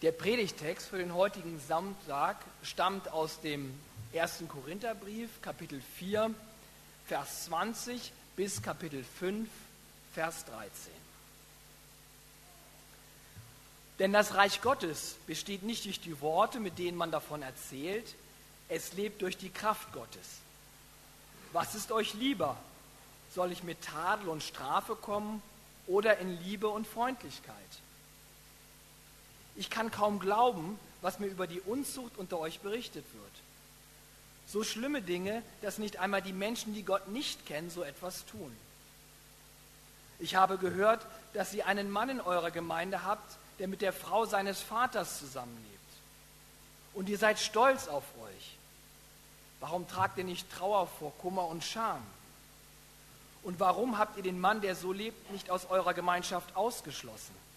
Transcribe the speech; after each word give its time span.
Der 0.00 0.12
Predigtext 0.12 0.90
für 0.90 0.98
den 0.98 1.12
heutigen 1.12 1.58
Samstag 1.58 2.36
stammt 2.62 3.08
aus 3.08 3.40
dem 3.40 3.74
1. 4.14 4.44
Korintherbrief, 4.48 5.28
Kapitel 5.42 5.82
4, 5.96 6.32
Vers 7.06 7.46
20 7.46 8.12
bis 8.36 8.62
Kapitel 8.62 9.02
5, 9.18 9.48
Vers 10.14 10.44
13. 10.44 10.92
Denn 13.98 14.12
das 14.12 14.34
Reich 14.34 14.60
Gottes 14.62 15.16
besteht 15.26 15.64
nicht 15.64 15.84
durch 15.84 15.98
die 15.98 16.20
Worte, 16.20 16.60
mit 16.60 16.78
denen 16.78 16.96
man 16.96 17.10
davon 17.10 17.42
erzählt, 17.42 18.14
es 18.68 18.92
lebt 18.92 19.20
durch 19.20 19.36
die 19.36 19.50
Kraft 19.50 19.92
Gottes. 19.92 20.38
Was 21.52 21.74
ist 21.74 21.90
euch 21.90 22.14
lieber? 22.14 22.56
Soll 23.34 23.50
ich 23.50 23.64
mit 23.64 23.82
Tadel 23.82 24.28
und 24.28 24.44
Strafe 24.44 24.94
kommen 24.94 25.42
oder 25.88 26.18
in 26.18 26.40
Liebe 26.44 26.68
und 26.68 26.86
Freundlichkeit? 26.86 27.56
Ich 29.58 29.70
kann 29.70 29.90
kaum 29.90 30.20
glauben, 30.20 30.78
was 31.02 31.18
mir 31.18 31.26
über 31.26 31.48
die 31.48 31.60
Unzucht 31.60 32.16
unter 32.16 32.38
euch 32.38 32.60
berichtet 32.60 33.04
wird. 33.12 33.32
So 34.46 34.62
schlimme 34.62 35.02
Dinge, 35.02 35.42
dass 35.62 35.78
nicht 35.78 35.98
einmal 35.98 36.22
die 36.22 36.32
Menschen, 36.32 36.74
die 36.74 36.84
Gott 36.84 37.08
nicht 37.08 37.44
kennen, 37.44 37.68
so 37.68 37.82
etwas 37.82 38.24
tun. 38.26 38.56
Ich 40.20 40.36
habe 40.36 40.58
gehört, 40.58 41.04
dass 41.32 41.52
ihr 41.54 41.66
einen 41.66 41.90
Mann 41.90 42.08
in 42.08 42.20
eurer 42.20 42.52
Gemeinde 42.52 43.04
habt, 43.04 43.36
der 43.58 43.66
mit 43.66 43.82
der 43.82 43.92
Frau 43.92 44.26
seines 44.26 44.60
Vaters 44.60 45.18
zusammenlebt. 45.18 45.66
Und 46.94 47.08
ihr 47.08 47.18
seid 47.18 47.40
stolz 47.40 47.88
auf 47.88 48.04
euch. 48.22 48.56
Warum 49.58 49.88
tragt 49.88 50.18
ihr 50.18 50.24
nicht 50.24 50.50
Trauer 50.52 50.86
vor 50.86 51.12
Kummer 51.18 51.48
und 51.48 51.64
Scham? 51.64 52.02
Und 53.42 53.58
warum 53.58 53.98
habt 53.98 54.16
ihr 54.16 54.22
den 54.22 54.38
Mann, 54.38 54.60
der 54.60 54.76
so 54.76 54.92
lebt, 54.92 55.32
nicht 55.32 55.50
aus 55.50 55.66
eurer 55.66 55.94
Gemeinschaft 55.94 56.54
ausgeschlossen? 56.54 57.47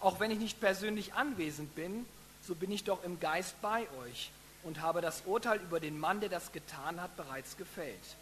Auch 0.00 0.20
wenn 0.20 0.30
ich 0.30 0.38
nicht 0.38 0.60
persönlich 0.60 1.14
anwesend 1.14 1.74
bin, 1.74 2.06
so 2.46 2.54
bin 2.54 2.70
ich 2.70 2.84
doch 2.84 3.02
im 3.04 3.18
Geist 3.20 3.60
bei 3.60 3.86
euch 4.04 4.30
und 4.62 4.80
habe 4.80 5.00
das 5.00 5.22
Urteil 5.26 5.60
über 5.60 5.80
den 5.80 5.98
Mann, 5.98 6.20
der 6.20 6.28
das 6.28 6.52
getan 6.52 7.00
hat, 7.00 7.16
bereits 7.16 7.56
gefällt. 7.56 8.16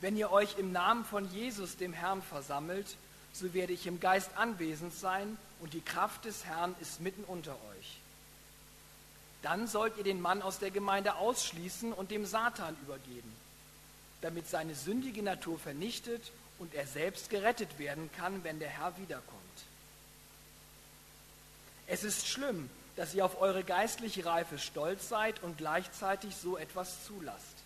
Wenn 0.00 0.16
ihr 0.16 0.32
euch 0.32 0.58
im 0.58 0.72
Namen 0.72 1.04
von 1.04 1.30
Jesus, 1.32 1.76
dem 1.76 1.92
Herrn, 1.92 2.22
versammelt, 2.22 2.96
so 3.32 3.54
werde 3.54 3.72
ich 3.72 3.86
im 3.86 4.00
Geist 4.00 4.30
anwesend 4.36 4.94
sein 4.94 5.36
und 5.60 5.74
die 5.74 5.80
Kraft 5.80 6.24
des 6.24 6.44
Herrn 6.44 6.74
ist 6.80 7.00
mitten 7.00 7.24
unter 7.24 7.52
euch. 7.52 7.98
Dann 9.42 9.66
sollt 9.66 9.96
ihr 9.96 10.04
den 10.04 10.20
Mann 10.20 10.42
aus 10.42 10.58
der 10.58 10.70
Gemeinde 10.70 11.14
ausschließen 11.16 11.92
und 11.92 12.10
dem 12.10 12.26
Satan 12.26 12.76
übergeben, 12.82 13.32
damit 14.20 14.48
seine 14.48 14.74
sündige 14.74 15.22
Natur 15.22 15.58
vernichtet 15.58 16.32
und 16.58 16.74
er 16.74 16.86
selbst 16.86 17.30
gerettet 17.30 17.78
werden 17.78 18.10
kann, 18.16 18.44
wenn 18.44 18.58
der 18.58 18.68
Herr 18.68 18.96
wiederkommt. 18.98 19.40
Es 21.86 22.04
ist 22.04 22.26
schlimm, 22.26 22.70
dass 22.96 23.14
ihr 23.14 23.24
auf 23.24 23.40
eure 23.40 23.64
geistliche 23.64 24.24
Reife 24.24 24.58
stolz 24.58 25.08
seid 25.08 25.42
und 25.42 25.58
gleichzeitig 25.58 26.36
so 26.36 26.56
etwas 26.56 27.04
zulasst. 27.06 27.56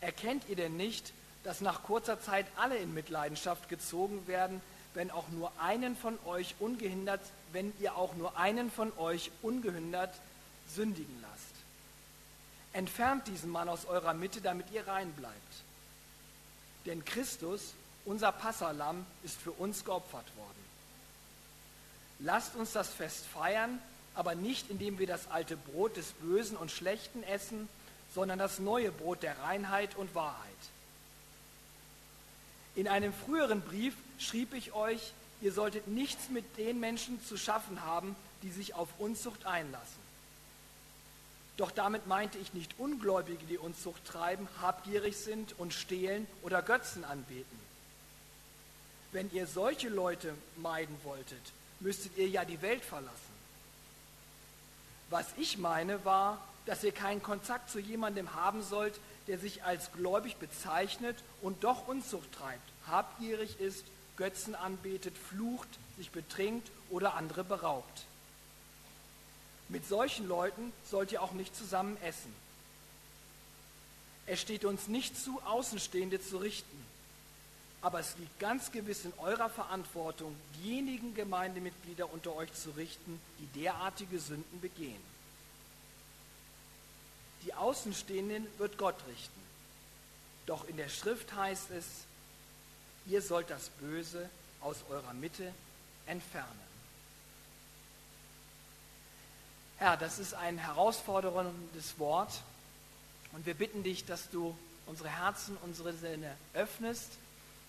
Erkennt 0.00 0.48
ihr 0.48 0.56
denn 0.56 0.76
nicht, 0.76 1.12
dass 1.44 1.60
nach 1.60 1.82
kurzer 1.82 2.20
Zeit 2.20 2.46
alle 2.56 2.76
in 2.76 2.94
Mitleidenschaft 2.94 3.68
gezogen 3.68 4.26
werden, 4.26 4.60
wenn 4.94 5.10
auch 5.10 5.28
nur 5.28 5.52
einen 5.60 5.96
von 5.96 6.18
euch 6.26 6.54
ungehindert, 6.58 7.20
wenn 7.52 7.72
ihr 7.80 7.96
auch 7.96 8.14
nur 8.14 8.36
einen 8.36 8.70
von 8.70 8.92
euch 8.98 9.30
ungehindert 9.42 10.14
sündigen 10.74 11.16
lasst? 11.22 11.42
Entfernt 12.72 13.26
diesen 13.28 13.50
Mann 13.50 13.68
aus 13.68 13.84
eurer 13.84 14.14
Mitte, 14.14 14.40
damit 14.40 14.70
ihr 14.72 14.86
rein 14.86 15.12
bleibt. 15.12 15.36
Denn 16.86 17.04
Christus, 17.04 17.74
unser 18.04 18.32
Passalam, 18.32 19.06
ist 19.22 19.40
für 19.40 19.52
uns 19.52 19.84
geopfert 19.84 20.26
worden. 20.36 20.62
Lasst 22.18 22.54
uns 22.54 22.72
das 22.72 22.88
Fest 22.88 23.24
feiern, 23.26 23.80
aber 24.14 24.34
nicht 24.34 24.70
indem 24.70 24.98
wir 24.98 25.06
das 25.06 25.30
alte 25.30 25.56
Brot 25.56 25.96
des 25.96 26.12
Bösen 26.12 26.56
und 26.56 26.70
Schlechten 26.70 27.22
essen, 27.24 27.68
sondern 28.14 28.38
das 28.38 28.58
neue 28.58 28.92
Brot 28.92 29.22
der 29.22 29.38
Reinheit 29.40 29.96
und 29.96 30.14
Wahrheit. 30.14 30.38
In 32.74 32.88
einem 32.88 33.12
früheren 33.12 33.60
Brief 33.60 33.94
schrieb 34.18 34.54
ich 34.54 34.72
euch, 34.72 35.12
ihr 35.40 35.52
solltet 35.52 35.88
nichts 35.88 36.28
mit 36.28 36.56
den 36.56 36.80
Menschen 36.80 37.22
zu 37.24 37.36
schaffen 37.36 37.82
haben, 37.84 38.16
die 38.42 38.50
sich 38.50 38.74
auf 38.74 38.88
Unzucht 38.98 39.44
einlassen. 39.44 40.01
Doch 41.62 41.70
damit 41.70 42.08
meinte 42.08 42.38
ich 42.38 42.54
nicht 42.54 42.74
Ungläubige, 42.76 43.46
die 43.46 43.56
Unzucht 43.56 44.04
treiben, 44.04 44.48
habgierig 44.60 45.16
sind 45.16 45.56
und 45.60 45.72
stehlen 45.72 46.26
oder 46.42 46.60
Götzen 46.60 47.04
anbeten. 47.04 47.60
Wenn 49.12 49.30
ihr 49.32 49.46
solche 49.46 49.88
Leute 49.88 50.34
meiden 50.56 50.96
wolltet, 51.04 51.52
müsstet 51.78 52.18
ihr 52.18 52.26
ja 52.26 52.44
die 52.44 52.60
Welt 52.62 52.84
verlassen. 52.84 53.14
Was 55.08 55.26
ich 55.36 55.56
meine 55.56 56.04
war, 56.04 56.44
dass 56.66 56.82
ihr 56.82 56.90
keinen 56.90 57.22
Kontakt 57.22 57.70
zu 57.70 57.78
jemandem 57.78 58.34
haben 58.34 58.64
sollt, 58.64 58.98
der 59.28 59.38
sich 59.38 59.62
als 59.62 59.92
gläubig 59.92 60.38
bezeichnet 60.38 61.16
und 61.42 61.62
doch 61.62 61.86
Unzucht 61.86 62.32
treibt, 62.32 62.72
habgierig 62.88 63.60
ist, 63.60 63.84
Götzen 64.16 64.56
anbetet, 64.56 65.14
flucht, 65.16 65.68
sich 65.96 66.10
betrinkt 66.10 66.68
oder 66.90 67.14
andere 67.14 67.44
beraubt. 67.44 68.02
Mit 69.72 69.88
solchen 69.88 70.28
Leuten 70.28 70.70
sollt 70.90 71.12
ihr 71.12 71.22
auch 71.22 71.32
nicht 71.32 71.56
zusammen 71.56 71.96
essen. 72.02 72.32
Es 74.26 74.38
steht 74.38 74.66
uns 74.66 74.86
nicht 74.86 75.18
zu, 75.18 75.40
Außenstehende 75.46 76.20
zu 76.20 76.36
richten. 76.36 76.84
Aber 77.80 77.98
es 77.98 78.16
liegt 78.18 78.38
ganz 78.38 78.70
gewiss 78.70 79.06
in 79.06 79.14
eurer 79.18 79.48
Verantwortung, 79.48 80.36
diejenigen 80.58 81.14
Gemeindemitglieder 81.14 82.12
unter 82.12 82.36
euch 82.36 82.52
zu 82.52 82.70
richten, 82.72 83.18
die 83.40 83.60
derartige 83.60 84.20
Sünden 84.20 84.60
begehen. 84.60 85.00
Die 87.44 87.54
Außenstehenden 87.54 88.46
wird 88.58 88.76
Gott 88.76 88.96
richten. 89.08 89.40
Doch 90.44 90.68
in 90.68 90.76
der 90.76 90.90
Schrift 90.90 91.32
heißt 91.32 91.70
es, 91.70 91.86
ihr 93.06 93.22
sollt 93.22 93.48
das 93.48 93.70
Böse 93.70 94.28
aus 94.60 94.76
eurer 94.90 95.14
Mitte 95.14 95.50
entfernen. 96.04 96.71
Herr, 99.82 99.96
das 99.96 100.20
ist 100.20 100.34
ein 100.34 100.58
herausforderndes 100.58 101.98
Wort 101.98 102.42
und 103.32 103.46
wir 103.46 103.54
bitten 103.54 103.82
dich, 103.82 104.04
dass 104.04 104.30
du 104.30 104.56
unsere 104.86 105.08
Herzen, 105.08 105.56
unsere 105.64 105.92
Sinne 105.92 106.36
öffnest, 106.54 107.10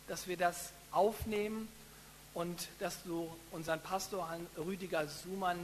dass 0.07 0.27
wir 0.27 0.37
das 0.37 0.73
aufnehmen 0.91 1.67
und 2.35 2.67
dass 2.77 3.01
du 3.01 3.35
unseren 3.49 3.81
Pastor 3.81 4.29
Rüdiger 4.57 5.07
Sumann 5.07 5.57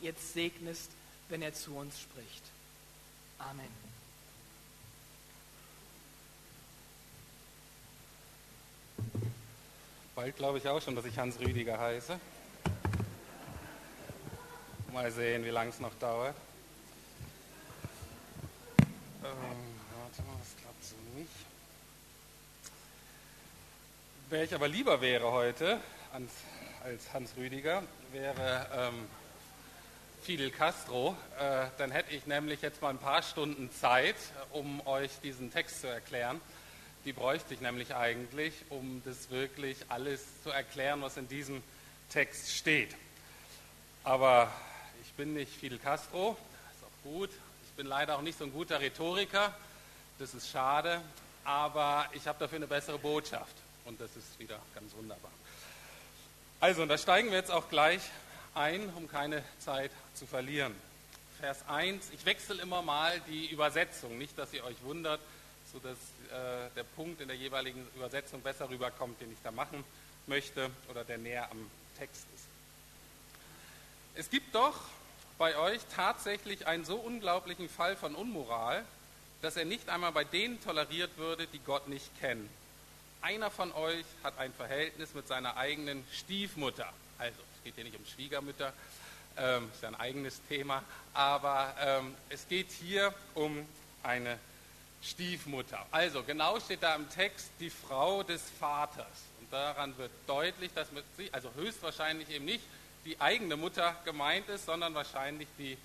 jetzt 0.00 0.32
segnest, 0.32 0.92
wenn 1.28 1.42
er 1.42 1.54
zu 1.54 1.74
uns 1.74 1.98
spricht. 2.00 2.44
Amen. 3.40 3.66
Bald 10.14 10.36
glaube 10.36 10.58
ich 10.58 10.68
auch 10.68 10.80
schon, 10.80 10.94
dass 10.94 11.04
ich 11.04 11.18
Hans 11.18 11.40
Rüdiger 11.40 11.80
heiße. 11.80 12.20
Mal 14.96 15.10
sehen, 15.10 15.44
wie 15.44 15.50
lange 15.50 15.68
es 15.68 15.78
noch 15.78 15.92
dauert. 15.98 16.34
Ähm, 18.78 19.26
warte 19.26 20.22
mal, 20.22 20.38
das 20.38 20.56
klappt 20.56 20.82
so 20.82 20.96
nicht. 21.14 21.28
Wer 24.30 24.44
ich 24.44 24.54
aber 24.54 24.68
lieber 24.68 25.02
wäre 25.02 25.32
heute 25.32 25.80
als 26.14 27.12
Hans 27.12 27.36
Rüdiger, 27.36 27.82
wäre 28.10 28.70
ähm, 28.74 29.06
Fidel 30.22 30.50
Castro. 30.50 31.14
Äh, 31.38 31.66
dann 31.76 31.90
hätte 31.90 32.14
ich 32.14 32.26
nämlich 32.26 32.62
jetzt 32.62 32.80
mal 32.80 32.88
ein 32.88 32.96
paar 32.96 33.20
Stunden 33.20 33.70
Zeit, 33.70 34.16
um 34.50 34.80
euch 34.86 35.10
diesen 35.22 35.52
Text 35.52 35.82
zu 35.82 35.88
erklären. 35.88 36.40
Die 37.04 37.12
bräuchte 37.12 37.52
ich 37.52 37.60
nämlich 37.60 37.94
eigentlich, 37.94 38.54
um 38.70 39.02
das 39.04 39.28
wirklich 39.28 39.76
alles 39.90 40.24
zu 40.42 40.48
erklären, 40.48 41.02
was 41.02 41.18
in 41.18 41.28
diesem 41.28 41.62
Text 42.08 42.50
steht. 42.50 42.96
Aber 44.02 44.50
bin 45.16 45.34
nicht 45.34 45.52
Fidel 45.52 45.78
Castro, 45.78 46.36
ist 46.72 46.84
auch 46.84 47.10
gut. 47.10 47.30
Ich 47.64 47.72
bin 47.76 47.86
leider 47.86 48.16
auch 48.16 48.22
nicht 48.22 48.38
so 48.38 48.44
ein 48.44 48.52
guter 48.52 48.80
Rhetoriker, 48.80 49.54
das 50.18 50.34
ist 50.34 50.50
schade, 50.50 51.00
aber 51.44 52.06
ich 52.12 52.26
habe 52.26 52.38
dafür 52.38 52.56
eine 52.56 52.66
bessere 52.66 52.98
Botschaft 52.98 53.54
und 53.84 54.00
das 54.00 54.14
ist 54.16 54.38
wieder 54.38 54.58
ganz 54.74 54.94
wunderbar. 54.94 55.30
Also, 56.60 56.82
und 56.82 56.88
da 56.88 56.96
steigen 56.96 57.30
wir 57.30 57.38
jetzt 57.38 57.50
auch 57.50 57.68
gleich 57.68 58.00
ein, 58.54 58.88
um 58.94 59.08
keine 59.10 59.42
Zeit 59.58 59.90
zu 60.14 60.26
verlieren. 60.26 60.74
Vers 61.38 61.58
1, 61.68 62.10
ich 62.12 62.24
wechsle 62.24 62.60
immer 62.62 62.80
mal 62.80 63.20
die 63.28 63.50
Übersetzung, 63.50 64.16
nicht, 64.16 64.38
dass 64.38 64.54
ihr 64.54 64.64
euch 64.64 64.82
wundert, 64.82 65.20
sodass 65.70 65.98
äh, 66.30 66.70
der 66.74 66.84
Punkt 66.84 67.20
in 67.20 67.28
der 67.28 67.36
jeweiligen 67.36 67.86
Übersetzung 67.94 68.40
besser 68.40 68.70
rüberkommt, 68.70 69.20
den 69.20 69.30
ich 69.30 69.38
da 69.42 69.50
machen 69.50 69.84
möchte 70.26 70.70
oder 70.88 71.04
der 71.04 71.18
näher 71.18 71.50
am 71.50 71.70
Text 71.98 72.24
ist. 72.34 72.46
Es 74.14 74.30
gibt 74.30 74.54
doch 74.54 74.80
bei 75.38 75.56
euch 75.56 75.80
tatsächlich 75.94 76.66
einen 76.66 76.84
so 76.84 76.96
unglaublichen 76.96 77.68
Fall 77.68 77.96
von 77.96 78.14
Unmoral, 78.14 78.84
dass 79.42 79.56
er 79.56 79.64
nicht 79.64 79.88
einmal 79.88 80.12
bei 80.12 80.24
denen 80.24 80.62
toleriert 80.62 81.16
würde, 81.18 81.46
die 81.46 81.58
Gott 81.58 81.88
nicht 81.88 82.10
kennen. 82.20 82.48
einer 83.20 83.50
von 83.50 83.72
euch 83.72 84.04
hat 84.22 84.38
ein 84.38 84.52
Verhältnis 84.52 85.12
mit 85.14 85.26
seiner 85.26 85.56
eigenen 85.56 86.04
Stiefmutter. 86.12 86.92
Also, 87.18 87.38
es 87.56 87.64
geht 87.64 87.74
hier 87.74 87.84
nicht 87.84 87.98
um 87.98 88.06
Schwiegermütter, 88.06 88.72
ähm, 89.36 89.68
ist 89.74 89.82
ja 89.82 89.88
ein 89.88 89.96
eigenes 89.96 90.40
Thema, 90.48 90.82
aber 91.12 91.74
ähm, 91.80 92.14
es 92.28 92.46
geht 92.48 92.70
hier 92.70 93.12
um 93.34 93.66
eine 94.02 94.38
Stiefmutter. 95.02 95.84
Also, 95.90 96.22
genau 96.22 96.60
steht 96.60 96.82
da 96.82 96.94
im 96.94 97.10
Text 97.10 97.50
die 97.58 97.70
Frau 97.70 98.22
des 98.22 98.42
Vaters. 98.60 99.24
Und 99.40 99.52
daran 99.52 99.96
wird 99.98 100.12
deutlich, 100.26 100.72
dass 100.74 100.92
mit 100.92 101.04
sie, 101.16 101.32
also 101.32 101.50
höchstwahrscheinlich 101.54 102.30
eben 102.30 102.44
nicht 102.44 102.64
die 103.06 103.20
eigene 103.20 103.56
Mutter 103.56 103.96
gemeint 104.04 104.48
ist, 104.48 104.66
sondern 104.66 104.94
wahrscheinlich 104.94 105.48
die 105.58 105.78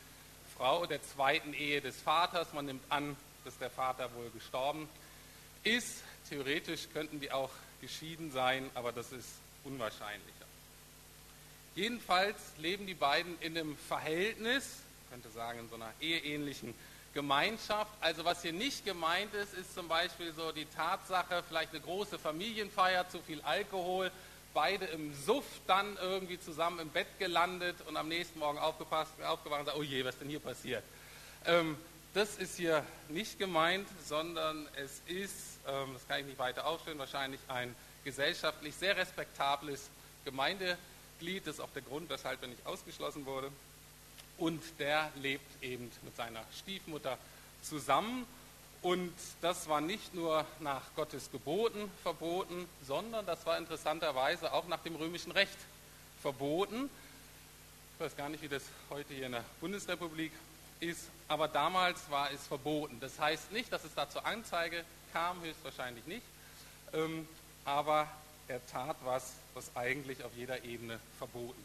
Frau 0.58 0.86
der 0.86 1.02
zweiten 1.04 1.54
Ehe 1.54 1.80
des 1.80 2.02
Vaters. 2.02 2.52
Man 2.54 2.66
nimmt 2.66 2.84
an, 2.90 3.16
dass 3.46 3.58
der 3.60 3.70
Vater 3.70 4.14
wohl 4.16 4.30
gestorben 4.32 4.90
ist. 5.64 6.04
Theoretisch 6.30 6.88
könnten 6.94 7.20
die 7.20 7.32
auch 7.32 7.52
geschieden 7.80 8.32
sein, 8.32 8.70
aber 8.74 8.92
das 8.92 9.12
ist 9.12 9.30
unwahrscheinlicher. 9.64 10.46
Jedenfalls 11.76 12.38
leben 12.58 12.86
die 12.88 12.96
beiden 12.96 13.40
in 13.40 13.58
einem 13.58 13.78
Verhältnis, 13.78 14.80
könnte 15.10 15.30
sagen 15.30 15.60
in 15.60 15.70
so 15.70 15.76
einer 15.76 15.94
eheähnlichen 16.02 16.74
Gemeinschaft. 17.14 17.92
Also 18.02 18.26
was 18.26 18.42
hier 18.42 18.54
nicht 18.54 18.84
gemeint 18.84 19.34
ist, 19.34 19.54
ist 19.54 19.74
zum 19.74 19.88
Beispiel 19.88 20.34
so 20.34 20.52
die 20.52 20.66
Tatsache, 20.66 21.44
vielleicht 21.48 21.72
eine 21.72 21.82
große 21.82 22.18
Familienfeier, 22.18 23.08
zu 23.10 23.22
viel 23.22 23.42
Alkohol, 23.42 24.12
beide 24.54 24.86
im 24.86 25.14
Suff 25.14 25.46
dann 25.68 25.98
irgendwie 26.02 26.40
zusammen 26.40 26.80
im 26.80 26.90
Bett 26.90 27.08
gelandet 27.20 27.78
und 27.88 27.98
am 27.98 28.08
nächsten 28.08 28.40
Morgen 28.40 28.58
aufgepasst, 28.60 29.12
aufgewacht 29.24 29.60
und 29.60 29.66
gesagt, 29.66 29.80
oh 29.80 29.84
je, 29.84 30.04
was 30.04 30.16
ist 30.16 30.22
denn 30.22 30.30
hier 30.30 30.40
passiert? 30.40 30.84
Ähm, 31.46 31.78
das 32.14 32.36
ist 32.36 32.58
hier 32.58 32.86
nicht 33.10 33.40
gemeint, 33.40 33.88
sondern 34.06 34.68
es 34.76 35.02
ist, 35.06 35.60
ähm, 35.68 35.94
das 35.94 36.08
kann 36.08 36.20
ich 36.20 36.26
nicht 36.26 36.40
weiter 36.40 36.68
aufstellen, 36.68 37.00
wahrscheinlich 37.00 37.40
ein 37.48 37.74
gesellschaftlich 38.04 38.76
sehr 38.76 38.98
respektables 38.98 39.90
Gemeindeglied. 40.26 41.48
Das 41.48 41.56
ist 41.56 41.60
auch 41.62 41.70
der 41.74 41.84
Grund, 41.84 42.10
weshalb 42.10 42.42
er 42.42 42.50
nicht 42.50 42.66
ausgeschlossen 42.66 43.26
wurde. 43.26 43.52
Und 44.38 44.62
der 44.80 45.12
lebt 45.22 45.64
eben 45.64 45.92
mit 46.02 46.16
seiner 46.16 46.44
Stiefmutter 46.60 47.18
zusammen. 47.62 48.26
Und 48.82 49.14
das 49.42 49.70
war 49.70 49.80
nicht 49.80 50.16
nur 50.16 50.44
nach 50.60 50.82
Gottes 50.96 51.30
Geboten 51.32 51.92
verboten, 52.02 52.68
sondern 52.88 53.26
das 53.28 53.46
war 53.46 53.58
interessanterweise 53.58 54.52
auch 54.54 54.68
nach 54.68 54.82
dem 54.82 54.96
römischen 54.96 55.32
Recht 55.32 55.58
verboten. 56.22 56.90
Ich 57.94 58.06
weiß 58.06 58.18
gar 58.18 58.30
nicht, 58.30 58.42
wie 58.42 58.48
das 58.48 58.64
heute 58.90 59.14
hier 59.14 59.28
in 59.28 59.34
der 59.34 59.46
Bundesrepublik 59.60 60.32
ist, 60.80 61.10
aber 61.28 61.48
damals 61.48 62.10
war 62.10 62.32
es 62.32 62.48
verboten. 62.48 62.98
Das 63.00 63.20
heißt 63.20 63.52
nicht, 63.52 63.72
dass 63.72 63.84
es 63.84 63.94
da 63.94 64.10
zur 64.10 64.26
Anzeige 64.26 64.84
kam, 65.14 65.40
höchstwahrscheinlich 65.42 66.06
nicht, 66.08 66.26
ähm, 66.94 67.28
aber 67.66 68.08
er 68.48 68.66
tat 68.68 68.98
was, 69.04 69.34
was 69.54 69.70
eigentlich 69.76 70.24
auf 70.24 70.32
jeder 70.36 70.64
Ebene 70.64 71.00
verboten 71.20 71.64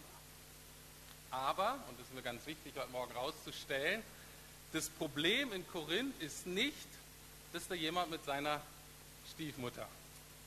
war. 1.30 1.40
Aber, 1.40 1.78
und 1.88 1.98
das 1.98 2.06
ist 2.08 2.14
mir 2.14 2.22
ganz 2.22 2.46
wichtig 2.46 2.74
heute 2.76 2.92
Morgen 2.92 3.12
rauszustellen, 3.12 4.02
das 4.72 4.90
Problem 4.90 5.52
in 5.52 5.66
Korinth 5.68 6.20
ist 6.20 6.46
nicht, 6.46 6.86
dass 7.52 7.68
da 7.68 7.74
jemand 7.74 8.10
mit 8.10 8.24
seiner 8.24 8.60
Stiefmutter 9.32 9.86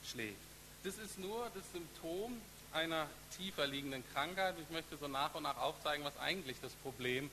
schlägt. 0.05 0.37
Das 0.83 0.97
ist 0.97 1.19
nur 1.19 1.49
das 1.53 1.63
Symptom 1.73 2.39
einer 2.71 3.07
tiefer 3.37 3.67
liegenden 3.67 4.03
Krankheit. 4.13 4.55
Ich 4.61 4.69
möchte 4.69 4.97
so 4.97 5.07
nach 5.07 5.33
und 5.35 5.43
nach 5.43 5.57
aufzeigen, 5.57 6.05
was 6.05 6.17
eigentlich 6.17 6.57
das 6.61 6.71
Problem 6.73 7.29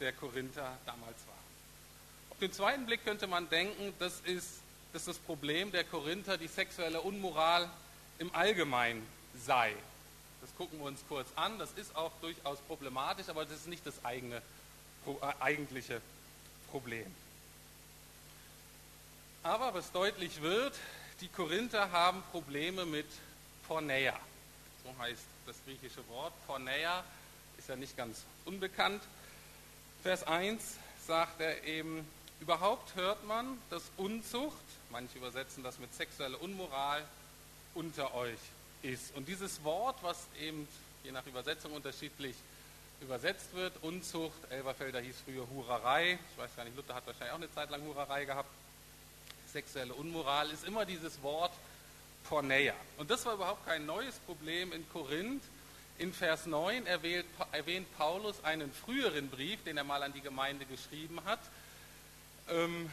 der 0.00 0.12
Korinther 0.12 0.76
damals 0.86 1.16
war. 1.26 1.38
Auf 2.30 2.38
den 2.38 2.52
zweiten 2.52 2.86
Blick 2.86 3.04
könnte 3.04 3.26
man 3.26 3.48
denken, 3.50 3.92
das 3.98 4.20
ist, 4.20 4.60
dass 4.92 5.04
das 5.04 5.18
Problem 5.18 5.70
der 5.72 5.84
Korinther 5.84 6.38
die 6.38 6.48
sexuelle 6.48 7.00
Unmoral 7.00 7.68
im 8.18 8.34
Allgemeinen 8.34 9.06
sei. 9.44 9.74
Das 10.40 10.54
gucken 10.56 10.78
wir 10.78 10.86
uns 10.86 11.00
kurz 11.08 11.28
an. 11.36 11.58
Das 11.58 11.70
ist 11.72 11.94
auch 11.96 12.12
durchaus 12.20 12.58
problematisch, 12.60 13.28
aber 13.28 13.44
das 13.44 13.54
ist 13.54 13.68
nicht 13.68 13.84
das 13.86 14.04
eigene, 14.04 14.36
äh, 15.06 15.10
eigentliche 15.40 16.00
Problem. 16.70 17.06
Aber 19.42 19.72
was 19.72 19.92
deutlich 19.92 20.42
wird, 20.42 20.74
die 21.20 21.28
Korinther 21.28 21.90
haben 21.92 22.22
Probleme 22.32 22.84
mit 22.84 23.06
Porneia. 23.66 24.18
So 24.84 25.02
heißt 25.02 25.24
das 25.46 25.56
griechische 25.64 26.06
Wort. 26.08 26.32
Porneia 26.46 27.04
ist 27.56 27.68
ja 27.68 27.76
nicht 27.76 27.96
ganz 27.96 28.24
unbekannt. 28.44 29.02
Vers 30.02 30.24
1 30.24 30.62
sagt 31.06 31.40
er 31.40 31.64
eben, 31.64 32.06
überhaupt 32.40 32.94
hört 32.96 33.24
man, 33.26 33.58
dass 33.70 33.82
Unzucht, 33.96 34.56
manche 34.90 35.18
übersetzen 35.18 35.62
das 35.62 35.78
mit 35.78 35.94
sexuelle 35.94 36.36
Unmoral, 36.38 37.04
unter 37.74 38.14
euch 38.14 38.38
ist. 38.82 39.14
Und 39.14 39.28
dieses 39.28 39.62
Wort, 39.64 39.96
was 40.02 40.26
eben 40.40 40.66
je 41.04 41.12
nach 41.12 41.26
Übersetzung 41.26 41.72
unterschiedlich 41.72 42.34
übersetzt 43.00 43.54
wird, 43.54 43.72
Unzucht, 43.82 44.50
Elberfelder 44.50 45.00
hieß 45.00 45.16
früher 45.24 45.48
Hurerei, 45.48 46.18
ich 46.32 46.38
weiß 46.38 46.56
gar 46.56 46.64
nicht, 46.64 46.76
Luther 46.76 46.94
hat 46.94 47.06
wahrscheinlich 47.06 47.32
auch 47.32 47.36
eine 47.36 47.54
Zeit 47.54 47.70
lang 47.70 47.82
Hurerei 47.82 48.24
gehabt, 48.24 48.48
sexuelle 49.52 49.94
Unmoral, 49.94 50.50
ist 50.50 50.64
immer 50.64 50.84
dieses 50.84 51.22
Wort 51.22 51.52
Porneia. 52.28 52.74
Und 52.98 53.10
das 53.10 53.24
war 53.24 53.34
überhaupt 53.34 53.66
kein 53.66 53.86
neues 53.86 54.16
Problem 54.20 54.72
in 54.72 54.88
Korinth, 54.92 55.42
in 55.98 56.12
Vers 56.12 56.46
9 56.46 56.86
erwähnt, 56.86 57.86
Paulus 57.96 58.44
einen 58.44 58.72
früheren 58.72 59.28
Brief, 59.30 59.62
den 59.64 59.76
er 59.76 59.84
mal 59.84 60.02
an 60.02 60.12
die 60.12 60.20
Gemeinde 60.20 60.64
geschrieben 60.64 61.18
hat. 61.24 61.40
Ähm, 62.48 62.88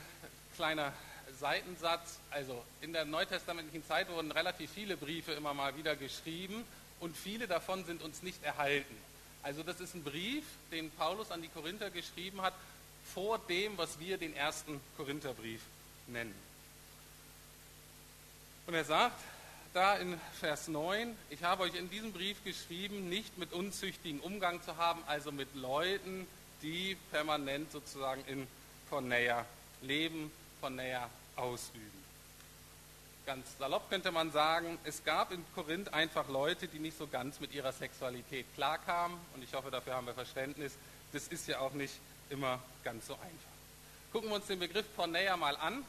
kleiner 0.55 0.91
Seitensatz, 1.39 2.19
also 2.31 2.63
in 2.81 2.93
der 2.93 3.05
neutestamentlichen 3.05 3.85
Zeit 3.85 4.09
wurden 4.09 4.31
relativ 4.31 4.71
viele 4.71 4.97
Briefe 4.97 5.33
immer 5.33 5.53
mal 5.53 5.77
wieder 5.77 5.95
geschrieben 5.95 6.63
und 6.99 7.15
viele 7.15 7.47
davon 7.47 7.85
sind 7.85 8.01
uns 8.01 8.23
nicht 8.23 8.43
erhalten. 8.43 8.95
Also 9.43 9.61
das 9.61 9.79
ist 9.79 9.93
ein 9.93 10.03
Brief, 10.03 10.43
den 10.71 10.89
Paulus 10.91 11.29
an 11.29 11.41
die 11.43 11.49
Korinther 11.49 11.91
geschrieben 11.91 12.41
hat, 12.41 12.53
vor 13.13 13.37
dem, 13.37 13.77
was 13.77 13.99
wir 13.99 14.17
den 14.17 14.35
ersten 14.35 14.81
Korintherbrief 14.97 15.61
nennen. 16.07 16.35
Und 18.67 18.73
er 18.73 18.85
sagt, 18.85 19.19
da 19.73 19.95
in 19.97 20.19
Vers 20.39 20.67
9, 20.69 21.15
ich 21.29 21.43
habe 21.43 21.63
euch 21.63 21.75
in 21.75 21.89
diesem 21.89 22.13
Brief 22.13 22.43
geschrieben, 22.43 23.09
nicht 23.09 23.37
mit 23.37 23.51
unzüchtigen 23.51 24.21
Umgang 24.21 24.61
zu 24.63 24.77
haben, 24.77 25.03
also 25.05 25.31
mit 25.31 25.53
Leuten, 25.53 26.25
die 26.61 26.97
permanent 27.11 27.71
sozusagen 27.71 28.23
in 28.25 28.47
Porneia 28.89 29.45
leben, 29.81 30.31
Porneia 30.61 31.09
ausüben. 31.35 32.05
Ganz 33.25 33.57
salopp 33.57 33.89
könnte 33.89 34.11
man 34.11 34.31
sagen, 34.31 34.77
es 34.83 35.03
gab 35.03 35.31
in 35.31 35.43
Korinth 35.55 35.93
einfach 35.93 36.29
Leute, 36.29 36.67
die 36.67 36.79
nicht 36.79 36.97
so 36.97 37.07
ganz 37.07 37.39
mit 37.39 37.53
ihrer 37.53 37.73
Sexualität 37.73 38.45
klarkamen 38.55 39.17
und 39.33 39.43
ich 39.43 39.53
hoffe, 39.53 39.71
dafür 39.71 39.95
haben 39.95 40.07
wir 40.07 40.13
Verständnis. 40.13 40.73
Das 41.11 41.27
ist 41.27 41.47
ja 41.47 41.59
auch 41.59 41.73
nicht 41.73 41.95
immer 42.29 42.61
ganz 42.83 43.07
so 43.07 43.13
einfach. 43.13 43.55
Gucken 44.13 44.29
wir 44.29 44.35
uns 44.35 44.45
den 44.47 44.59
Begriff 44.59 44.85
Porneia 44.95 45.35
mal 45.37 45.57
an, 45.57 45.83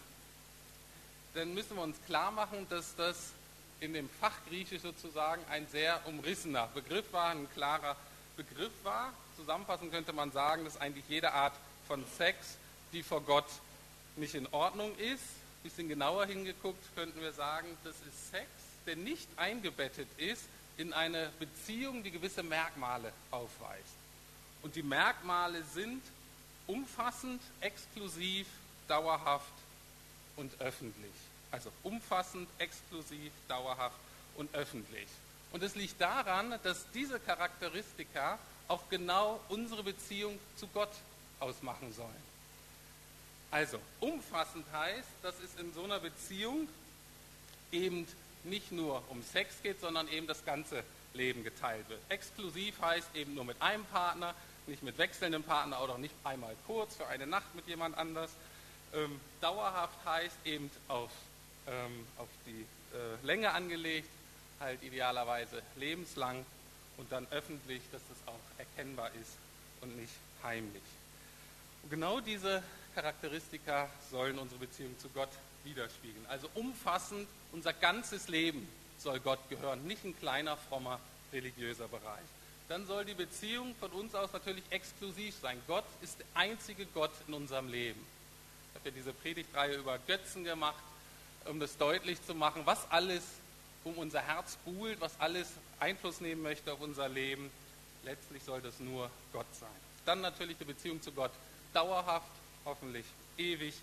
dann 1.37 1.55
müssen 1.55 1.77
wir 1.77 1.83
uns 1.83 1.97
klar 2.07 2.31
machen, 2.31 2.67
dass 2.71 2.97
das 2.97 3.33
in 3.81 3.93
dem 3.93 4.09
Fachgriechisch 4.21 4.81
sozusagen 4.81 5.43
ein 5.51 5.67
sehr 5.69 6.01
umrissener 6.07 6.67
Begriff 6.69 7.13
war, 7.13 7.31
ein 7.31 7.49
klarer 7.53 7.97
Begriff 8.37 8.73
war. 8.83 9.13
Zusammenfassend 9.37 9.93
könnte 9.93 10.13
man 10.15 10.33
sagen, 10.33 10.65
dass 10.65 10.81
eigentlich 10.81 11.05
jede 11.09 11.33
Art 11.33 11.53
von 11.87 12.03
Sex, 12.17 12.57
die 12.93 13.03
vor 13.03 13.21
Gott 13.21 13.47
nicht 14.17 14.35
in 14.35 14.47
Ordnung 14.49 14.97
ist. 14.97 15.23
Ein 15.23 15.71
bisschen 15.71 15.89
genauer 15.89 16.27
hingeguckt 16.27 16.83
könnten 16.95 17.21
wir 17.21 17.33
sagen, 17.33 17.69
das 17.85 17.95
ist 18.09 18.31
Sex, 18.31 18.47
der 18.87 18.97
nicht 18.97 19.29
eingebettet 19.37 20.09
ist 20.17 20.45
in 20.79 20.93
eine 20.93 21.31
Beziehung, 21.39 22.03
die 22.03 22.11
gewisse 22.11 22.43
Merkmale 22.43 23.13
aufweist. 23.31 23.97
Und 24.63 24.75
die 24.75 24.83
Merkmale 24.83 25.63
sind 25.75 26.03
umfassend, 26.67 27.43
exklusiv, 27.61 28.47
dauerhaft 28.89 29.53
und 30.37 30.61
öffentlich. 30.61 31.13
Also 31.51 31.71
umfassend, 31.83 32.49
exklusiv, 32.59 33.33
dauerhaft 33.49 33.97
und 34.37 34.55
öffentlich. 34.55 35.09
Und 35.53 35.63
es 35.63 35.75
liegt 35.75 36.01
daran, 36.01 36.59
dass 36.63 36.85
diese 36.93 37.19
Charakteristika 37.21 38.39
auch 38.69 38.83
genau 38.91 39.41
unsere 39.49 39.83
Beziehung 39.83 40.39
zu 40.57 40.67
Gott 40.69 40.91
ausmachen 41.41 41.93
sollen. 41.93 42.27
Also 43.51 43.79
umfassend 44.01 44.67
heißt, 44.73 45.09
dass 45.23 45.35
es 45.41 45.55
in 45.61 45.73
so 45.73 45.85
einer 45.85 46.01
Beziehung 46.01 46.69
eben 47.73 48.07
nicht 48.45 48.73
nur 48.73 49.03
um 49.09 49.23
Sex 49.23 49.55
geht, 49.63 49.81
sondern 49.81 50.09
eben 50.09 50.27
das 50.27 50.45
ganze 50.45 50.83
Leben 51.15 51.45
geteilt 51.45 51.89
wird. 51.89 52.01
Exklusiv 52.09 52.81
heißt 52.81 53.15
eben 53.15 53.35
nur 53.35 53.45
mit 53.45 53.61
einem 53.63 53.85
Partner, 53.87 54.35
nicht 54.67 54.83
mit 54.83 54.99
wechselndem 54.99 55.43
Partner 55.43 55.83
oder 55.83 55.97
nicht 55.99 56.15
einmal 56.25 56.55
kurz 56.67 56.97
für 56.97 57.07
eine 57.07 57.27
Nacht 57.27 57.55
mit 57.55 57.67
jemand 57.67 57.97
anders. 57.97 58.31
Ähm, 58.93 59.21
dauerhaft 59.41 60.05
heißt 60.05 60.37
eben 60.45 60.71
auf 60.89 61.11
ähm, 61.69 62.07
auf 62.19 62.29
die 62.47 62.63
äh, 62.95 63.27
Länge 63.27 63.53
angelegt, 63.53 64.09
halt 64.61 64.83
idealerweise 64.83 65.63
lebenslang 65.77 66.45
und 66.97 67.11
dann 67.13 67.27
öffentlich, 67.31 67.83
dass 67.93 68.03
das 68.09 68.33
auch 68.33 68.59
erkennbar 68.59 69.11
ist 69.21 69.33
und 69.81 69.97
nicht 69.97 70.13
heimlich. 70.43 70.83
Und 71.83 71.91
genau 71.91 72.21
diese 72.21 72.63
Charakteristika 72.95 73.89
sollen 74.11 74.39
unsere 74.39 74.61
Beziehung 74.61 74.99
zu 74.99 75.09
Gott 75.11 75.29
widerspiegeln. 75.65 76.25
Also 76.29 76.49
umfassend, 76.55 77.29
unser 77.53 77.73
ganzes 77.73 78.29
Leben 78.29 78.67
soll 78.99 79.21
Gott 79.21 79.41
gehören, 79.51 79.87
nicht 79.87 80.05
ein 80.05 80.19
kleiner, 80.19 80.57
frommer, 80.57 80.99
religiöser 81.33 81.89
Bereich. 81.89 82.25
Dann 82.69 82.87
soll 82.87 83.05
die 83.05 83.15
Beziehung 83.15 83.75
von 83.79 83.91
uns 83.93 84.15
aus 84.15 84.33
natürlich 84.33 84.65
exklusiv 84.71 85.35
sein. 85.41 85.61
Gott 85.69 85.85
ist 86.03 86.19
der 86.19 86.27
einzige 86.35 86.87
Gott 86.87 87.13
in 87.29 87.35
unserem 87.35 87.69
Leben. 87.69 88.01
Ich 88.71 88.81
habe 88.81 88.89
ja 88.89 88.95
diese 88.97 89.13
Predigtreihe 89.13 89.77
über 89.77 89.99
Götzen 90.07 90.43
gemacht, 90.43 90.83
um 91.49 91.61
das 91.61 91.77
deutlich 91.77 92.25
zu 92.25 92.35
machen, 92.35 92.63
was 92.65 92.91
alles 92.91 93.23
um 93.85 93.97
unser 93.99 94.21
Herz 94.21 94.57
buhlt, 94.65 95.01
was 95.01 95.13
alles 95.21 95.49
Einfluss 95.79 96.21
nehmen 96.21 96.43
möchte 96.43 96.73
auf 96.73 96.81
unser 96.81 97.09
Leben. 97.09 97.51
Letztlich 98.05 98.43
soll 98.43 98.61
das 98.61 98.81
nur 98.81 99.11
Gott 99.33 99.47
sein. 99.59 99.69
Dann 100.05 100.21
natürlich 100.21 100.59
die 100.59 100.65
Beziehung 100.65 101.01
zu 101.03 101.13
Gott 101.13 101.33
dauerhaft, 101.73 102.31
hoffentlich 102.65 103.05
ewig 103.39 103.75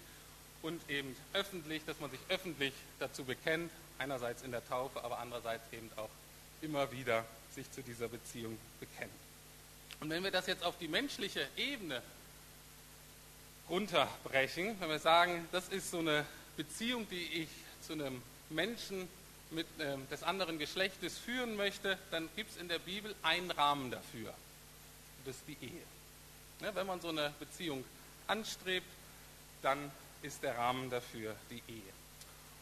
und 0.61 0.81
eben 0.89 1.15
öffentlich, 1.33 1.83
dass 1.85 1.99
man 1.99 2.09
sich 2.09 2.19
öffentlich 2.29 2.73
dazu 2.99 3.23
bekennt, 3.23 3.71
einerseits 3.97 4.41
in 4.41 4.51
der 4.51 4.67
Taufe, 4.67 5.03
aber 5.03 5.19
andererseits 5.19 5.63
eben 5.71 5.89
auch 5.97 6.09
immer 6.61 6.91
wieder 6.91 7.25
sich 7.53 7.69
zu 7.71 7.81
dieser 7.81 8.07
Beziehung 8.07 8.57
bekennen. 8.79 9.13
Und 9.99 10.09
wenn 10.09 10.23
wir 10.23 10.31
das 10.31 10.47
jetzt 10.47 10.63
auf 10.63 10.77
die 10.79 10.87
menschliche 10.87 11.47
Ebene 11.55 12.01
runterbrechen, 13.69 14.75
wenn 14.79 14.89
wir 14.89 14.99
sagen, 14.99 15.47
das 15.51 15.69
ist 15.69 15.91
so 15.91 15.99
eine 15.99 16.25
Beziehung, 16.57 17.07
die 17.09 17.43
ich 17.43 17.49
zu 17.81 17.93
einem 17.93 18.21
Menschen 18.49 19.07
mit, 19.51 19.67
äh, 19.79 19.97
des 20.11 20.23
anderen 20.23 20.59
Geschlechtes 20.59 21.17
führen 21.17 21.55
möchte, 21.55 21.97
dann 22.11 22.29
gibt 22.35 22.51
es 22.51 22.57
in 22.57 22.67
der 22.67 22.79
Bibel 22.79 23.15
einen 23.23 23.51
Rahmen 23.51 23.91
dafür. 23.91 24.33
Das 25.25 25.35
ist 25.35 25.47
die 25.47 25.57
Ehe. 25.65 25.83
Ja, 26.61 26.75
wenn 26.75 26.87
man 26.87 27.01
so 27.01 27.09
eine 27.09 27.33
Beziehung 27.39 27.83
anstrebt, 28.27 28.87
dann 29.61 29.91
ist 30.21 30.43
der 30.43 30.57
Rahmen 30.57 30.89
dafür 30.89 31.35
die 31.49 31.61
Ehe. 31.67 31.93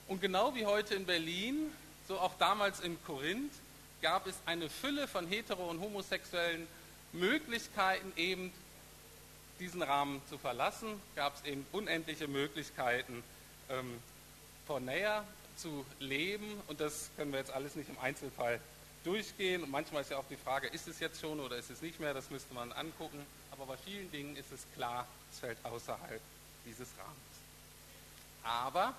Und 0.08 0.22
genau 0.22 0.56
wie 0.56 0.66
heute 0.66 0.96
in 0.96 1.06
Berlin, 1.06 1.72
so 2.08 2.20
auch 2.20 2.34
damals 2.38 2.80
in 2.80 3.02
Korinth, 3.06 3.54
gab 4.02 4.28
es 4.28 4.36
eine 4.46 4.70
Fülle 4.70 5.08
von 5.08 5.28
hetero- 5.28 5.70
und 5.70 5.80
homosexuellen 5.80 6.68
Möglichkeiten, 7.14 8.12
eben 8.16 8.52
diesen 9.60 9.82
Rahmen 9.82 10.22
zu 10.28 10.38
verlassen. 10.38 11.00
Gab 11.16 11.36
es 11.38 11.46
eben 11.46 11.66
unendliche 11.72 12.28
Möglichkeiten, 12.28 13.24
ähm, 13.72 14.86
näher 14.86 15.26
zu 15.58 15.86
leben. 16.00 16.62
Und 16.68 16.80
das 16.80 17.10
können 17.18 17.32
wir 17.32 17.40
jetzt 17.40 17.52
alles 17.52 17.76
nicht 17.76 17.90
im 17.90 18.00
Einzelfall 18.00 18.60
durchgehen. 19.04 19.64
Und 19.64 19.72
manchmal 19.72 20.02
ist 20.02 20.12
ja 20.12 20.18
auch 20.18 20.28
die 20.30 20.38
Frage, 20.38 20.68
ist 20.68 20.88
es 20.88 21.00
jetzt 21.00 21.20
schon 21.20 21.40
oder 21.40 21.58
ist 21.58 21.70
es 21.70 21.82
nicht 21.82 22.00
mehr? 22.00 22.14
Das 22.14 22.30
müsste 22.30 22.54
man 22.54 22.72
angucken. 22.72 23.26
Aber 23.52 23.66
bei 23.66 23.78
vielen 23.78 24.10
Dingen 24.12 24.36
ist 24.36 24.52
es 24.52 24.62
klar, 24.76 25.08
es 25.32 25.40
fällt 25.40 25.58
außerhalb 25.64 26.22
dieses 26.66 26.88
Rahmens. 26.98 27.18
Aber, 28.44 28.94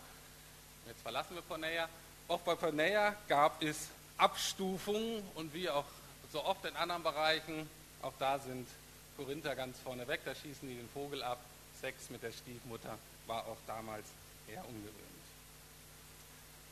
jetzt 0.87 1.03
verlassen 1.03 1.35
wir 1.35 1.43
Porneia, 1.43 1.89
auch 2.29 2.41
bei 2.41 2.55
Porneia 2.55 3.17
gab 3.29 3.63
es 3.63 3.89
Abstufungen 4.19 5.23
und 5.35 5.53
wie 5.55 5.69
auch 5.69 5.85
so 6.33 6.45
oft 6.45 6.65
in 6.65 6.77
anderen 6.77 7.03
Bereichen, 7.03 7.69
auch 8.03 8.13
da 8.19 8.39
sind 8.39 8.69
Korinther 9.17 9.55
ganz 9.57 9.79
vorne 9.81 10.07
weg, 10.07 10.21
da 10.25 10.35
schießen 10.35 10.69
die 10.69 10.77
den 10.77 10.89
Vogel 10.91 11.23
ab. 11.23 11.39
Sex 11.81 12.11
mit 12.11 12.23
der 12.23 12.33
Stiefmutter 12.33 12.97
war 13.27 13.47
auch 13.47 13.57
damals 13.67 14.07
eher 14.49 14.65
ungewöhnlich. 14.67 15.03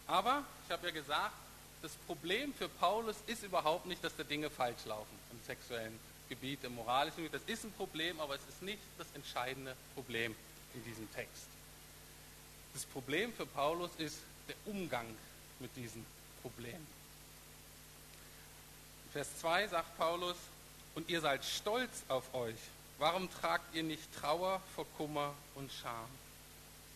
Aber 0.06 0.44
ich 0.66 0.72
habe 0.72 0.86
ja 0.88 0.92
gesagt, 0.92 1.34
das 1.82 1.92
Problem 2.06 2.52
für 2.54 2.68
Paulus 2.68 3.16
ist 3.26 3.42
überhaupt 3.42 3.86
nicht, 3.86 4.02
dass 4.04 4.14
da 4.16 4.22
Dinge 4.22 4.50
falsch 4.50 4.84
laufen 4.84 5.18
im 5.32 5.38
sexuellen 5.46 5.98
Gebiet, 6.28 6.62
im 6.64 6.74
moralischen 6.74 7.24
Gebiet. 7.24 7.34
Das 7.34 7.48
ist 7.48 7.64
ein 7.64 7.72
Problem, 7.72 8.20
aber 8.20 8.34
es 8.34 8.42
ist 8.48 8.62
nicht 8.62 8.80
das 8.98 9.06
entscheidende 9.14 9.76
Problem 9.94 10.34
in 10.74 10.84
diesem 10.84 11.10
Text. 11.12 11.46
Das 12.74 12.84
Problem 12.84 13.32
für 13.32 13.46
Paulus 13.46 13.90
ist 13.98 14.18
der 14.48 14.56
Umgang 14.66 15.06
mit 15.58 15.74
diesen 15.76 16.04
Problemen. 16.42 16.86
Vers 19.12 19.28
2 19.40 19.68
sagt 19.68 19.96
Paulus, 19.96 20.36
und 20.94 21.08
ihr 21.08 21.20
seid 21.20 21.44
stolz 21.44 22.02
auf 22.08 22.34
euch. 22.34 22.56
Warum 22.98 23.30
tragt 23.40 23.74
ihr 23.74 23.82
nicht 23.82 24.02
Trauer 24.20 24.60
vor 24.74 24.86
Kummer 24.96 25.34
und 25.54 25.70
Scham? 25.72 26.08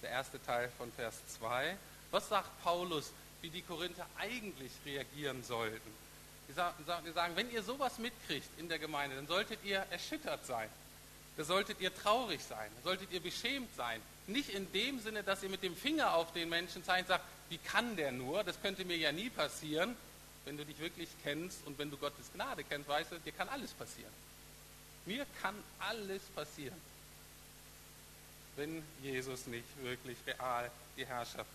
Der 0.05 0.11
erste 0.11 0.43
Teil 0.45 0.71
von 0.77 0.93
Vers 0.93 1.15
2. 1.39 1.79
Was 2.11 2.29
sagt 2.29 2.63
Paulus, 2.63 3.11
wie 3.41 3.49
die 3.49 3.63
Korinther 3.63 4.07
eigentlich 4.19 4.71
reagieren 4.85 5.43
sollten? 5.43 5.91
Die 6.47 6.53
sagen, 6.53 7.37
wenn 7.37 7.51
ihr 7.51 7.63
sowas 7.63 7.99
mitkriegt 7.99 8.49
in 8.59 8.69
der 8.69 8.79
Gemeinde, 8.79 9.17
dann 9.17 9.27
solltet 9.27 9.65
ihr 9.65 9.79
erschüttert 9.91 10.45
sein. 10.45 10.69
Da 11.39 11.45
solltet 11.45 11.81
ihr 11.81 11.93
traurig 11.95 12.43
sein, 12.45 12.71
solltet 12.85 13.13
ihr 13.13 13.21
beschämt 13.21 13.75
sein. 13.77 14.03
Nicht 14.27 14.51
in 14.51 14.71
dem 14.73 15.01
Sinne, 15.01 15.23
dass 15.23 15.43
ihr 15.43 15.49
mit 15.49 15.63
dem 15.63 15.75
Finger 15.75 16.15
auf 16.15 16.35
den 16.35 16.51
Menschen 16.51 16.85
zeigt 16.85 17.09
und 17.09 17.09
sagt, 17.09 17.25
wie 17.49 17.57
kann 17.57 17.97
der 17.97 18.13
nur, 18.13 18.45
das 18.45 18.61
könnte 18.61 18.85
mir 18.85 18.99
ja 18.99 19.11
nie 19.11 19.31
passieren, 19.31 19.97
wenn 20.45 20.59
du 20.59 20.67
dich 20.67 20.79
wirklich 20.81 21.09
kennst 21.23 21.67
und 21.67 21.79
wenn 21.79 21.91
du 21.91 21.97
Gottes 21.97 22.31
Gnade 22.35 22.63
kennst, 22.63 22.91
weißt 22.91 23.13
du, 23.13 23.19
dir 23.21 23.33
kann 23.33 23.49
alles 23.49 23.73
passieren. 23.73 24.13
Mir 25.07 25.25
kann 25.41 25.55
alles 25.79 26.21
passieren, 26.35 26.79
wenn 28.57 28.83
Jesus 29.03 29.47
nicht 29.47 29.65
wirklich 29.83 30.17
real 30.27 30.71
die 30.97 31.07
Herrschaft 31.07 31.51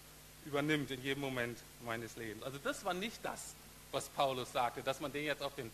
übernimmt 0.46 0.92
in 0.92 1.02
jedem 1.04 1.22
Moment 1.22 1.58
meines 1.84 2.16
Lebens. 2.16 2.44
Also 2.44 2.58
das 2.64 2.84
war 2.86 2.94
nicht 2.94 3.20
das, 3.24 3.54
was 3.92 4.08
Paulus 4.10 4.52
sagte, 4.52 4.82
dass 4.82 5.00
man 5.00 5.12
den 5.12 5.26
jetzt 5.26 5.42
auf 5.42 5.56
den, 5.56 5.72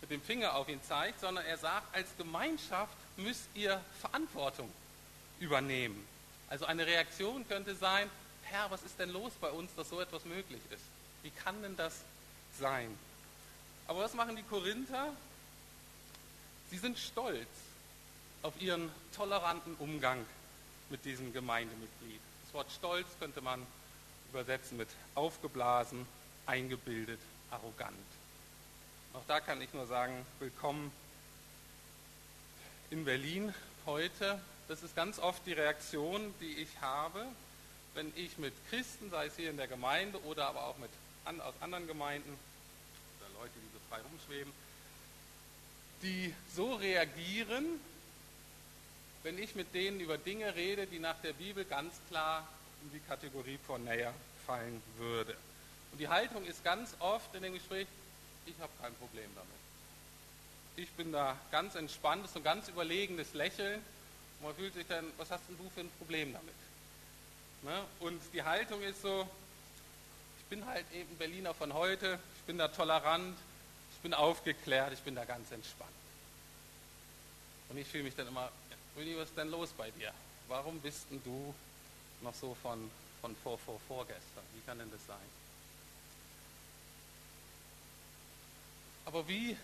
mit 0.00 0.10
dem 0.10 0.22
Finger 0.22 0.54
auf 0.54 0.68
ihn 0.68 0.82
zeigt, 0.82 1.20
sondern 1.20 1.44
er 1.44 1.58
sagt, 1.58 1.94
als 1.94 2.08
Gemeinschaft 2.16 2.94
müsst 3.16 3.48
ihr 3.54 3.80
Verantwortung 4.00 4.70
übernehmen. 5.40 6.06
Also 6.48 6.66
eine 6.66 6.86
Reaktion 6.86 7.46
könnte 7.48 7.74
sein, 7.74 8.10
Herr, 8.44 8.70
was 8.70 8.82
ist 8.82 8.98
denn 8.98 9.10
los 9.10 9.32
bei 9.40 9.50
uns, 9.50 9.74
dass 9.74 9.88
so 9.88 10.00
etwas 10.00 10.24
möglich 10.24 10.60
ist? 10.70 10.82
Wie 11.22 11.30
kann 11.30 11.60
denn 11.62 11.76
das 11.76 11.94
sein. 12.58 12.96
Aber 13.86 14.00
was 14.00 14.14
machen 14.14 14.36
die 14.36 14.42
Korinther? 14.42 15.12
Sie 16.70 16.78
sind 16.78 16.98
stolz 16.98 17.48
auf 18.42 18.60
ihren 18.60 18.90
toleranten 19.14 19.74
Umgang 19.78 20.24
mit 20.90 21.04
diesem 21.04 21.32
Gemeindemitglied. 21.32 22.20
Das 22.44 22.54
Wort 22.54 22.70
stolz 22.70 23.06
könnte 23.18 23.40
man 23.40 23.66
übersetzen 24.30 24.76
mit 24.76 24.88
aufgeblasen, 25.14 26.06
eingebildet, 26.46 27.20
arrogant. 27.50 27.94
Auch 29.14 29.22
da 29.28 29.40
kann 29.40 29.62
ich 29.62 29.72
nur 29.72 29.86
sagen, 29.86 30.26
willkommen 30.40 30.90
in 32.90 33.04
Berlin 33.04 33.54
heute. 33.86 34.40
Das 34.68 34.82
ist 34.82 34.96
ganz 34.96 35.18
oft 35.18 35.46
die 35.46 35.52
Reaktion, 35.52 36.34
die 36.40 36.54
ich 36.54 36.80
habe, 36.80 37.24
wenn 37.94 38.12
ich 38.16 38.38
mit 38.38 38.52
Christen, 38.70 39.10
sei 39.10 39.26
es 39.26 39.36
hier 39.36 39.50
in 39.50 39.56
der 39.56 39.68
Gemeinde 39.68 40.22
oder 40.24 40.48
aber 40.48 40.64
auch 40.64 40.76
mit 40.78 40.90
aus 41.40 41.54
anderen 41.60 41.86
Gemeinden 41.86 42.36
oder 43.18 43.40
Leute, 43.40 43.52
die 43.54 43.72
so 43.72 43.80
frei 43.88 44.00
rumschweben, 44.00 44.52
die 46.02 46.34
so 46.54 46.74
reagieren, 46.74 47.80
wenn 49.24 49.38
ich 49.38 49.54
mit 49.54 49.74
denen 49.74 50.00
über 50.00 50.18
Dinge 50.18 50.54
rede, 50.54 50.86
die 50.86 50.98
nach 50.98 51.20
der 51.22 51.32
Bibel 51.32 51.64
ganz 51.64 51.94
klar 52.08 52.46
in 52.82 52.92
die 52.92 53.00
Kategorie 53.00 53.58
von 53.66 53.82
näher 53.82 54.12
fallen 54.46 54.82
würde. 54.98 55.34
Und 55.90 55.98
die 55.98 56.08
Haltung 56.08 56.44
ist 56.44 56.62
ganz 56.62 56.94
oft 57.00 57.34
in 57.34 57.42
dem 57.42 57.54
Gespräch, 57.54 57.86
ich 58.46 58.54
habe 58.60 58.70
kein 58.80 58.94
Problem 58.96 59.30
damit. 59.34 59.48
Ich 60.76 60.90
bin 60.92 61.10
da 61.10 61.38
ganz 61.50 61.74
entspannt, 61.74 62.26
ist 62.26 62.36
ein 62.36 62.42
ganz 62.42 62.68
überlegenes 62.68 63.32
Lächeln. 63.32 63.80
Und 64.40 64.46
man 64.46 64.54
fühlt 64.56 64.74
sich 64.74 64.86
dann, 64.86 65.06
was 65.16 65.30
hast 65.30 65.48
denn 65.48 65.56
du 65.56 65.70
für 65.70 65.80
ein 65.80 65.90
Problem 65.98 66.32
damit? 66.32 66.54
Ne? 67.62 67.84
Und 68.00 68.20
die 68.34 68.42
Haltung 68.42 68.82
ist 68.82 69.00
so, 69.00 69.26
ich 70.38 70.44
bin 70.46 70.66
halt 70.66 70.84
eben 70.92 71.16
Berliner 71.16 71.54
von 71.54 71.72
heute, 71.72 72.18
ich 72.36 72.42
bin 72.42 72.58
da 72.58 72.68
tolerant, 72.68 73.38
ich 73.94 74.00
bin 74.00 74.12
aufgeklärt, 74.12 74.92
ich 74.92 75.00
bin 75.00 75.14
da 75.14 75.24
ganz 75.24 75.50
entspannt. 75.50 75.90
Und 77.70 77.78
ich 77.78 77.86
fühle 77.88 78.04
mich 78.04 78.14
dann 78.14 78.28
immer, 78.28 78.50
Rüdi, 78.96 79.16
was 79.16 79.28
ist 79.28 79.36
denn 79.36 79.50
los 79.50 79.70
bei 79.76 79.90
dir? 79.90 80.12
Warum 80.48 80.80
bist 80.80 81.06
denn 81.10 81.22
du 81.24 81.54
noch 82.20 82.34
so 82.34 82.56
von, 82.62 82.90
von 83.20 83.34
vor, 83.42 83.58
vor, 83.58 83.80
vorgestern? 83.88 84.44
Wie 84.54 84.60
kann 84.66 84.78
denn 84.78 84.90
das 84.90 85.04
sein? 85.06 85.16
Aber 89.06 89.26
wie 89.28 89.56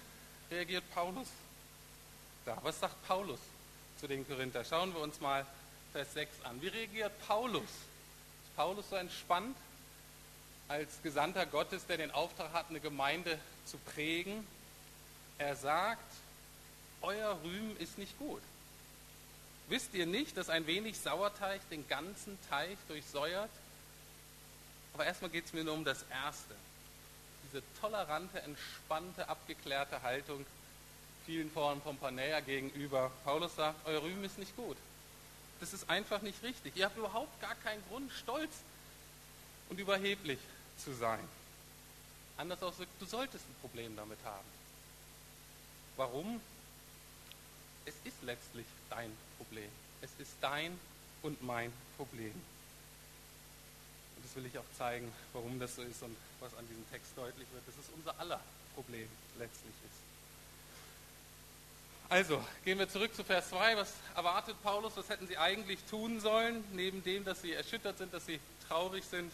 reagiert 0.51 0.85
Paulus 0.93 1.29
da? 2.45 2.59
Was 2.63 2.81
sagt 2.81 3.07
Paulus 3.07 3.41
zu 3.99 4.07
den 4.07 4.27
Korinther? 4.27 4.65
Schauen 4.65 4.93
wir 4.93 5.01
uns 5.01 5.21
mal 5.21 5.47
Vers 5.93 6.13
6 6.15 6.43
an. 6.43 6.61
Wie 6.61 6.69
reagiert 6.69 7.13
Paulus? 7.27 7.63
Ist 7.63 8.57
Paulus 8.57 8.89
so 8.91 8.97
entspannt? 8.97 9.57
als 10.71 11.03
Gesandter 11.03 11.47
Gottes, 11.47 11.85
der 11.87 11.97
den 11.97 12.13
Auftrag 12.13 12.53
hat, 12.53 12.67
eine 12.71 12.79
Gemeinde 12.79 13.37
zu 13.67 13.77
prägen. 13.77 14.47
Er 15.37 15.57
sagt, 15.57 16.13
euer 17.03 17.41
Rühmen 17.43 17.77
ist 17.79 17.99
nicht 17.99 18.17
gut. 18.21 18.41
Wisst 19.71 19.95
ihr 19.95 20.05
nicht, 20.05 20.37
dass 20.37 20.51
ein 20.51 20.67
wenig 20.67 20.99
Sauerteig 20.99 21.61
den 21.71 21.87
ganzen 21.87 22.37
Teig 22.51 22.77
durchsäuert? 22.89 23.51
Aber 24.93 25.07
erstmal 25.07 25.31
geht 25.31 25.47
es 25.47 25.53
mir 25.53 25.63
nur 25.63 25.75
um 25.75 25.85
das 25.85 26.05
Erste. 26.11 26.57
Diese 27.45 27.63
tolerante, 27.81 28.41
entspannte, 28.43 29.29
abgeklärte 29.29 30.03
Haltung 30.03 30.45
vielen 31.25 31.53
Formen 31.53 31.81
von 31.83 31.97
Panäa 31.99 32.41
gegenüber. 32.41 33.13
Paulus 33.25 33.55
sagt, 33.55 33.87
euer 33.87 34.03
Rühmen 34.03 34.25
ist 34.25 34.39
nicht 34.39 34.57
gut. 34.57 34.77
Das 35.61 35.73
ist 35.73 35.89
einfach 35.89 36.21
nicht 36.23 36.43
richtig. 36.43 36.75
Ihr 36.77 36.87
habt 36.87 36.97
überhaupt 36.97 37.41
gar 37.41 37.55
keinen 37.55 37.83
Grund, 37.89 38.11
stolz 38.11 38.51
und 39.69 39.79
überheblich 39.79 40.41
zu 40.79 40.93
sein. 40.95 41.21
Anders 42.37 42.61
ausgedrückt, 42.61 42.91
du 42.99 43.07
solltest 43.07 43.45
ein 43.49 43.55
Problem 43.61 43.95
damit 43.95 44.19
haben. 44.25 44.49
Warum? 45.97 46.41
Es 47.85 47.95
ist 48.03 48.21
letztlich 48.23 48.67
dein 48.91 49.11
Problem. 49.39 49.71
Es 50.03 50.11
ist 50.19 50.33
dein 50.41 50.79
und 51.23 51.43
mein 51.43 51.73
Problem. 51.97 52.33
Und 54.17 54.25
das 54.25 54.37
will 54.37 54.47
ich 54.47 54.59
auch 54.59 54.65
zeigen, 54.77 55.11
warum 55.33 55.59
das 55.59 55.77
so 55.77 55.83
ist 55.83 56.03
und 56.03 56.17
was 56.41 56.55
an 56.55 56.67
diesem 56.69 56.89
Text 56.91 57.13
deutlich 57.17 57.47
wird, 57.53 57.67
dass 57.67 57.75
es 57.77 57.91
unser 57.97 58.19
aller 58.21 58.41
Problem 58.75 59.09
letztlich 59.39 59.75
ist. 59.87 60.01
Also, 62.11 62.45
gehen 62.65 62.79
wir 62.79 62.89
zurück 62.89 63.15
zu 63.15 63.23
Vers 63.23 63.51
2. 63.51 63.77
Was 63.77 63.93
erwartet 64.17 64.61
Paulus? 64.65 64.97
Was 64.97 65.09
hätten 65.09 65.29
sie 65.29 65.39
eigentlich 65.39 65.79
tun 65.89 66.19
sollen, 66.19 66.65
neben 66.73 67.05
dem, 67.05 67.25
dass 67.25 67.41
sie 67.41 67.53
erschüttert 67.53 67.99
sind, 67.99 68.13
dass 68.13 68.27
sie 68.27 68.41
traurig 68.67 69.05
sind, 69.05 69.31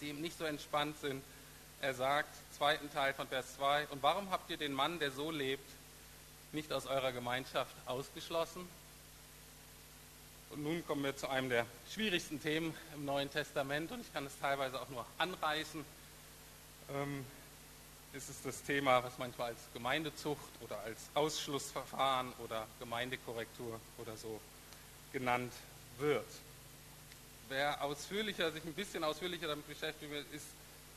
sie 0.00 0.08
eben 0.08 0.20
nicht 0.20 0.36
so 0.36 0.44
entspannt 0.44 1.00
sind? 1.00 1.22
Er 1.80 1.94
sagt, 1.94 2.28
zweiten 2.56 2.92
Teil 2.92 3.14
von 3.14 3.28
Vers 3.28 3.54
2, 3.56 3.86
und 3.88 4.02
warum 4.02 4.30
habt 4.30 4.50
ihr 4.50 4.56
den 4.56 4.72
Mann, 4.72 4.98
der 4.98 5.12
so 5.12 5.30
lebt, 5.30 5.70
nicht 6.52 6.72
aus 6.72 6.86
eurer 6.86 7.12
Gemeinschaft 7.12 7.74
ausgeschlossen? 7.86 8.68
Und 10.50 10.62
nun 10.62 10.86
kommen 10.86 11.04
wir 11.04 11.16
zu 11.16 11.28
einem 11.28 11.50
der 11.50 11.66
schwierigsten 11.92 12.42
Themen 12.42 12.74
im 12.94 13.04
Neuen 13.04 13.30
Testament 13.30 13.92
und 13.92 14.00
ich 14.00 14.12
kann 14.12 14.24
es 14.26 14.38
teilweise 14.38 14.80
auch 14.80 14.88
nur 14.88 15.04
anreißen. 15.18 15.84
Ähm, 16.90 17.24
ist 18.14 18.30
es 18.30 18.42
das 18.42 18.62
Thema, 18.62 19.04
was 19.04 19.18
manchmal 19.18 19.48
als 19.48 19.58
Gemeindezucht 19.74 20.48
oder 20.62 20.80
als 20.80 20.98
Ausschlussverfahren 21.14 22.32
oder 22.42 22.66
Gemeindekorrektur 22.80 23.78
oder 23.98 24.16
so 24.16 24.40
genannt 25.12 25.52
wird. 25.98 26.26
Wer 27.48 27.82
ausführlicher, 27.82 28.50
sich 28.52 28.64
ein 28.64 28.74
bisschen 28.74 29.04
ausführlicher 29.04 29.48
damit 29.48 29.68
beschäftigen 29.68 30.12
will, 30.12 30.24
ist 30.32 30.46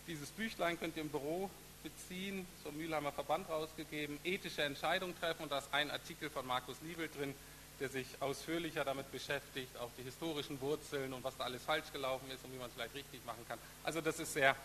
dieses 0.08 0.30
Büchlein 0.30 0.80
könnt 0.80 0.96
ihr 0.96 1.04
im 1.04 1.10
Büro 1.10 1.50
beziehen, 1.84 2.48
zum 2.64 2.78
Mülheimer 2.78 3.12
Verband 3.12 3.50
rausgegeben, 3.50 4.20
ethische 4.24 4.64
Entscheidungen 4.64 5.18
treffen 5.20 5.44
und 5.44 5.52
da 5.52 5.60
ist 5.60 5.74
ein 5.74 5.92
Artikel 5.92 6.30
von 6.30 6.46
Markus 6.46 6.78
Liebel 6.82 7.10
drin, 7.10 7.34
der 7.80 7.90
sich 7.90 8.08
ausführlicher 8.20 8.86
damit 8.86 9.12
beschäftigt, 9.12 9.76
auch 9.78 9.90
die 9.98 10.04
historischen 10.04 10.62
Wurzeln 10.62 11.14
und 11.14 11.24
was 11.24 11.36
da 11.38 11.46
alles 11.46 11.64
falsch 11.64 11.92
gelaufen 11.92 12.30
ist 12.32 12.44
und 12.46 12.54
wie 12.54 12.58
man 12.58 12.68
es 12.68 12.74
vielleicht 12.74 12.94
richtig 12.94 13.26
machen 13.26 13.44
kann. 13.48 13.58
Also 13.84 14.02
das 14.02 14.20
ist 14.20 14.34
sehr 14.34 14.56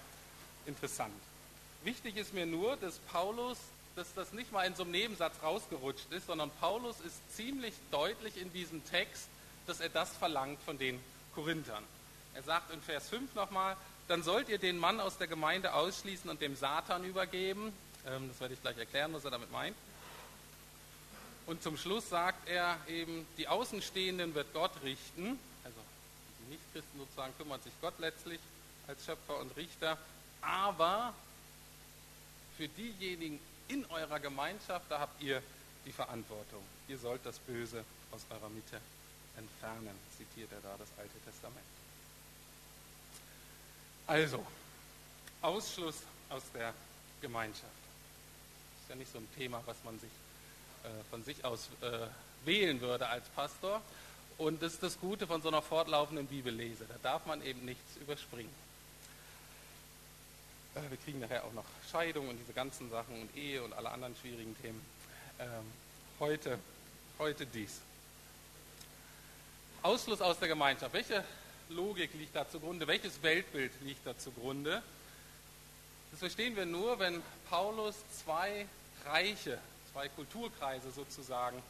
interessant. 0.66 1.14
Wichtig 1.82 2.16
ist 2.16 2.34
mir 2.34 2.46
nur, 2.46 2.76
dass 2.76 2.98
Paulus, 2.98 3.58
dass 3.94 4.12
das 4.14 4.32
nicht 4.32 4.52
mal 4.52 4.64
in 4.64 4.74
so 4.74 4.82
einem 4.82 4.92
Nebensatz 4.92 5.34
rausgerutscht 5.42 6.12
ist, 6.12 6.26
sondern 6.26 6.50
Paulus 6.60 7.00
ist 7.00 7.36
ziemlich 7.36 7.74
deutlich 7.90 8.36
in 8.36 8.52
diesem 8.52 8.84
Text, 8.84 9.28
dass 9.66 9.80
er 9.80 9.88
das 9.88 10.14
verlangt 10.16 10.60
von 10.62 10.78
den 10.78 11.00
Korinthern. 11.34 11.84
Er 12.34 12.42
sagt 12.42 12.70
in 12.70 12.82
Vers 12.82 13.08
5 13.08 13.34
nochmal, 13.34 13.76
dann 14.08 14.22
sollt 14.22 14.48
ihr 14.48 14.58
den 14.58 14.78
Mann 14.78 15.00
aus 15.00 15.18
der 15.18 15.26
Gemeinde 15.26 15.74
ausschließen 15.74 16.30
und 16.30 16.40
dem 16.40 16.56
Satan 16.56 17.04
übergeben. 17.04 17.72
Ähm, 18.06 18.28
das 18.28 18.40
werde 18.40 18.54
ich 18.54 18.62
gleich 18.62 18.78
erklären, 18.78 19.12
was 19.12 19.24
er 19.24 19.30
damit 19.30 19.50
meint. 19.50 19.76
Und 21.46 21.62
zum 21.62 21.76
Schluss 21.76 22.08
sagt 22.08 22.48
er 22.48 22.76
eben, 22.88 23.26
die 23.38 23.46
Außenstehenden 23.46 24.34
wird 24.34 24.52
Gott 24.52 24.72
richten, 24.82 25.38
also 25.62 25.78
die 26.40 26.54
Nichtchristen 26.54 26.98
sozusagen 26.98 27.32
kümmert 27.38 27.62
sich 27.62 27.72
Gott 27.80 27.94
letztlich 27.98 28.40
als 28.88 29.04
Schöpfer 29.04 29.38
und 29.38 29.56
Richter, 29.56 29.96
aber 30.40 31.14
für 32.56 32.68
diejenigen 32.68 33.38
in 33.68 33.84
eurer 33.86 34.18
Gemeinschaft, 34.18 34.86
da 34.88 35.00
habt 35.00 35.20
ihr 35.22 35.42
die 35.84 35.92
Verantwortung. 35.92 36.62
Ihr 36.88 36.98
sollt 36.98 37.24
das 37.24 37.38
Böse 37.38 37.84
aus 38.10 38.22
eurer 38.30 38.48
Mitte 38.48 38.80
entfernen, 39.36 39.96
zitiert 40.16 40.50
er 40.52 40.60
da 40.60 40.76
das 40.78 40.88
Alte 40.98 41.18
Testament. 41.24 41.64
Also, 44.06 44.44
Ausschluss 45.42 45.96
aus 46.30 46.42
der 46.54 46.72
Gemeinschaft. 47.20 47.64
Das 47.64 48.82
ist 48.82 48.88
ja 48.90 48.94
nicht 48.96 49.12
so 49.12 49.18
ein 49.18 49.28
Thema, 49.36 49.62
was 49.66 49.76
man 49.84 49.98
sich 49.98 50.10
äh, 50.84 50.88
von 51.10 51.24
sich 51.24 51.44
aus 51.44 51.68
äh, 51.80 52.06
wählen 52.44 52.80
würde 52.80 53.08
als 53.08 53.28
Pastor. 53.30 53.82
Und 54.38 54.62
das 54.62 54.74
ist 54.74 54.82
das 54.82 55.00
Gute 55.00 55.26
von 55.26 55.42
so 55.42 55.48
einer 55.48 55.62
fortlaufenden 55.62 56.26
Bibellese. 56.26 56.84
Da 56.84 56.94
darf 57.02 57.26
man 57.26 57.42
eben 57.42 57.64
nichts 57.64 57.96
überspringen. 57.96 58.54
Äh, 60.76 60.90
wir 60.90 60.98
kriegen 60.98 61.18
nachher 61.18 61.42
auch 61.44 61.52
noch 61.52 61.64
Scheidung 61.90 62.28
und 62.28 62.38
diese 62.38 62.52
ganzen 62.52 62.88
Sachen 62.90 63.22
und 63.22 63.36
Ehe 63.36 63.62
und 63.62 63.72
alle 63.72 63.90
anderen 63.90 64.14
schwierigen 64.20 64.56
Themen. 64.62 64.80
Ähm, 65.40 65.48
heute, 66.20 66.58
heute 67.18 67.44
dies. 67.46 67.80
Ausschluss 69.82 70.20
aus 70.20 70.38
der 70.38 70.48
Gemeinschaft. 70.48 70.92
Welche 70.92 71.24
Logik 71.68 72.14
liegt 72.14 72.34
da 72.36 72.48
zugrunde? 72.48 72.86
Welches 72.86 73.22
Weltbild 73.22 73.72
liegt 73.82 74.06
da 74.06 74.16
zugrunde? 74.16 74.82
Das 76.10 76.20
verstehen 76.20 76.56
wir 76.56 76.66
nur, 76.66 76.98
wenn 76.98 77.22
Paulus 77.48 77.96
zwei 78.24 78.66
Reiche 79.04 79.58
zwei 79.92 80.08
Kulturkreise 80.08 80.90
sozusagen 80.90 81.62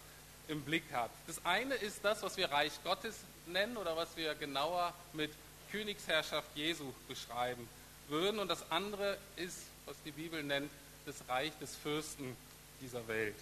im 0.48 0.62
Blick 0.62 0.84
hat. 0.92 1.10
Das 1.26 1.44
eine 1.44 1.74
ist 1.74 2.04
das, 2.04 2.22
was 2.22 2.36
wir 2.36 2.50
Reich 2.50 2.72
Gottes 2.82 3.14
nennen 3.46 3.76
oder 3.76 3.96
was 3.96 4.16
wir 4.16 4.34
genauer 4.34 4.92
mit 5.12 5.30
Königsherrschaft 5.70 6.48
Jesu 6.56 6.92
beschreiben 7.08 7.68
würden. 8.08 8.40
Und 8.40 8.48
das 8.48 8.70
andere 8.70 9.16
ist, 9.36 9.58
was 9.86 9.96
die 10.04 10.10
Bibel 10.10 10.42
nennt, 10.42 10.70
das 11.04 11.16
Reich 11.28 11.52
des 11.60 11.76
Fürsten 11.76 12.36
dieser 12.80 13.06
Welt. 13.06 13.36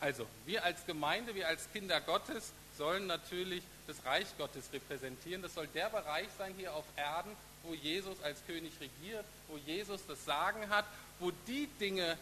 Also, 0.00 0.26
wir 0.46 0.64
als 0.64 0.84
Gemeinde, 0.86 1.34
wir 1.34 1.48
als 1.48 1.66
Kinder 1.72 2.00
Gottes 2.00 2.52
sollen 2.76 3.06
natürlich 3.06 3.62
das 3.88 4.04
Reich 4.04 4.26
Gottes 4.36 4.64
repräsentieren. 4.72 5.42
Das 5.42 5.54
soll 5.54 5.66
der 5.68 5.88
Bereich 5.88 6.28
sein 6.36 6.54
hier 6.56 6.74
auf 6.74 6.84
Erden, 6.94 7.32
wo 7.64 7.74
Jesus 7.74 8.22
als 8.22 8.38
König 8.46 8.72
regiert, 8.80 9.24
wo 9.48 9.56
Jesus 9.56 10.00
das 10.06 10.24
Sagen 10.24 10.68
hat, 10.68 10.84
wo 11.18 11.32
die 11.46 11.66
Dinge 11.80 12.16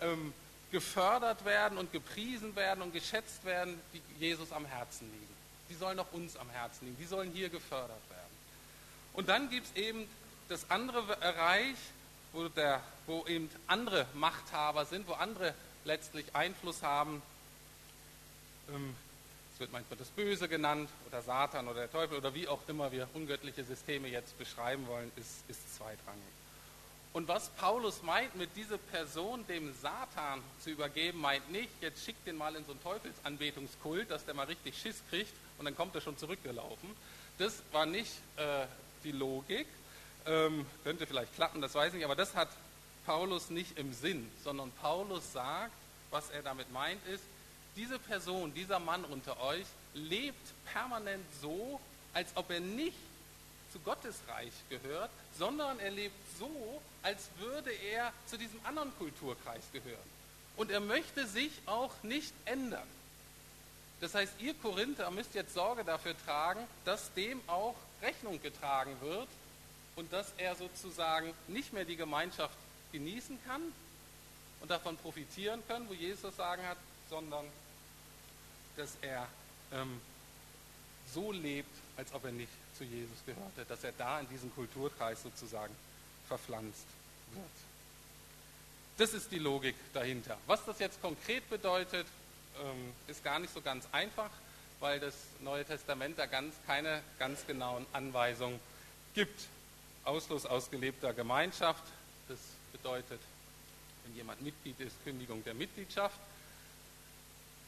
ähm, 0.00 0.32
gefördert 0.70 1.44
werden 1.44 1.76
und 1.76 1.92
gepriesen 1.92 2.54
werden 2.56 2.82
und 2.82 2.92
geschätzt 2.92 3.44
werden, 3.44 3.78
die 3.92 4.00
Jesus 4.18 4.52
am 4.52 4.64
Herzen 4.64 5.10
liegen. 5.10 5.34
Die 5.68 5.74
sollen 5.74 5.98
auch 5.98 6.12
uns 6.12 6.36
am 6.36 6.48
Herzen 6.50 6.86
liegen. 6.86 6.98
Die 6.98 7.06
sollen 7.06 7.32
hier 7.32 7.48
gefördert 7.48 7.90
werden. 8.10 8.28
Und 9.12 9.28
dann 9.28 9.50
gibt 9.50 9.66
es 9.66 9.76
eben 9.76 10.08
das 10.48 10.70
andere 10.70 11.20
Reich, 11.20 11.76
wo, 12.32 12.48
der, 12.48 12.80
wo 13.06 13.26
eben 13.26 13.50
andere 13.66 14.06
Machthaber 14.14 14.84
sind, 14.84 15.08
wo 15.08 15.14
andere 15.14 15.54
letztlich 15.84 16.34
Einfluss 16.34 16.82
haben. 16.82 17.22
Ähm, 18.68 18.94
es 19.58 19.60
wird 19.62 19.72
manchmal 19.72 19.98
das 19.98 20.10
Böse 20.10 20.48
genannt 20.48 20.88
oder 21.08 21.20
Satan 21.20 21.66
oder 21.66 21.80
der 21.80 21.90
Teufel 21.90 22.16
oder 22.16 22.32
wie 22.32 22.46
auch 22.46 22.60
immer 22.68 22.92
wir 22.92 23.08
ungöttliche 23.14 23.64
Systeme 23.64 24.06
jetzt 24.06 24.38
beschreiben 24.38 24.86
wollen, 24.86 25.10
ist, 25.16 25.42
ist 25.48 25.76
zweitrangig. 25.76 26.22
Und 27.12 27.26
was 27.26 27.48
Paulus 27.48 28.00
meint, 28.04 28.36
mit 28.36 28.54
dieser 28.54 28.78
Person 28.78 29.44
dem 29.48 29.74
Satan 29.82 30.44
zu 30.62 30.70
übergeben, 30.70 31.20
meint 31.20 31.50
nicht, 31.50 31.70
jetzt 31.80 32.04
schickt 32.04 32.24
den 32.28 32.36
mal 32.36 32.54
in 32.54 32.64
so 32.66 32.70
einen 32.70 32.82
Teufelsanbetungskult, 32.84 34.08
dass 34.12 34.24
der 34.24 34.34
mal 34.34 34.46
richtig 34.46 34.78
Schiss 34.80 35.02
kriegt 35.10 35.32
und 35.58 35.64
dann 35.64 35.74
kommt 35.74 35.92
er 35.96 36.02
schon 36.02 36.16
zurückgelaufen. 36.16 36.90
Das 37.38 37.60
war 37.72 37.84
nicht 37.84 38.12
äh, 38.36 38.64
die 39.02 39.10
Logik. 39.10 39.66
Ähm, 40.24 40.66
könnte 40.84 41.04
vielleicht 41.04 41.34
klappen, 41.34 41.60
das 41.60 41.74
weiß 41.74 41.88
ich 41.88 41.94
nicht, 41.94 42.04
aber 42.04 42.14
das 42.14 42.36
hat 42.36 42.50
Paulus 43.06 43.50
nicht 43.50 43.76
im 43.76 43.92
Sinn, 43.92 44.30
sondern 44.44 44.70
Paulus 44.80 45.32
sagt, 45.32 45.72
was 46.12 46.30
er 46.30 46.42
damit 46.42 46.72
meint, 46.72 47.04
ist, 47.08 47.24
diese 47.76 47.98
Person, 47.98 48.52
dieser 48.54 48.78
Mann 48.78 49.04
unter 49.04 49.40
euch 49.40 49.66
lebt 49.94 50.46
permanent 50.72 51.24
so, 51.40 51.80
als 52.12 52.28
ob 52.34 52.50
er 52.50 52.60
nicht 52.60 52.96
zu 53.72 53.78
Gottes 53.80 54.16
Reich 54.28 54.52
gehört, 54.68 55.10
sondern 55.38 55.78
er 55.78 55.90
lebt 55.90 56.16
so, 56.38 56.82
als 57.02 57.28
würde 57.38 57.70
er 57.70 58.12
zu 58.26 58.36
diesem 58.36 58.64
anderen 58.64 58.96
Kulturkreis 58.98 59.62
gehören. 59.72 60.18
Und 60.56 60.70
er 60.70 60.80
möchte 60.80 61.26
sich 61.26 61.52
auch 61.66 61.92
nicht 62.02 62.32
ändern. 62.44 62.86
Das 64.00 64.14
heißt, 64.14 64.32
ihr 64.40 64.54
Korinther 64.54 65.10
müsst 65.10 65.34
jetzt 65.34 65.54
Sorge 65.54 65.84
dafür 65.84 66.14
tragen, 66.24 66.60
dass 66.84 67.12
dem 67.14 67.40
auch 67.48 67.74
Rechnung 68.00 68.40
getragen 68.42 68.96
wird 69.00 69.28
und 69.96 70.12
dass 70.12 70.32
er 70.38 70.54
sozusagen 70.54 71.32
nicht 71.48 71.72
mehr 71.72 71.84
die 71.84 71.96
Gemeinschaft 71.96 72.56
genießen 72.92 73.38
kann 73.46 73.60
und 74.60 74.70
davon 74.70 74.96
profitieren 74.96 75.62
kann, 75.66 75.88
wo 75.88 75.94
Jesus 75.94 76.36
sagen 76.36 76.62
hat, 76.66 76.78
sondern 77.10 77.46
dass 78.76 78.90
er 79.02 79.26
ähm, 79.72 80.00
so 81.12 81.32
lebt, 81.32 81.74
als 81.96 82.12
ob 82.12 82.24
er 82.24 82.32
nicht 82.32 82.52
zu 82.76 82.84
Jesus 82.84 83.18
gehörte, 83.26 83.64
dass 83.68 83.82
er 83.82 83.92
da 83.92 84.20
in 84.20 84.28
diesen 84.28 84.54
Kulturkreis 84.54 85.22
sozusagen 85.22 85.74
verpflanzt 86.28 86.86
wird. 87.32 87.44
Das 88.98 89.14
ist 89.14 89.30
die 89.30 89.38
Logik 89.38 89.76
dahinter. 89.92 90.38
Was 90.46 90.64
das 90.64 90.78
jetzt 90.78 91.00
konkret 91.00 91.48
bedeutet, 91.50 92.06
ähm, 92.60 92.92
ist 93.06 93.22
gar 93.24 93.38
nicht 93.38 93.52
so 93.52 93.60
ganz 93.60 93.86
einfach, 93.92 94.30
weil 94.80 95.00
das 95.00 95.14
Neue 95.40 95.64
Testament 95.64 96.18
da 96.18 96.26
ganz, 96.26 96.54
keine 96.66 97.02
ganz 97.18 97.46
genauen 97.46 97.86
Anweisungen 97.92 98.60
gibt. 99.14 99.46
Ausschluss 100.04 100.46
aus 100.46 100.70
gelebter 100.70 101.12
Gemeinschaft, 101.12 101.82
das 102.28 102.38
bedeutet, 102.72 103.20
wenn 104.04 104.16
jemand 104.16 104.40
Mitglied 104.40 104.78
ist, 104.80 104.94
Kündigung 105.04 105.44
der 105.44 105.54
Mitgliedschaft. 105.54 106.18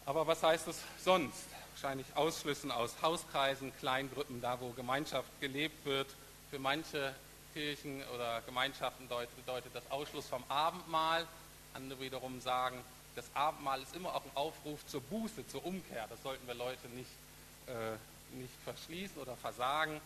Aber 0.07 0.27
was 0.27 0.43
heißt 0.43 0.69
es 0.69 0.79
sonst? 1.03 1.45
Wahrscheinlich 1.73 2.07
Ausschlüssen 2.15 2.71
aus 2.71 2.95
Hauskreisen, 3.01 3.73
Kleingruppen, 3.79 4.41
da 4.41 4.61
wo 4.61 4.71
Gemeinschaft 4.71 5.29
gelebt 5.41 5.85
wird 5.87 6.09
Für 6.51 6.59
manche 6.59 7.15
Kirchen 7.55 8.03
oder 8.15 8.43
Gemeinschaften 8.43 9.09
bedeutet 9.09 9.75
das 9.75 9.89
Ausschluss 9.91 10.27
vom 10.27 10.45
Abendmahl. 10.49 11.27
Andere 11.75 12.01
wiederum 12.01 12.41
sagen, 12.41 12.77
das 13.17 13.25
Abendmahl 13.35 13.83
ist 13.83 13.95
immer 13.95 14.15
auch 14.15 14.25
ein 14.25 14.31
Aufruf 14.35 14.87
zur 14.87 15.01
Buße, 15.03 15.47
zur 15.49 15.65
Umkehr. 15.65 16.07
Das 16.09 16.23
sollten 16.23 16.47
wir 16.47 16.55
Leute 16.55 16.89
nicht, 16.89 17.11
äh, 17.67 18.37
nicht 18.37 18.55
verschließen 18.65 19.21
oder 19.21 19.37
versagen. 19.37 20.01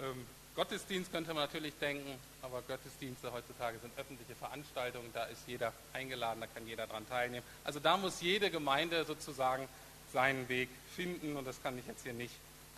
Ähm, 0.00 0.26
Gottesdienst 0.54 1.10
könnte 1.10 1.32
man 1.32 1.44
natürlich 1.44 1.74
denken, 1.80 2.18
aber 2.42 2.60
Gottesdienste 2.62 3.32
heutzutage 3.32 3.78
sind 3.78 3.96
öffentliche 3.96 4.34
Veranstaltungen, 4.34 5.10
da 5.14 5.24
ist 5.24 5.40
jeder 5.46 5.72
eingeladen, 5.94 6.40
da 6.40 6.46
kann 6.46 6.66
jeder 6.66 6.86
daran 6.86 7.08
teilnehmen. 7.08 7.44
Also 7.64 7.80
da 7.80 7.96
muss 7.96 8.20
jede 8.20 8.50
Gemeinde 8.50 9.04
sozusagen 9.06 9.66
seinen 10.12 10.48
Weg 10.50 10.68
finden 10.94 11.36
und 11.36 11.46
das 11.46 11.62
kann 11.62 11.78
ich 11.78 11.86
jetzt 11.86 12.02
hier 12.02 12.12
nicht 12.12 12.34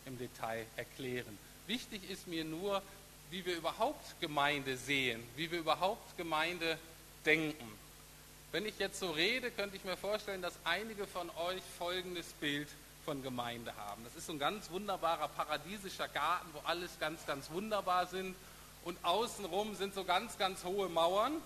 im 0.07 0.17
Detail 0.19 0.67
erklären. 0.77 1.37
Wichtig 1.67 2.09
ist 2.09 2.29
mir 2.29 2.45
nur, 2.45 2.81
wie 3.31 3.45
wir 3.45 3.57
überhaupt 3.57 4.21
Gemeinde 4.21 4.77
sehen, 4.77 5.21
wie 5.35 5.51
wir 5.51 5.59
überhaupt 5.59 6.17
Gemeinde 6.17 6.79
denken. 7.27 7.73
Wenn 8.53 8.67
ich 8.67 8.79
jetzt 8.79 9.01
so 9.01 9.11
rede, 9.11 9.51
könnte 9.51 9.77
ich 9.77 9.83
mir 9.83 9.97
vorstellen, 9.97 10.43
dass 10.43 10.55
einige 10.63 11.09
von 11.09 11.29
euch 11.31 11.63
folgendes 11.77 12.27
Bild 12.35 12.69
von 13.05 13.23
Gemeinde 13.23 13.75
haben. 13.77 14.03
Das 14.05 14.17
ist 14.17 14.27
so 14.27 14.33
ein 14.33 14.39
ganz 14.39 14.71
wunderbarer 14.71 15.29
paradiesischer 15.29 16.09
Garten, 16.09 16.49
wo 16.53 16.61
alles 16.67 16.99
ganz, 16.99 17.27
ganz 17.27 17.51
wunderbar 17.51 18.07
sind. 18.07 18.35
Und 18.85 18.99
außenrum 19.05 19.75
sind 19.77 19.95
so 19.95 20.05
ganz, 20.05 20.37
ganz 20.39 20.65
hohe 20.65 20.89
Mauern. 20.89 21.41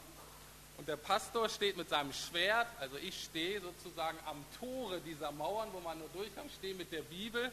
Und 0.78 0.86
der 0.86 0.96
Pastor 0.96 1.48
steht 1.48 1.76
mit 1.76 1.88
seinem 1.88 2.12
Schwert, 2.12 2.68
also 2.78 2.96
ich 2.98 3.24
stehe 3.24 3.60
sozusagen 3.60 4.16
am 4.26 4.44
Tore 4.60 5.00
dieser 5.00 5.32
Mauern, 5.32 5.68
wo 5.72 5.80
man 5.80 5.98
nur 5.98 6.08
durchkommt, 6.10 6.52
stehe 6.52 6.74
mit 6.74 6.92
der 6.92 7.02
Bibel 7.02 7.50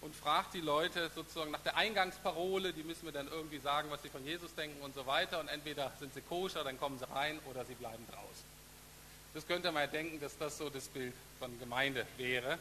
und 0.00 0.14
fragt 0.14 0.54
die 0.54 0.60
Leute 0.60 1.10
sozusagen 1.14 1.52
nach 1.52 1.60
der 1.60 1.76
Eingangsparole, 1.76 2.72
die 2.72 2.82
müssen 2.82 3.06
mir 3.06 3.12
dann 3.12 3.28
irgendwie 3.28 3.58
sagen, 3.58 3.90
was 3.90 4.02
sie 4.02 4.08
von 4.08 4.24
Jesus 4.24 4.54
denken 4.54 4.80
und 4.82 4.94
so 4.94 5.06
weiter. 5.06 5.38
Und 5.40 5.48
entweder 5.48 5.92
sind 5.98 6.14
sie 6.14 6.20
koscher, 6.20 6.64
dann 6.64 6.78
kommen 6.78 6.98
sie 6.98 7.08
rein 7.08 7.38
oder 7.50 7.64
sie 7.64 7.74
bleiben 7.74 8.04
draußen. 8.10 8.44
Das 9.34 9.46
könnte 9.46 9.70
man 9.70 9.82
ja 9.82 9.86
denken, 9.86 10.20
dass 10.20 10.36
das 10.38 10.58
so 10.58 10.68
das 10.70 10.88
Bild 10.88 11.14
von 11.38 11.56
Gemeinde 11.60 12.06
wäre. 12.16 12.58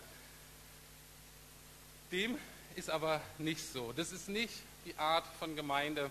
Dem 2.12 2.38
ist 2.76 2.89
aber 2.89 3.22
nicht 3.38 3.62
so. 3.74 3.91
Das 3.93 4.12
ist 4.12 4.30
nicht 4.30 4.54
die 4.86 4.96
Art 4.98 5.26
von 5.39 5.56
Gemeinde, 5.56 6.10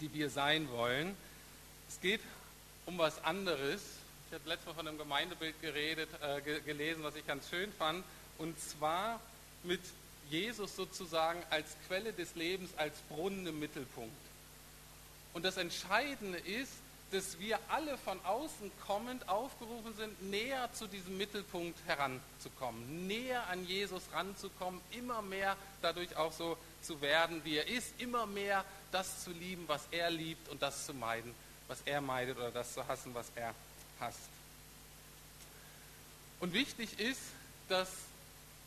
die 0.00 0.12
wir 0.12 0.28
sein 0.28 0.70
wollen. 0.70 1.16
Es 1.88 2.00
geht 2.00 2.20
um 2.84 2.98
was 2.98 3.24
anderes. 3.24 3.80
Ich 4.28 4.34
habe 4.34 4.48
letztes 4.48 4.66
Mal 4.66 4.74
von 4.74 4.88
einem 4.88 4.98
Gemeindebild 4.98 5.60
geredet, 5.62 6.10
äh, 6.20 6.60
gelesen, 6.60 7.02
was 7.02 7.16
ich 7.16 7.26
ganz 7.26 7.48
schön 7.48 7.72
fand. 7.72 8.04
Und 8.36 8.60
zwar 8.60 9.20
mit 9.64 9.80
Jesus 10.28 10.76
sozusagen 10.76 11.42
als 11.48 11.66
Quelle 11.86 12.12
des 12.12 12.34
Lebens, 12.34 12.70
als 12.76 12.98
Brunnen 13.08 13.46
im 13.46 13.58
Mittelpunkt. 13.58 14.14
Und 15.32 15.44
das 15.44 15.56
Entscheidende 15.56 16.38
ist, 16.38 16.72
dass 17.10 17.38
wir 17.38 17.58
alle 17.68 17.96
von 17.96 18.22
außen 18.24 18.70
kommend 18.86 19.28
aufgerufen 19.28 19.94
sind, 19.94 20.30
näher 20.30 20.70
zu 20.72 20.86
diesem 20.86 21.16
Mittelpunkt 21.16 21.78
heranzukommen, 21.86 23.06
näher 23.06 23.46
an 23.48 23.64
Jesus 23.66 24.02
ranzukommen, 24.12 24.80
immer 24.90 25.22
mehr 25.22 25.56
dadurch 25.80 26.16
auch 26.16 26.32
so 26.32 26.58
zu 26.82 27.00
werden, 27.00 27.42
wie 27.44 27.56
er 27.56 27.66
ist, 27.66 27.98
immer 27.98 28.26
mehr 28.26 28.64
das 28.92 29.24
zu 29.24 29.30
lieben, 29.30 29.64
was 29.68 29.86
er 29.90 30.10
liebt 30.10 30.48
und 30.48 30.60
das 30.60 30.84
zu 30.84 30.92
meiden, 30.92 31.34
was 31.66 31.80
er 31.86 32.00
meidet 32.00 32.36
oder 32.36 32.50
das 32.50 32.74
zu 32.74 32.86
hassen, 32.86 33.14
was 33.14 33.30
er 33.34 33.54
hasst. 34.00 34.28
Und 36.40 36.52
wichtig 36.52 37.00
ist, 37.00 37.22
das 37.68 37.88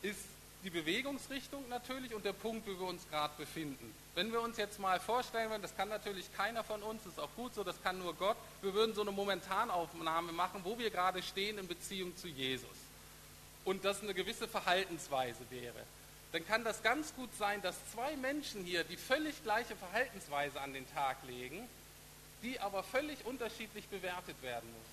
ist 0.02 0.20
die 0.64 0.70
Bewegungsrichtung 0.70 1.68
natürlich 1.70 2.14
und 2.14 2.24
der 2.24 2.34
Punkt, 2.34 2.68
wo 2.68 2.80
wir 2.80 2.88
uns 2.88 3.08
gerade 3.10 3.34
befinden. 3.38 3.94
Wenn 4.14 4.32
wir 4.32 4.42
uns 4.42 4.58
jetzt 4.58 4.80
mal 4.80 5.00
vorstellen 5.00 5.50
würden, 5.50 5.62
das 5.62 5.76
kann 5.76 5.90
natürlich 5.90 6.32
keiner 6.36 6.64
von 6.64 6.84
uns, 6.84 7.06
ist 7.06 7.20
auch 7.20 7.34
gut 7.36 7.56
so, 7.56 7.64
das 7.64 7.82
kann 7.82 7.98
nur 7.98 8.14
Gott, 8.14 8.38
wir 8.62 8.74
würden 8.74 8.94
so 8.94 9.02
eine 9.02 9.12
Momentanaufnahme 9.12 10.32
machen, 10.32 10.62
wo 10.64 10.78
wir 10.78 10.90
gerade 10.90 11.24
stehen 11.24 11.58
in 11.58 11.68
Beziehung 11.68 12.16
zu 12.18 12.28
Jesus. 12.28 12.70
Und 13.66 13.86
das 13.86 14.02
eine 14.02 14.14
gewisse 14.14 14.48
Verhaltensweise 14.48 15.40
wäre. 15.50 15.84
Dann 16.32 16.46
kann 16.48 16.64
das 16.64 16.82
ganz 16.82 17.14
gut 17.16 17.30
sein, 17.38 17.62
dass 17.62 17.76
zwei 17.92 18.16
Menschen 18.16 18.64
hier 18.64 18.84
die 18.84 18.98
völlig 18.98 19.44
gleiche 19.44 19.76
Verhaltensweise 19.76 20.62
an 20.62 20.74
den 20.74 20.90
Tag 20.94 21.18
legen, 21.28 21.68
die 22.44 22.60
aber 22.60 22.84
völlig 22.84 23.26
unterschiedlich 23.26 23.88
bewertet 23.88 24.42
werden 24.42 24.70
muss. 24.72 24.91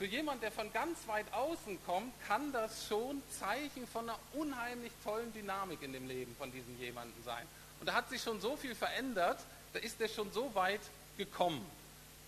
Für 0.00 0.06
jemand, 0.06 0.42
der 0.42 0.50
von 0.50 0.72
ganz 0.72 1.06
weit 1.08 1.30
außen 1.34 1.78
kommt, 1.84 2.10
kann 2.26 2.54
das 2.54 2.86
schon 2.88 3.22
Zeichen 3.38 3.86
von 3.86 4.08
einer 4.08 4.18
unheimlich 4.32 4.92
tollen 5.04 5.30
Dynamik 5.34 5.82
in 5.82 5.92
dem 5.92 6.08
Leben 6.08 6.34
von 6.36 6.50
diesem 6.50 6.80
jemanden 6.80 7.22
sein. 7.22 7.46
Und 7.80 7.86
da 7.86 7.92
hat 7.92 8.08
sich 8.08 8.22
schon 8.22 8.40
so 8.40 8.56
viel 8.56 8.74
verändert, 8.74 9.38
da 9.74 9.78
ist 9.78 10.00
er 10.00 10.08
schon 10.08 10.32
so 10.32 10.54
weit 10.54 10.80
gekommen. 11.18 11.62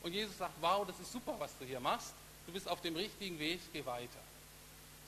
Und 0.03 0.13
Jesus 0.13 0.37
sagt, 0.37 0.53
wow, 0.61 0.87
das 0.87 1.01
ist 1.01 1.13
super, 1.13 1.35
was 1.39 1.57
du 1.57 1.65
hier 1.65 1.81
machst. 1.81 2.13
Du 2.47 2.53
bist 2.53 2.69
auf 2.69 2.83
dem 2.83 2.95
richtigen 2.95 3.39
Weg, 3.39 3.59
geh 3.73 3.87
weiter. 3.87 4.21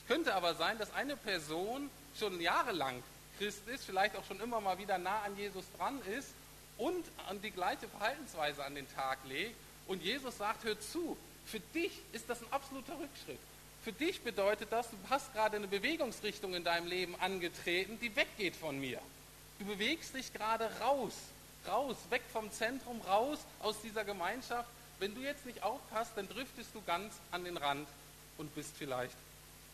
Es 0.01 0.09
könnte 0.09 0.35
aber 0.35 0.55
sein, 0.55 0.79
dass 0.79 0.91
eine 0.95 1.19
Person 1.19 1.91
schon 2.19 2.41
jahrelang 2.41 3.03
Christ 3.37 3.69
ist, 3.69 3.85
vielleicht 3.85 4.17
auch 4.17 4.25
schon 4.25 4.41
immer 4.41 4.63
mal 4.63 4.79
wieder 4.79 4.97
nah 4.97 5.21
an 5.21 5.37
Jesus 5.37 5.67
dran 5.77 6.01
ist 6.19 6.31
und 6.79 7.05
an 7.29 7.43
die 7.43 7.51
gleiche 7.51 7.89
Verhaltensweise 7.89 8.65
an 8.65 8.75
den 8.75 8.91
Tag 8.95 9.19
legt. 9.29 9.55
Und 9.87 10.03
Jesus 10.03 10.39
sagt, 10.39 10.65
hör 10.65 10.81
zu, 10.81 11.19
für 11.47 11.61
dich 11.61 11.93
ist 12.13 12.29
das 12.29 12.41
ein 12.41 12.53
absoluter 12.53 12.99
Rückschritt. 12.99 13.39
Für 13.85 13.93
dich 13.93 14.23
bedeutet 14.23 14.73
das, 14.73 14.89
du 14.91 14.97
hast 15.11 15.33
gerade 15.35 15.57
eine 15.57 15.69
Bewegungsrichtung 15.69 16.55
in 16.55 16.65
deinem 16.65 16.87
Leben 16.87 17.15
angetreten, 17.21 17.99
die 18.01 18.15
weggeht 18.17 18.57
von 18.57 18.81
mir. 18.81 18.99
Du 19.59 19.67
bewegst 19.67 20.15
dich 20.15 20.33
gerade 20.33 20.71
raus, 20.81 21.13
raus, 21.69 21.97
weg 22.09 22.23
vom 22.33 22.51
Zentrum, 22.51 23.01
raus 23.03 23.39
aus 23.61 23.77
dieser 23.83 24.05
Gemeinschaft. 24.05 24.69
Wenn 24.99 25.15
du 25.15 25.21
jetzt 25.21 25.45
nicht 25.45 25.63
aufpasst, 25.63 26.13
dann 26.17 26.29
driftest 26.29 26.75
du 26.75 26.81
ganz 26.87 27.13
an 27.31 27.45
den 27.45 27.59
Rand 27.59 27.87
und 28.39 28.55
bist 28.55 28.73
vielleicht 28.79 29.17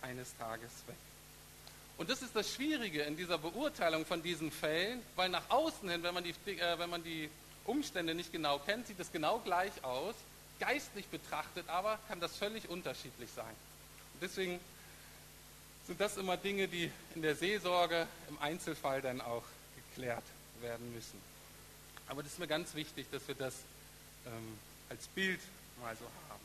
eines 0.03 0.37
Tages 0.39 0.71
weg. 0.89 0.97
Und 1.97 2.11
das 2.11 2.23
ist 2.23 2.35
das 2.35 2.53
Schwierige 2.53 3.03
in 3.03 3.17
dieser 3.17 3.39
Beurteilung 3.39 4.05
von 4.07 4.23
diesen 4.23 4.51
Fällen, 4.51 5.03
weil 5.17 5.29
nach 5.29 5.49
außen 5.51 5.89
hin, 5.89 6.03
wenn 6.03 6.15
man 6.15 6.25
die, 6.25 6.31
äh, 6.31 6.79
wenn 6.79 6.91
man 6.91 7.05
die 7.05 7.31
Umstände 7.65 8.15
nicht 8.15 8.33
genau 8.33 8.59
kennt, 8.59 8.87
sieht 8.87 8.99
es 8.99 9.13
genau 9.13 9.39
gleich 9.39 9.85
aus 9.85 10.17
geistlich 10.61 11.07
betrachtet 11.09 11.69
aber 11.69 11.99
kann 12.09 12.21
das 12.21 12.37
völlig 12.37 12.69
unterschiedlich 12.69 13.31
sein. 13.35 13.55
Und 14.15 14.23
deswegen 14.23 14.61
sind 15.87 16.01
das 16.01 16.17
immer 16.17 16.37
Dinge, 16.37 16.69
die 16.69 16.91
in 17.15 17.23
der 17.23 17.35
Seelsorge 17.35 18.07
im 18.29 18.39
Einzelfall 18.39 19.03
dann 19.03 19.21
auch 19.21 19.43
geklärt 19.75 20.23
werden 20.61 20.95
müssen. 20.95 21.21
Aber 22.07 22.23
das 22.23 22.33
ist 22.33 22.39
mir 22.39 22.47
ganz 22.47 22.75
wichtig, 22.75 23.07
dass 23.11 23.27
wir 23.27 23.35
das 23.35 23.55
ähm, 24.27 24.59
als 24.89 25.07
Bild 25.09 25.41
mal 25.81 25.97
so 25.97 26.05
haben. 26.29 26.41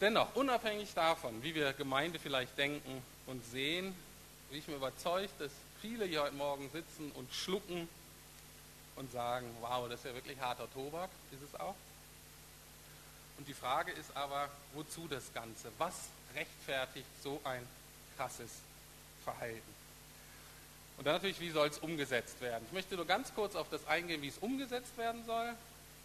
Dennoch, 0.00 0.34
unabhängig 0.36 0.92
davon, 0.94 1.42
wie 1.42 1.54
wir 1.54 1.72
Gemeinde 1.72 2.18
vielleicht 2.18 2.56
denken 2.58 3.02
und 3.26 3.44
sehen, 3.46 3.94
bin 4.50 4.58
ich 4.58 4.68
mir 4.68 4.76
überzeugt, 4.76 5.40
dass 5.40 5.50
viele 5.80 6.04
hier 6.04 6.22
heute 6.22 6.34
Morgen 6.34 6.68
sitzen 6.70 7.10
und 7.14 7.32
schlucken 7.32 7.88
und 8.96 9.10
sagen, 9.12 9.46
wow, 9.60 9.88
das 9.88 10.00
ist 10.00 10.06
ja 10.06 10.14
wirklich 10.14 10.38
harter 10.38 10.70
Tobak, 10.72 11.10
ist 11.32 11.42
es 11.42 11.58
auch. 11.58 11.74
Und 13.38 13.48
die 13.48 13.54
Frage 13.54 13.92
ist 13.92 14.16
aber, 14.16 14.48
wozu 14.74 15.06
das 15.08 15.32
Ganze? 15.34 15.70
Was 15.78 15.94
rechtfertigt 16.34 17.06
so 17.22 17.40
ein 17.44 17.66
krasses 18.16 18.50
Verhalten? 19.24 19.76
Und 20.98 21.06
dann 21.06 21.14
natürlich, 21.14 21.40
wie 21.40 21.50
soll 21.50 21.68
es 21.68 21.78
umgesetzt 21.78 22.40
werden? 22.40 22.64
Ich 22.66 22.72
möchte 22.72 22.96
nur 22.96 23.06
ganz 23.06 23.34
kurz 23.34 23.54
auf 23.54 23.68
das 23.68 23.86
eingehen, 23.86 24.22
wie 24.22 24.28
es 24.28 24.38
umgesetzt 24.38 24.96
werden 24.96 25.24
soll 25.26 25.54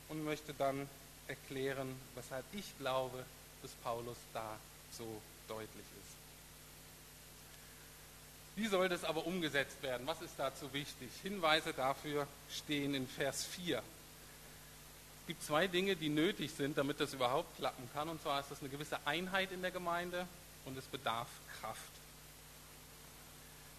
und 0.10 0.26
möchte 0.26 0.54
dann 0.54 0.90
erklären, 1.28 1.96
weshalb 2.16 2.44
ich 2.52 2.66
glaube, 2.80 3.24
dass 3.62 3.72
Paulus 3.84 4.18
da 4.34 4.58
so 4.92 5.22
deutlich 5.48 5.70
ist. 5.70 6.12
Wie 8.58 8.68
soll 8.68 8.90
das 8.90 9.06
aber 9.06 9.26
umgesetzt 9.26 9.82
werden? 9.82 10.06
Was 10.08 10.22
ist 10.22 10.34
dazu 10.38 10.74
wichtig? 10.74 11.10
Hinweise 11.24 11.74
dafür 11.74 12.28
stehen 12.50 12.94
in 12.94 13.08
Vers 13.08 13.46
4 13.46 13.82
gibt 15.32 15.44
zwei 15.44 15.66
Dinge, 15.66 15.96
die 15.96 16.10
nötig 16.10 16.52
sind, 16.52 16.78
damit 16.78 17.00
das 17.00 17.14
überhaupt 17.14 17.56
klappen 17.56 17.90
kann. 17.94 18.10
Und 18.10 18.22
zwar 18.22 18.42
ist 18.42 18.52
das 18.52 18.60
eine 18.60 18.68
gewisse 18.68 19.00
Einheit 19.08 19.54
in 19.54 19.62
der 19.62 19.72
Gemeinde 19.72 20.28
und 20.66 20.78
es 20.78 20.84
bedarf 20.84 21.30
Kraft. 21.62 21.80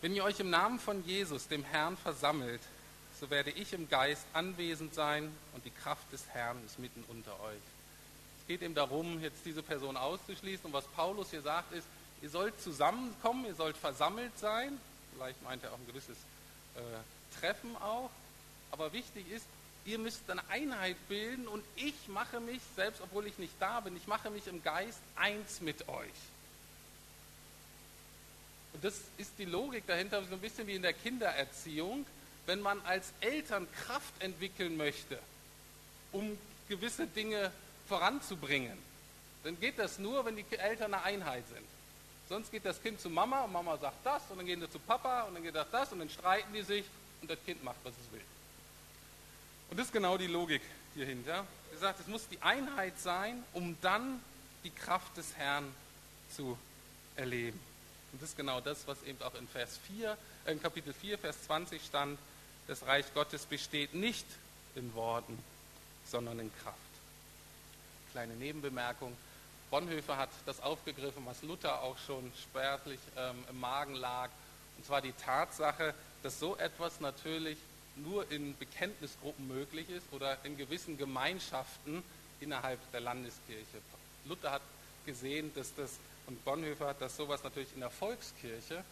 Wenn 0.01 0.15
ihr 0.15 0.25
euch 0.25 0.41
im 0.41 0.49
Namen 0.49 0.81
von 0.81 1.05
Jesus, 1.05 1.49
dem 1.49 1.63
Herrn, 1.63 1.99
versammelt, 1.99 2.63
so 3.21 3.29
werde 3.29 3.51
ich 3.51 3.75
im 3.75 3.87
Geist 3.91 4.25
anwesend 4.33 4.95
sein 4.95 5.31
und 5.53 5.63
die 5.67 5.71
Kraft 5.71 6.11
des 6.11 6.27
Herrn 6.31 6.57
ist 6.65 6.79
mitten 6.79 7.05
unter 7.09 7.39
euch. 7.41 7.61
Es 8.41 8.47
geht 8.47 8.63
eben 8.63 8.75
darum, 8.75 9.21
jetzt 9.21 9.45
diese 9.45 9.63
Person 9.63 9.99
auszuschließen. 9.99 10.65
Und 10.65 10.73
was 10.73 10.87
Paulus 10.87 11.33
hier 11.33 11.43
sagt, 11.43 11.75
ist, 11.75 11.87
ihr 12.23 12.31
sollt 12.31 12.59
zusammenkommen, 12.63 13.45
ihr 13.45 13.55
sollt 13.55 13.77
versammelt 13.77 14.39
sein. 14.39 14.81
Vielleicht 15.13 15.43
meint 15.43 15.63
er 15.65 15.73
auch 15.73 15.79
ein 15.79 15.87
gewisses 15.87 16.17
äh, 16.77 17.39
Treffen 17.39 17.77
auch. 17.77 18.09
Aber 18.71 18.95
wichtig 18.95 19.31
ist, 19.31 19.45
ihr 19.85 19.99
müsst 19.99 20.29
eine 20.31 20.47
Einheit 20.49 20.97
bilden 21.09 21.49
und 21.49 21.65
ich 21.77 21.95
mache 22.09 22.41
mich, 22.41 22.61
selbst 22.77 23.01
obwohl 23.01 23.27
ich 23.27 23.39
nicht 23.39 23.55
da 23.59 23.81
bin, 23.81 23.97
ich 23.97 24.07
mache 24.07 24.31
mich 24.31 24.47
im 24.47 24.63
Geist 24.63 25.01
eins 25.17 25.61
mit 25.61 25.89
euch. 25.89 26.11
Und 28.75 28.85
das 28.85 29.01
ist 29.19 29.33
die 29.39 29.45
Logik 29.45 29.87
dahinter, 29.87 30.23
so 30.25 30.35
ein 30.35 30.41
bisschen 30.41 30.67
wie 30.67 30.77
in 30.77 30.83
der 30.83 30.95
Kindererziehung. 30.95 32.07
wenn 32.45 32.61
man 32.61 32.81
als 32.81 33.13
Eltern 33.21 33.69
Kraft 33.73 34.13
entwickeln 34.21 34.77
möchte, 34.77 35.17
um 36.11 36.37
gewisse 36.69 37.07
Dinge 37.07 37.53
voranzubringen, 37.89 38.77
dann 39.45 39.59
geht 39.61 39.79
das 39.79 39.99
nur, 40.01 40.25
wenn 40.25 40.35
die 40.35 40.45
Eltern 40.57 40.93
eine 40.93 41.05
Einheit 41.05 41.45
sind. 41.49 41.67
Sonst 42.29 42.51
geht 42.51 42.65
das 42.65 42.83
Kind 42.83 43.01
zu 43.01 43.11
Mama 43.11 43.45
und 43.45 43.53
Mama 43.53 43.77
sagt 43.77 44.05
das 44.05 44.23
und 44.31 44.39
dann 44.39 44.47
gehen 44.47 44.61
sie 44.61 44.71
zu 44.71 44.81
Papa 44.81 45.23
und 45.23 45.35
dann 45.35 45.43
geht 45.43 45.55
das 45.55 45.71
das 45.71 45.93
und 45.93 46.01
dann 46.01 46.11
streiten 46.11 46.53
die 46.53 46.63
sich 46.63 46.85
und 47.21 47.31
das 47.31 47.39
Kind 47.45 47.63
macht, 47.63 47.79
was 47.85 47.93
es 47.93 48.13
will. 48.13 48.25
Und 49.73 49.79
das 49.79 49.87
ist 49.87 49.93
genau 49.95 50.19
die 50.19 50.27
Logik 50.27 50.61
hierhinter. 50.93 51.47
Er 51.73 51.79
sagt, 51.79 52.01
es 52.01 52.07
muss 52.07 52.29
die 52.29 52.39
Einheit 52.43 53.01
sein, 53.01 53.43
um 53.55 53.75
dann 53.81 54.21
die 54.65 54.71
Kraft 54.71 55.17
des 55.17 55.35
Herrn 55.37 55.65
zu 56.37 56.59
erleben. 57.17 57.59
Und 58.13 58.21
das 58.21 58.29
ist 58.29 58.37
genau 58.37 58.61
das, 58.61 58.87
was 58.87 59.03
eben 59.05 59.23
auch 59.23 59.35
in 59.35 59.49
Vers 59.49 59.79
4, 59.87 60.19
äh, 60.45 60.53
in 60.53 60.61
Kapitel 60.61 60.93
4, 60.93 61.17
Vers 61.17 61.45
20 61.45 61.83
stand. 61.83 62.19
Das 62.67 62.87
Reich 62.87 63.15
Gottes 63.15 63.47
besteht 63.47 63.95
nicht 63.95 64.27
in 64.75 64.93
Worten, 64.93 65.39
sondern 66.05 66.39
in 66.39 66.51
Kraft. 66.63 66.77
Kleine 68.11 68.35
Nebenbemerkung. 68.35 69.17
Bonhoeffer 69.71 70.19
hat 70.19 70.29
das 70.45 70.61
aufgegriffen, 70.61 71.25
was 71.25 71.41
Luther 71.41 71.81
auch 71.81 71.97
schon 71.97 72.31
spärlich 72.43 73.01
ähm, 73.17 73.43
im 73.49 73.59
Magen 73.59 73.95
lag. 73.95 74.29
Und 74.77 74.85
zwar 74.85 75.01
die 75.01 75.13
Tatsache, 75.13 75.95
dass 76.23 76.39
so 76.39 76.59
etwas 76.59 77.01
natürlich 77.01 77.57
nur 77.97 78.31
in 78.31 78.57
Bekenntnisgruppen 78.57 79.49
möglich 79.49 79.89
ist 79.91 80.07
oder 80.13 80.43
in 80.45 80.57
gewissen 80.57 80.97
Gemeinschaften 80.97 82.03
innerhalb 82.41 82.79
der 82.93 83.01
Landeskirche. 83.01 83.79
Luther 84.25 84.53
hat 84.53 84.63
gesehen, 85.05 85.53
dass 85.55 85.75
das, 85.75 85.99
und 86.27 86.45
Bonhoeffer 86.45 86.89
hat, 86.89 87.01
dass 87.01 87.17
sowas 87.17 87.43
natürlich 87.43 87.73
in 87.75 87.81
der 87.81 87.91
Volkskirche 87.91 88.85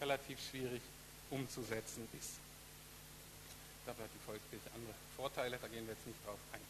relativ 0.00 0.38
schwierig 0.50 0.82
umzusetzen 1.30 2.08
ist. 2.18 2.34
Dafür 3.86 4.04
hat 4.04 4.10
die 4.14 4.26
Volkskirche 4.26 4.70
andere 4.74 4.94
Vorteile, 5.16 5.58
da 5.60 5.68
gehen 5.68 5.86
wir 5.86 5.94
jetzt 5.94 6.06
nicht 6.06 6.26
drauf 6.26 6.38
ein. 6.52 6.60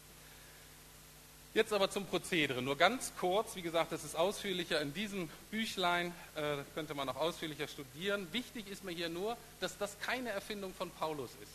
Jetzt 1.53 1.71
aber 1.71 1.91
zum 1.91 2.07
Prozedere. 2.07 2.63
Nur 2.63 2.77
ganz 2.77 3.11
kurz, 3.19 3.55
wie 3.55 3.61
gesagt, 3.61 3.91
das 3.91 4.03
ist 4.03 4.15
ausführlicher 4.15 4.81
in 4.81 4.91
diesem 4.91 5.29
Büchlein, 5.51 6.11
äh, 6.35 6.57
könnte 6.73 6.95
man 6.95 7.07
auch 7.09 7.15
ausführlicher 7.15 7.67
studieren. 7.67 8.27
Wichtig 8.31 8.67
ist 8.71 8.83
mir 8.83 8.91
hier 8.91 9.09
nur, 9.09 9.37
dass 9.59 9.77
das 9.77 9.99
keine 9.99 10.29
Erfindung 10.31 10.73
von 10.73 10.89
Paulus 10.89 11.29
ist. 11.43 11.51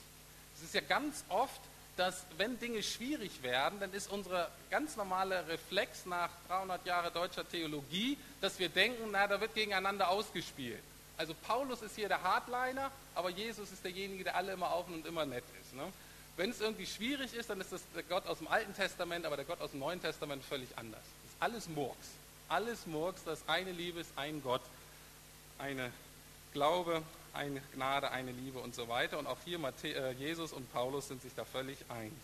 Es 0.57 0.63
ist 0.63 0.75
ja 0.75 0.83
ganz 0.83 1.25
oft, 1.29 1.61
dass 1.97 2.25
wenn 2.37 2.61
Dinge 2.61 2.81
schwierig 2.81 3.43
werden, 3.43 3.81
dann 3.81 3.93
ist 3.93 4.09
unser 4.13 4.53
ganz 4.71 4.97
normaler 4.97 5.49
Reflex 5.49 6.07
nach 6.07 6.31
300 6.47 6.87
Jahren 6.87 7.13
deutscher 7.13 7.49
Theologie, 7.49 8.17
dass 8.41 8.57
wir 8.61 8.69
denken, 8.69 9.09
na, 9.11 9.27
da 9.27 9.41
wird 9.41 9.53
gegeneinander 9.57 10.09
ausgespielt. 10.11 10.79
Also 11.17 11.35
Paulus 11.35 11.83
ist 11.83 11.97
hier 11.97 12.07
der 12.07 12.23
Hardliner, 12.23 12.93
aber 13.17 13.31
Jesus 13.31 13.73
ist 13.73 13.85
derjenige, 13.85 14.23
der 14.23 14.37
alle 14.37 14.53
immer 14.53 14.73
offen 14.77 14.95
und 14.95 15.07
immer 15.07 15.27
nett 15.27 15.43
ist. 15.61 15.75
Ne? 15.75 15.93
Wenn 16.39 16.51
es 16.51 16.61
irgendwie 16.61 16.87
schwierig 16.87 17.35
ist, 17.35 17.51
dann 17.51 17.61
ist 17.61 17.73
das 17.73 17.83
der 17.97 18.05
Gott 18.05 18.25
aus 18.29 18.39
dem 18.39 18.47
Alten 18.47 18.73
Testament, 18.73 19.27
aber 19.27 19.35
der 19.35 19.45
Gott 19.45 19.61
aus 19.61 19.73
dem 19.73 19.81
Neuen 19.81 20.01
Testament 20.01 20.45
völlig 20.45 20.69
anders. 20.79 21.03
Das 21.25 21.33
ist 21.33 21.43
alles 21.43 21.69
Murks. 21.69 22.07
Alles 22.49 22.87
Murks, 22.87 23.25
das 23.25 23.41
eine 23.49 23.73
Liebe 23.73 23.99
ist 23.99 24.13
ein 24.15 24.41
Gott, 24.41 24.63
eine 25.59 25.91
Glaube, 26.53 27.03
eine 27.35 27.61
Gnade, 27.75 28.13
eine 28.13 28.31
Liebe 28.31 28.61
und 28.61 28.73
so 28.73 28.87
weiter. 28.87 29.19
Und 29.19 29.27
auch 29.27 29.39
hier 29.45 29.59
äh, 29.83 30.13
Jesus 30.13 30.53
und 30.53 30.73
Paulus 30.73 31.09
sind 31.09 31.21
sich 31.23 31.35
da 31.35 31.45
völlig 31.45 31.77
eins. 31.89 32.15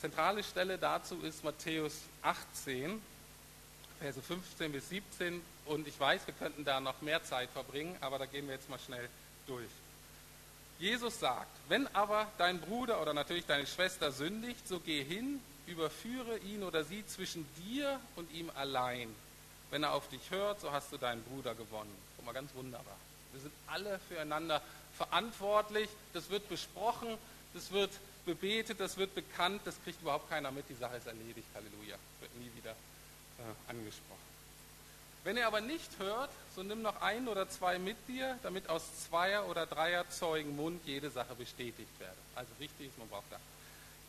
Zentrale 0.00 0.42
Stelle 0.42 0.78
dazu 0.78 1.20
ist 1.20 1.44
Matthäus 1.44 2.00
18, 2.22 3.02
Verse 4.00 4.22
15 4.22 4.72
bis 4.72 4.88
17. 4.88 5.42
Und 5.66 5.86
ich 5.86 6.00
weiß, 6.00 6.26
wir 6.26 6.32
könnten 6.34 6.64
da 6.64 6.80
noch 6.80 7.02
mehr 7.02 7.22
Zeit 7.22 7.50
verbringen, 7.50 7.94
aber 8.00 8.18
da 8.18 8.24
gehen 8.24 8.46
wir 8.46 8.54
jetzt 8.54 8.70
mal 8.70 8.78
schnell 8.78 9.10
durch. 9.46 9.68
Jesus 10.78 11.20
sagt, 11.20 11.50
wenn 11.68 11.86
aber 11.94 12.26
dein 12.38 12.60
Bruder 12.60 13.00
oder 13.00 13.14
natürlich 13.14 13.46
deine 13.46 13.66
Schwester 13.66 14.10
sündigt, 14.10 14.66
so 14.66 14.80
geh 14.80 15.04
hin, 15.04 15.40
überführe 15.66 16.38
ihn 16.38 16.62
oder 16.62 16.84
sie 16.84 17.06
zwischen 17.06 17.46
dir 17.64 18.00
und 18.16 18.32
ihm 18.32 18.50
allein. 18.54 19.08
Wenn 19.70 19.84
er 19.84 19.92
auf 19.92 20.08
dich 20.08 20.30
hört, 20.30 20.60
so 20.60 20.72
hast 20.72 20.92
du 20.92 20.98
deinen 20.98 21.22
Bruder 21.22 21.54
gewonnen. 21.54 21.94
Guck 22.16 22.26
mal, 22.26 22.32
ganz 22.32 22.54
wunderbar. 22.54 22.96
Wir 23.32 23.40
sind 23.40 23.52
alle 23.66 23.98
füreinander 24.08 24.60
verantwortlich. 24.96 25.88
Das 26.12 26.28
wird 26.30 26.48
besprochen, 26.48 27.16
das 27.54 27.72
wird 27.72 27.90
bebetet, 28.26 28.80
das 28.80 28.96
wird 28.96 29.14
bekannt. 29.14 29.62
Das 29.64 29.82
kriegt 29.84 30.02
überhaupt 30.02 30.28
keiner 30.28 30.50
mit. 30.50 30.68
Die 30.68 30.74
Sache 30.74 30.96
ist 30.96 31.06
erledigt. 31.06 31.48
Halleluja. 31.54 31.96
Wird 32.20 32.34
nie 32.36 32.50
wieder 32.56 32.72
äh, 32.72 33.70
angesprochen. 33.70 34.31
Wenn 35.24 35.36
er 35.36 35.46
aber 35.46 35.60
nicht 35.60 35.90
hört, 35.98 36.30
so 36.56 36.62
nimm 36.62 36.82
noch 36.82 37.00
ein 37.00 37.28
oder 37.28 37.48
zwei 37.48 37.78
mit 37.78 37.96
dir, 38.08 38.38
damit 38.42 38.68
aus 38.68 38.82
zweier 39.08 39.48
oder 39.48 39.66
dreier 39.66 40.08
Zeugen 40.10 40.56
Mund 40.56 40.80
jede 40.84 41.10
Sache 41.10 41.34
bestätigt 41.34 42.00
werde. 42.00 42.16
Also 42.34 42.50
wichtig 42.58 42.88
ist, 42.88 42.98
man 42.98 43.08
braucht 43.08 43.30
da 43.30 43.38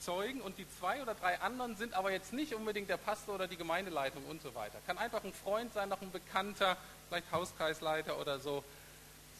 Zeugen 0.03 0.41
und 0.41 0.57
die 0.57 0.65
zwei 0.79 1.01
oder 1.01 1.15
drei 1.15 1.39
anderen 1.39 1.77
sind 1.77 1.93
aber 1.93 2.11
jetzt 2.11 2.33
nicht 2.33 2.53
unbedingt 2.53 2.89
der 2.89 2.97
Pastor 2.97 3.35
oder 3.35 3.47
die 3.47 3.55
Gemeindeleitung 3.55 4.25
und 4.25 4.41
so 4.41 4.53
weiter. 4.53 4.79
Kann 4.85 4.97
einfach 4.97 5.23
ein 5.23 5.33
Freund 5.33 5.73
sein, 5.73 5.87
noch 5.89 6.01
ein 6.01 6.11
Bekannter, 6.11 6.77
vielleicht 7.07 7.31
Hauskreisleiter 7.31 8.19
oder 8.19 8.39
so. 8.39 8.63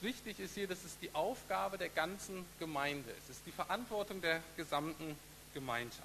Wichtig 0.02 0.40
ist 0.40 0.54
hier, 0.54 0.68
das 0.68 0.84
ist 0.84 1.02
die 1.02 1.14
Aufgabe 1.14 1.78
der 1.78 1.90
ganzen 1.90 2.46
Gemeinde. 2.60 3.10
Es 3.24 3.30
ist 3.30 3.46
die 3.46 3.52
Verantwortung 3.52 4.22
der 4.22 4.42
gesamten 4.58 5.18
Gemeinschaft. 5.54 6.04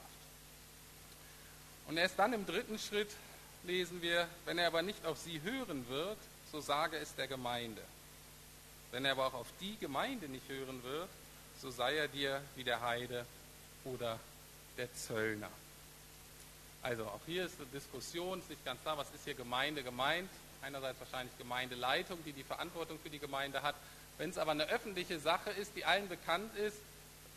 Und 1.88 1.96
erst 1.96 2.18
dann 2.18 2.33
im 2.33 2.46
dritten 2.46 2.78
Schritt 2.78 3.11
lesen 3.64 4.03
wir, 4.03 4.29
wenn 4.44 4.59
er 4.59 4.68
aber 4.68 4.83
nicht 4.83 5.05
auf 5.07 5.18
sie 5.18 5.40
hören 5.42 5.88
wird, 5.88 6.18
so 6.51 6.61
sage 6.61 6.97
es 6.97 7.14
der 7.14 7.29
Gemeinde. 7.29 7.83
Wenn 8.90 9.05
er 9.05 9.12
aber 9.12 9.27
auch 9.27 9.35
auf 9.35 9.47
die 9.61 9.77
Gemeinde 9.79 10.29
nicht 10.29 10.49
hören 10.49 10.83
wird, 10.83 11.09
so 11.61 11.71
sei 11.71 11.97
er 11.97 12.09
dir 12.09 12.40
wie 12.57 12.64
der 12.64 12.81
Heide 12.81 13.27
oder 13.85 14.18
der 14.77 14.92
Zöllner. 14.94 15.51
Also 16.83 17.05
auch 17.05 17.21
hier 17.27 17.44
ist 17.44 17.57
eine 17.61 17.66
Diskussion, 17.66 18.38
ist 18.38 18.49
nicht 18.49 18.64
ganz 18.64 18.81
klar, 18.83 18.97
was 18.97 19.11
ist 19.14 19.25
hier 19.25 19.35
Gemeinde 19.35 19.83
gemeint. 19.83 20.31
Einerseits 20.62 20.99
wahrscheinlich 21.01 21.37
Gemeindeleitung, 21.38 22.18
die 22.25 22.33
die 22.33 22.44
Verantwortung 22.44 22.99
für 22.99 23.11
die 23.11 23.18
Gemeinde 23.18 23.62
hat. 23.62 23.75
Wenn 24.16 24.31
es 24.31 24.38
aber 24.38 24.53
eine 24.53 24.68
öffentliche 24.68 25.18
Sache 25.18 25.51
ist, 25.51 25.73
die 25.77 25.85
allen 25.85 26.09
bekannt 26.09 26.57
ist, 26.57 26.77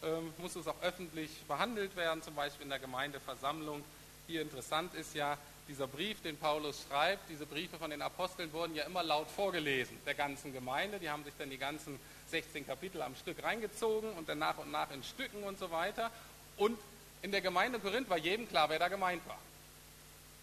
ähm, 0.03 0.33
muss 0.37 0.55
es 0.55 0.67
auch 0.67 0.81
öffentlich 0.81 1.29
behandelt 1.47 1.95
werden, 1.95 2.23
zum 2.23 2.35
Beispiel 2.35 2.63
in 2.63 2.69
der 2.69 2.79
Gemeindeversammlung. 2.79 3.83
Hier 4.27 4.41
interessant 4.41 4.93
ist 4.95 5.13
ja, 5.13 5.37
dieser 5.67 5.87
Brief, 5.87 6.21
den 6.21 6.37
Paulus 6.37 6.85
schreibt, 6.87 7.29
diese 7.29 7.45
Briefe 7.45 7.77
von 7.77 7.91
den 7.91 8.01
Aposteln 8.01 8.51
wurden 8.53 8.75
ja 8.75 8.83
immer 8.83 9.03
laut 9.03 9.29
vorgelesen, 9.29 9.97
der 10.05 10.13
ganzen 10.13 10.53
Gemeinde. 10.53 10.99
Die 10.99 11.09
haben 11.09 11.23
sich 11.23 11.33
dann 11.37 11.49
die 11.49 11.57
ganzen 11.57 11.99
16 12.29 12.65
Kapitel 12.65 13.01
am 13.01 13.15
Stück 13.15 13.41
reingezogen 13.43 14.11
und 14.13 14.27
dann 14.27 14.39
nach 14.39 14.57
und 14.57 14.71
nach 14.71 14.91
in 14.91 15.03
Stücken 15.03 15.43
und 15.43 15.59
so 15.59 15.71
weiter. 15.71 16.11
Und 16.57 16.77
in 17.21 17.31
der 17.31 17.41
Gemeinde 17.41 17.79
Korinth 17.79 18.09
war 18.09 18.17
jedem 18.17 18.47
klar, 18.47 18.69
wer 18.69 18.79
da 18.79 18.87
gemeint 18.87 19.25
war. 19.27 19.39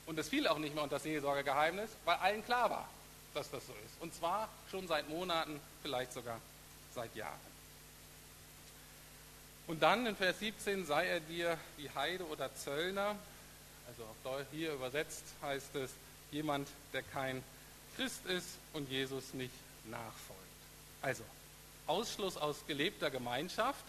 Und 0.06 0.18
es 0.18 0.28
fiel 0.28 0.46
auch 0.48 0.58
nicht 0.58 0.74
mehr 0.74 0.82
unter 0.82 0.96
das 0.96 1.02
Seelsorgegeheimnis, 1.02 1.90
weil 2.04 2.16
allen 2.16 2.44
klar 2.44 2.70
war, 2.70 2.88
dass 3.34 3.50
das 3.50 3.66
so 3.66 3.74
ist. 3.84 4.00
Und 4.00 4.14
zwar 4.14 4.48
schon 4.70 4.86
seit 4.88 5.08
Monaten, 5.08 5.60
vielleicht 5.82 6.12
sogar 6.12 6.40
seit 6.94 7.14
Jahren. 7.14 7.48
Und 9.66 9.82
dann 9.82 10.06
in 10.06 10.16
Vers 10.16 10.38
17 10.38 10.86
sei 10.86 11.06
er 11.06 11.20
dir 11.20 11.58
wie 11.76 11.90
Heide 11.90 12.24
oder 12.24 12.54
Zöllner, 12.54 13.16
also 13.88 14.44
hier 14.52 14.72
übersetzt 14.72 15.24
heißt 15.42 15.74
es, 15.76 15.90
jemand, 16.30 16.68
der 16.92 17.02
kein 17.02 17.42
Christ 17.96 18.24
ist 18.26 18.58
und 18.74 18.88
Jesus 18.90 19.34
nicht 19.34 19.54
nachfolgt. 19.86 20.42
Also 21.02 21.24
Ausschluss 21.86 22.36
aus 22.36 22.66
gelebter 22.66 23.10
Gemeinschaft, 23.10 23.84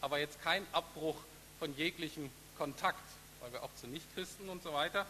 aber 0.00 0.18
jetzt 0.18 0.42
kein 0.42 0.66
Abbruch 0.72 1.16
von 1.58 1.76
jeglichem 1.76 2.30
Kontakt, 2.56 3.02
weil 3.40 3.52
wir 3.52 3.62
auch 3.62 3.74
zu 3.80 3.86
Nichtchristen 3.86 4.48
und 4.48 4.62
so 4.62 4.72
weiter 4.72 5.06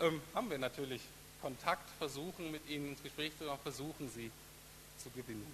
ähm, 0.00 0.20
haben 0.34 0.50
wir 0.50 0.58
natürlich 0.58 1.00
Kontakt, 1.40 1.88
versuchen 1.98 2.50
mit 2.50 2.68
ihnen 2.68 2.90
ins 2.90 3.02
Gespräch 3.02 3.32
zu 3.38 3.44
kommen, 3.44 3.60
versuchen 3.62 4.10
sie 4.10 4.30
zu 4.98 5.10
gewinnen. 5.10 5.46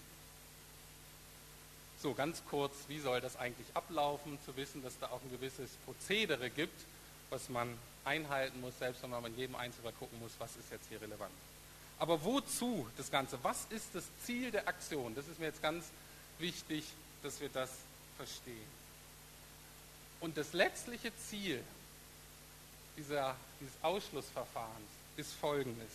So, 2.03 2.15
ganz 2.15 2.43
kurz, 2.49 2.75
wie 2.89 3.01
soll 3.01 3.21
das 3.21 3.37
eigentlich 3.37 3.67
ablaufen, 3.75 4.39
zu 4.47 4.57
wissen, 4.57 4.83
dass 4.83 4.99
da 4.99 5.09
auch 5.09 5.21
ein 5.21 5.31
gewisses 5.31 5.71
Prozedere 5.85 6.49
gibt, 6.49 6.81
was 7.29 7.51
man 7.51 7.77
einhalten 8.05 8.61
muss, 8.61 8.79
selbst 8.79 9.03
wenn 9.03 9.11
man 9.11 9.25
in 9.27 9.37
jedem 9.37 9.57
Einzelfall 9.57 9.93
gucken 9.93 10.19
muss, 10.21 10.33
was 10.39 10.57
ist 10.57 10.71
jetzt 10.71 10.89
hier 10.89 11.01
relevant. 11.01 11.33
Aber 11.99 12.25
wozu 12.25 12.89
das 12.97 13.11
Ganze? 13.11 13.39
Was 13.43 13.67
ist 13.71 13.89
das 13.95 14.05
Ziel 14.25 14.51
der 14.51 14.67
Aktion? 14.67 15.15
Das 15.15 15.29
ist 15.29 15.39
mir 15.39 15.47
jetzt 15.47 15.63
ganz 15.63 15.87
wichtig, 16.39 16.85
dass 17.23 17.41
wir 17.41 17.51
das 17.51 17.71
verstehen. 18.17 18.81
Und 20.21 20.37
das 20.37 20.53
letztliche 20.53 21.13
Ziel 21.29 21.63
dieser, 22.97 23.37
dieses 23.61 23.75
Ausschlussverfahrens 23.83 24.89
ist 25.17 25.33
folgendes. 25.35 25.91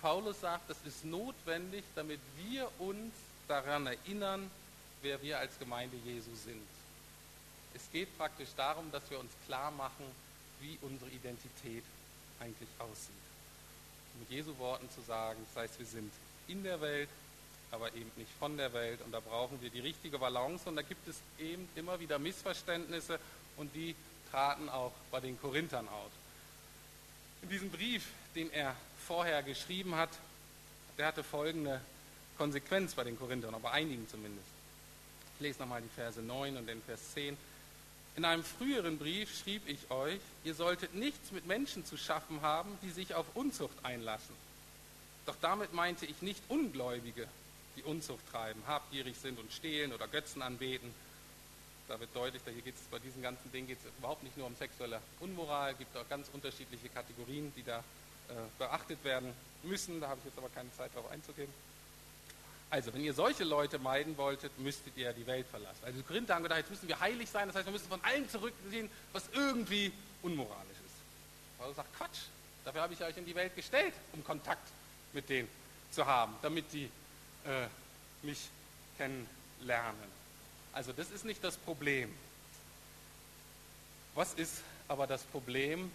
Paulus 0.00 0.40
sagt, 0.40 0.70
es 0.70 0.78
ist 0.84 1.04
notwendig, 1.04 1.84
damit 1.94 2.20
wir 2.36 2.68
uns 2.80 3.12
daran 3.46 3.86
erinnern, 3.86 4.50
wer 5.02 5.20
wir 5.22 5.38
als 5.38 5.56
Gemeinde 5.58 5.96
Jesu 6.04 6.34
sind. 6.34 6.66
Es 7.74 7.82
geht 7.92 8.16
praktisch 8.18 8.48
darum, 8.56 8.90
dass 8.90 9.08
wir 9.10 9.18
uns 9.18 9.30
klar 9.46 9.70
machen, 9.70 10.04
wie 10.62 10.78
unsere 10.82 11.10
Identität 11.10 11.84
eigentlich 12.40 12.68
aussieht. 12.78 13.14
Mit 14.18 14.30
Jesu 14.30 14.56
Worten 14.58 14.88
zu 14.90 15.00
sagen, 15.02 15.38
das 15.52 15.64
heißt, 15.64 15.78
wir 15.78 15.86
sind 15.86 16.12
in 16.48 16.62
der 16.62 16.80
Welt, 16.80 17.08
aber 17.70 17.88
eben 17.94 18.10
nicht 18.16 18.30
von 18.38 18.56
der 18.56 18.72
Welt. 18.72 19.00
Und 19.02 19.12
da 19.12 19.20
brauchen 19.20 19.60
wir 19.60 19.70
die 19.70 19.80
richtige 19.80 20.18
Balance. 20.18 20.68
Und 20.68 20.76
da 20.76 20.82
gibt 20.82 21.06
es 21.08 21.16
eben 21.38 21.68
immer 21.74 21.98
wieder 21.98 22.18
Missverständnisse 22.18 23.18
und 23.56 23.74
die 23.74 23.94
traten 24.30 24.68
auch 24.68 24.92
bei 25.10 25.20
den 25.20 25.40
Korinthern 25.40 25.88
auf. 25.88 26.10
In 27.42 27.48
diesem 27.48 27.70
Brief, 27.70 28.06
den 28.34 28.52
er 28.52 28.76
vorher 29.06 29.42
geschrieben 29.42 29.96
hat, 29.96 30.10
der 30.98 31.06
hatte 31.06 31.24
folgende 31.24 31.80
Konsequenz 32.38 32.94
bei 32.94 33.04
den 33.04 33.18
Korinthern, 33.18 33.54
aber 33.54 33.72
einigen 33.72 34.08
zumindest. 34.08 34.46
Ich 35.36 35.40
lese 35.42 35.60
nochmal 35.60 35.82
die 35.82 35.88
Verse 35.88 36.20
9 36.20 36.56
und 36.56 36.66
den 36.66 36.82
Vers 36.82 37.00
10. 37.14 37.36
In 38.14 38.26
einem 38.26 38.44
früheren 38.44 38.98
Brief 38.98 39.34
schrieb 39.38 39.66
ich 39.66 39.90
euch, 39.90 40.20
ihr 40.44 40.54
solltet 40.54 40.94
nichts 40.94 41.32
mit 41.32 41.46
Menschen 41.46 41.84
zu 41.86 41.96
schaffen 41.96 42.42
haben, 42.42 42.76
die 42.82 42.90
sich 42.90 43.14
auf 43.14 43.24
Unzucht 43.34 43.84
einlassen. 43.84 44.34
Doch 45.24 45.36
damit 45.40 45.72
meinte 45.72 46.04
ich 46.04 46.20
nicht 46.20 46.42
Ungläubige, 46.48 47.26
die 47.76 47.82
Unzucht 47.82 48.20
treiben, 48.30 48.62
habgierig 48.66 49.16
sind 49.16 49.38
und 49.38 49.50
stehlen 49.50 49.92
oder 49.94 50.08
Götzen 50.08 50.42
anbeten. 50.42 50.92
Da 51.88 51.98
wird 51.98 52.14
deutlich, 52.14 52.42
hier 52.44 52.62
geht 52.62 52.74
es 52.74 52.82
bei 52.90 52.98
diesen 52.98 53.22
ganzen 53.22 53.50
Dingen 53.50 53.66
geht 53.66 53.78
es 53.78 53.90
überhaupt 53.98 54.22
nicht 54.22 54.36
nur 54.36 54.46
um 54.46 54.56
sexuelle 54.56 55.00
Unmoral, 55.20 55.72
es 55.72 55.78
gibt 55.78 55.96
auch 55.96 56.08
ganz 56.08 56.28
unterschiedliche 56.32 56.88
Kategorien, 56.90 57.52
die 57.56 57.62
da 57.62 57.78
äh, 57.78 58.32
beachtet 58.58 59.02
werden 59.04 59.32
müssen. 59.62 60.00
Da 60.00 60.08
habe 60.08 60.18
ich 60.20 60.26
jetzt 60.26 60.38
aber 60.38 60.48
keine 60.50 60.72
Zeit 60.76 60.90
darauf 60.94 61.10
einzugehen. 61.10 61.52
Also, 62.72 62.94
wenn 62.94 63.04
ihr 63.04 63.12
solche 63.12 63.44
Leute 63.44 63.78
meiden 63.78 64.16
wolltet, 64.16 64.58
müsstet 64.58 64.96
ihr 64.96 65.12
die 65.12 65.26
Welt 65.26 65.46
verlassen. 65.46 65.84
Also 65.84 65.98
die 65.98 66.04
Korinther 66.06 66.34
haben 66.34 66.42
gedacht, 66.42 66.60
jetzt 66.60 66.70
müssen 66.70 66.88
wir 66.88 66.98
heilig 66.98 67.28
sein, 67.28 67.46
das 67.46 67.54
heißt, 67.54 67.66
wir 67.66 67.72
müssen 67.72 67.86
von 67.86 68.02
allem 68.02 68.26
zurückziehen, 68.30 68.88
was 69.12 69.24
irgendwie 69.34 69.92
unmoralisch 70.22 70.78
ist. 70.86 71.58
Paulus 71.58 71.76
sagt, 71.76 71.94
Quatsch, 71.98 72.20
dafür 72.64 72.80
habe 72.80 72.94
ich 72.94 73.02
euch 73.02 73.14
in 73.18 73.26
die 73.26 73.34
Welt 73.34 73.54
gestellt, 73.54 73.92
um 74.14 74.24
Kontakt 74.24 74.66
mit 75.12 75.28
denen 75.28 75.50
zu 75.90 76.06
haben, 76.06 76.34
damit 76.40 76.72
die 76.72 76.84
äh, 77.44 77.66
mich 78.22 78.48
kennenlernen. 78.96 80.08
Also 80.72 80.94
das 80.94 81.10
ist 81.10 81.26
nicht 81.26 81.44
das 81.44 81.58
Problem. 81.58 82.10
Was 84.14 84.32
ist 84.32 84.62
aber 84.88 85.06
das 85.06 85.24
Problem, 85.24 85.92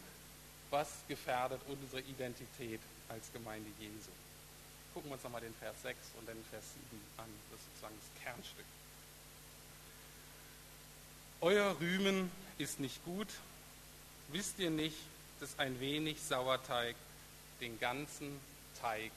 was 0.70 0.90
gefährdet 1.08 1.60
unsere 1.68 2.02
Identität 2.02 2.82
als 3.10 3.34
Gemeinde 3.34 3.72
Jesu? 3.80 4.12
Gucken 4.98 5.12
wir 5.12 5.14
uns 5.14 5.24
nochmal 5.24 5.42
den 5.42 5.54
Vers 5.54 5.76
6 5.84 5.96
und 6.18 6.28
den 6.28 6.44
Vers 6.50 6.64
7 6.90 7.02
an. 7.18 7.26
Das 7.52 7.60
ist 7.60 7.68
sozusagen 7.68 7.96
das 8.00 8.24
Kernstück. 8.24 8.66
Euer 11.40 11.80
Rühmen 11.80 12.32
ist 12.58 12.80
nicht 12.80 13.06
gut. 13.06 13.28
Wisst 14.30 14.58
ihr 14.58 14.72
nicht, 14.72 14.98
dass 15.40 15.60
ein 15.60 15.80
wenig 15.80 16.20
Sauerteig 16.24 16.96
den 17.62 17.80
ganzen 17.80 18.40
Teig 18.82 19.12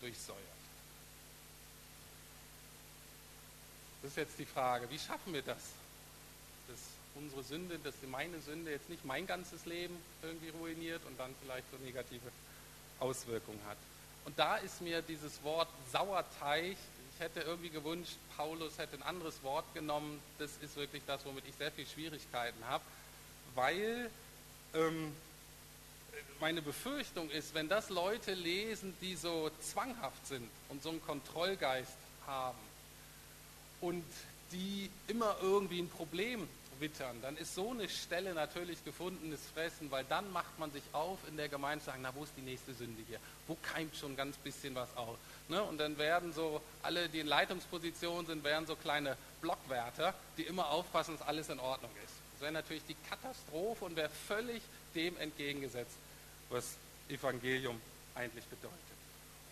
durchsäuert? 0.00 0.40
Das 4.00 4.12
ist 4.12 4.16
jetzt 4.16 4.38
die 4.38 4.46
Frage, 4.46 4.90
wie 4.90 4.98
schaffen 4.98 5.34
wir 5.34 5.42
das? 5.42 5.60
Dass 6.66 6.78
unsere 7.14 7.42
Sünde, 7.42 7.78
dass 7.78 7.94
meine 8.10 8.40
Sünde 8.40 8.70
jetzt 8.70 8.88
nicht 8.88 9.04
mein 9.04 9.26
ganzes 9.26 9.66
Leben 9.66 9.98
irgendwie 10.22 10.48
ruiniert 10.48 11.04
und 11.04 11.20
dann 11.20 11.34
vielleicht 11.42 11.70
so 11.70 11.76
negative 11.84 12.32
Auswirkungen 13.00 13.60
hat. 13.68 13.76
Und 14.24 14.38
da 14.38 14.56
ist 14.56 14.80
mir 14.80 15.02
dieses 15.02 15.42
Wort 15.42 15.68
Sauerteig, 15.92 16.76
ich 17.14 17.20
hätte 17.20 17.40
irgendwie 17.40 17.70
gewünscht, 17.70 18.16
Paulus 18.36 18.78
hätte 18.78 18.96
ein 18.96 19.02
anderes 19.02 19.42
Wort 19.42 19.64
genommen. 19.74 20.20
Das 20.38 20.50
ist 20.60 20.76
wirklich 20.76 21.02
das, 21.06 21.24
womit 21.24 21.44
ich 21.46 21.54
sehr 21.54 21.70
viel 21.70 21.86
Schwierigkeiten 21.86 22.58
habe, 22.66 22.82
weil 23.54 24.10
ähm, 24.74 25.14
meine 26.40 26.60
Befürchtung 26.60 27.30
ist, 27.30 27.54
wenn 27.54 27.68
das 27.68 27.90
Leute 27.90 28.34
lesen, 28.34 28.96
die 29.00 29.14
so 29.14 29.50
zwanghaft 29.60 30.26
sind 30.26 30.48
und 30.68 30.82
so 30.82 30.90
einen 30.90 31.04
Kontrollgeist 31.04 31.96
haben 32.26 32.58
und 33.80 34.04
die 34.50 34.90
immer 35.06 35.36
irgendwie 35.40 35.80
ein 35.80 35.88
Problem 35.88 36.48
wittern, 36.80 37.20
dann 37.22 37.36
ist 37.36 37.54
so 37.54 37.70
eine 37.70 37.88
Stelle 37.88 38.34
natürlich 38.34 38.84
gefundenes 38.84 39.40
Fressen, 39.54 39.90
weil 39.90 40.04
dann 40.04 40.30
macht 40.32 40.58
man 40.58 40.72
sich 40.72 40.82
auf 40.92 41.18
in 41.28 41.36
der 41.36 41.48
Gemeinde 41.48 41.84
sagt, 41.84 41.98
na, 42.00 42.14
wo 42.14 42.24
ist 42.24 42.32
die 42.36 42.42
nächste 42.42 42.74
Sünde 42.74 43.02
hier? 43.08 43.18
Wo 43.46 43.56
keimt 43.62 43.96
schon 43.96 44.16
ganz 44.16 44.36
bisschen 44.36 44.74
was 44.74 44.94
auf? 44.96 45.16
Ne? 45.48 45.62
Und 45.62 45.78
dann 45.78 45.98
werden 45.98 46.32
so, 46.32 46.60
alle, 46.82 47.08
die 47.08 47.20
in 47.20 47.26
Leitungspositionen 47.26 48.26
sind, 48.26 48.44
werden 48.44 48.66
so 48.66 48.76
kleine 48.76 49.16
Blockwärter, 49.40 50.14
die 50.36 50.42
immer 50.42 50.70
aufpassen, 50.70 51.16
dass 51.18 51.26
alles 51.26 51.48
in 51.48 51.60
Ordnung 51.60 51.90
ist. 52.04 52.14
Das 52.34 52.42
wäre 52.42 52.52
natürlich 52.52 52.84
die 52.86 52.96
Katastrophe 53.08 53.84
und 53.84 53.96
wäre 53.96 54.10
völlig 54.28 54.62
dem 54.94 55.16
entgegengesetzt, 55.18 55.96
was 56.50 56.76
Evangelium 57.08 57.80
eigentlich 58.14 58.44
bedeutet. 58.46 58.78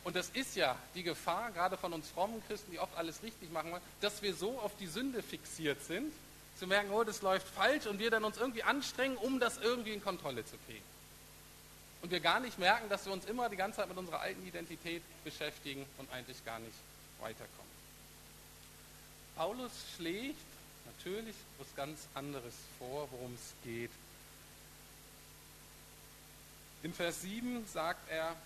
Und 0.04 0.16
das 0.16 0.30
ist 0.30 0.56
ja 0.56 0.76
die 0.94 1.02
Gefahr, 1.02 1.52
gerade 1.52 1.76
von 1.76 1.92
uns 1.92 2.08
frommen 2.08 2.42
Christen, 2.48 2.72
die 2.72 2.78
oft 2.78 2.96
alles 2.96 3.22
richtig 3.22 3.52
machen 3.52 3.70
wollen, 3.70 3.82
dass 4.00 4.22
wir 4.22 4.34
so 4.34 4.58
auf 4.58 4.72
die 4.76 4.88
Sünde 4.88 5.22
fixiert 5.22 5.82
sind, 5.84 6.12
zu 6.62 6.68
merken, 6.68 6.92
oh, 6.92 7.02
das 7.02 7.22
läuft 7.22 7.48
falsch 7.48 7.86
und 7.86 7.98
wir 7.98 8.08
dann 8.08 8.22
uns 8.22 8.36
irgendwie 8.36 8.62
anstrengen, 8.62 9.16
um 9.16 9.40
das 9.40 9.58
irgendwie 9.58 9.94
in 9.94 10.00
Kontrolle 10.00 10.46
zu 10.46 10.56
kriegen. 10.68 10.84
Und 12.02 12.12
wir 12.12 12.20
gar 12.20 12.38
nicht 12.38 12.56
merken, 12.56 12.88
dass 12.88 13.04
wir 13.04 13.12
uns 13.12 13.24
immer 13.24 13.48
die 13.48 13.56
ganze 13.56 13.78
Zeit 13.78 13.88
mit 13.88 13.98
unserer 13.98 14.20
alten 14.20 14.46
Identität 14.46 15.02
beschäftigen 15.24 15.84
und 15.98 16.08
eigentlich 16.12 16.44
gar 16.44 16.60
nicht 16.60 16.76
weiterkommen. 17.20 17.72
Paulus 19.34 19.72
schlägt 19.96 20.38
natürlich 20.86 21.34
was 21.58 21.66
ganz 21.74 22.06
anderes 22.14 22.54
vor, 22.78 23.08
worum 23.10 23.34
es 23.34 23.54
geht. 23.64 23.90
In 26.84 26.94
Vers 26.94 27.22
7 27.22 27.66
sagt 27.66 28.08
er, 28.08 28.36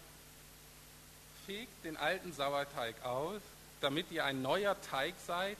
fegt 1.45 1.85
den 1.85 1.99
alten 1.99 2.33
Sauerteig 2.33 2.95
aus, 3.05 3.43
damit 3.83 4.11
ihr 4.11 4.25
ein 4.25 4.41
neuer 4.41 4.75
Teig 4.91 5.15
seid, 5.27 5.59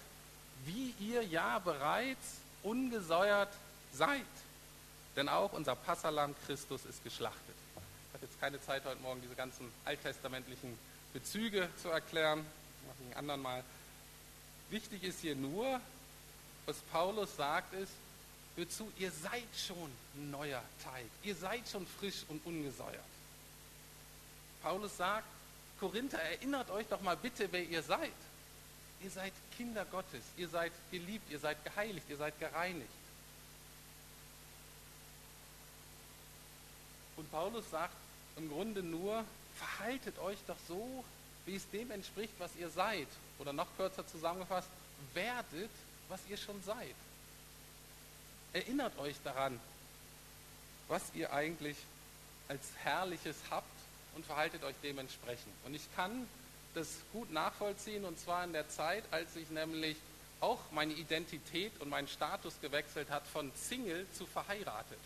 wie 0.65 0.95
ihr 1.01 1.23
ja 1.23 1.59
bereits 1.59 2.46
ungesäuert 2.67 3.53
seid. 3.93 4.21
Denn 5.15 5.29
auch 5.29 5.53
unser 5.53 5.75
Passalam 5.75 6.35
Christus 6.47 6.85
ist 6.85 7.03
geschlachtet. 7.05 7.55
Ich 8.09 8.15
habe 8.15 8.27
jetzt 8.27 8.41
keine 8.41 8.61
Zeit 8.61 8.85
heute 8.85 9.01
Morgen, 9.01 9.23
diese 9.23 9.35
ganzen 9.35 9.73
alttestamentlichen 9.85 10.77
Bezüge 11.13 11.69
zu 11.81 11.89
erklären. 11.89 12.41
Mache 12.87 12.97
ich 13.09 13.15
ein 13.15 13.19
anderen 13.19 13.43
Mal. 13.43 13.65
Wichtig 14.69 15.05
ist 15.05 15.21
hier 15.21 15.37
nur, 15.37 15.81
was 16.67 16.77
Paulus 16.93 17.37
sagt, 17.37 17.73
ist, 17.75 17.93
hört 18.57 18.73
zu, 18.73 18.93
ihr 18.99 19.11
seid 19.11 19.47
schon 19.57 19.91
neuer 20.31 20.63
Teig. 20.83 21.07
Ihr 21.23 21.37
seid 21.37 21.69
schon 21.69 21.87
frisch 21.99 22.25
und 22.29 22.45
ungesäuert. 22.45 23.01
Paulus 24.63 24.97
sagt, 24.97 25.27
Korinther, 25.79 26.21
erinnert 26.21 26.71
euch 26.71 26.87
doch 26.89 27.01
mal 27.01 27.17
bitte, 27.17 27.49
wer 27.53 27.63
ihr 27.63 27.83
seid. 27.83 28.13
Ihr 29.03 29.11
seid 29.11 29.33
Kinder 29.57 29.85
Gottes, 29.85 30.23
ihr 30.37 30.49
seid 30.49 30.73
geliebt, 30.91 31.31
ihr 31.31 31.39
seid 31.39 31.63
geheiligt, 31.65 32.09
ihr 32.09 32.17
seid 32.17 32.39
gereinigt. 32.41 32.89
Und 37.17 37.31
Paulus 37.31 37.71
sagt 37.71 37.95
im 38.37 38.51
Grunde 38.51 38.83
nur, 38.83 39.25
verhaltet 39.57 40.19
euch 40.19 40.39
doch 40.47 40.57
so, 40.69 41.05
wie 41.47 41.57
es 41.57 41.69
dem 41.71 41.91
entspricht, 41.91 42.33
was 42.39 42.51
ihr 42.57 42.69
seid. 42.69 43.09
Oder 43.39 43.53
noch 43.53 43.69
kürzer 43.77 44.07
zusammengefasst, 44.07 44.69
werdet, 45.15 45.71
was 46.09 46.21
ihr 46.29 46.37
schon 46.37 46.63
seid. 46.63 46.95
Erinnert 48.53 48.99
euch 48.99 49.17
daran, 49.25 49.59
was 50.89 51.03
ihr 51.15 51.33
eigentlich 51.33 51.77
als 52.49 52.63
Herrliches 52.83 53.37
habt 53.51 53.67
und 54.15 54.25
verhaltet 54.25 54.63
euch 54.65 54.77
dementsprechend. 54.83 55.53
Und 55.65 55.75
ich 55.75 55.83
kann 55.95 56.27
das 56.77 56.89
gut 57.13 57.33
nachvollziehen 57.33 58.05
und 58.05 58.21
zwar 58.21 58.45
in 58.45 58.53
der 58.53 58.69
Zeit, 58.69 59.03
als 59.11 59.35
ich 59.35 59.49
nämlich 59.51 59.97
auch 60.41 60.61
meine 60.73 60.93
Identität 60.93 61.73
und 61.81 61.89
meinen 61.89 62.07
Status 62.07 62.61
gewechselt 62.61 63.11
hat 63.11 63.27
von 63.27 63.51
Single 63.57 64.07
zu 64.13 64.27
verheiratet. 64.27 64.99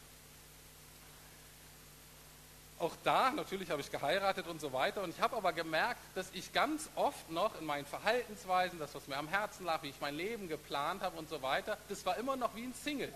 Auch 2.81 2.95
da, 3.05 3.31
natürlich 3.31 3.71
habe 3.71 3.83
ich 3.83 3.91
geheiratet 3.91 4.49
und 4.49 4.61
so 4.61 4.73
weiter. 4.73 5.03
Und 5.03 5.11
ich 5.11 5.21
habe 5.21 5.37
aber 5.37 5.53
gemerkt, 5.53 6.01
dass 6.15 6.31
ich 6.33 6.53
ganz 6.53 6.89
oft 6.97 7.31
noch 7.31 7.59
in 7.61 7.67
meinen 7.67 7.85
Verhaltensweisen, 7.85 8.79
das, 8.79 8.95
was 8.95 9.07
mir 9.07 9.19
am 9.19 9.29
Herzen 9.29 9.67
lag, 9.67 9.83
wie 9.83 9.91
ich 9.91 10.01
mein 10.01 10.17
Leben 10.17 10.49
geplant 10.49 11.03
habe 11.03 11.19
und 11.19 11.29
so 11.29 11.43
weiter, 11.43 11.77
das 11.89 12.05
war 12.07 12.17
immer 12.17 12.37
noch 12.37 12.57
wie 12.57 12.65
ein 12.65 12.75
Single. 12.83 13.13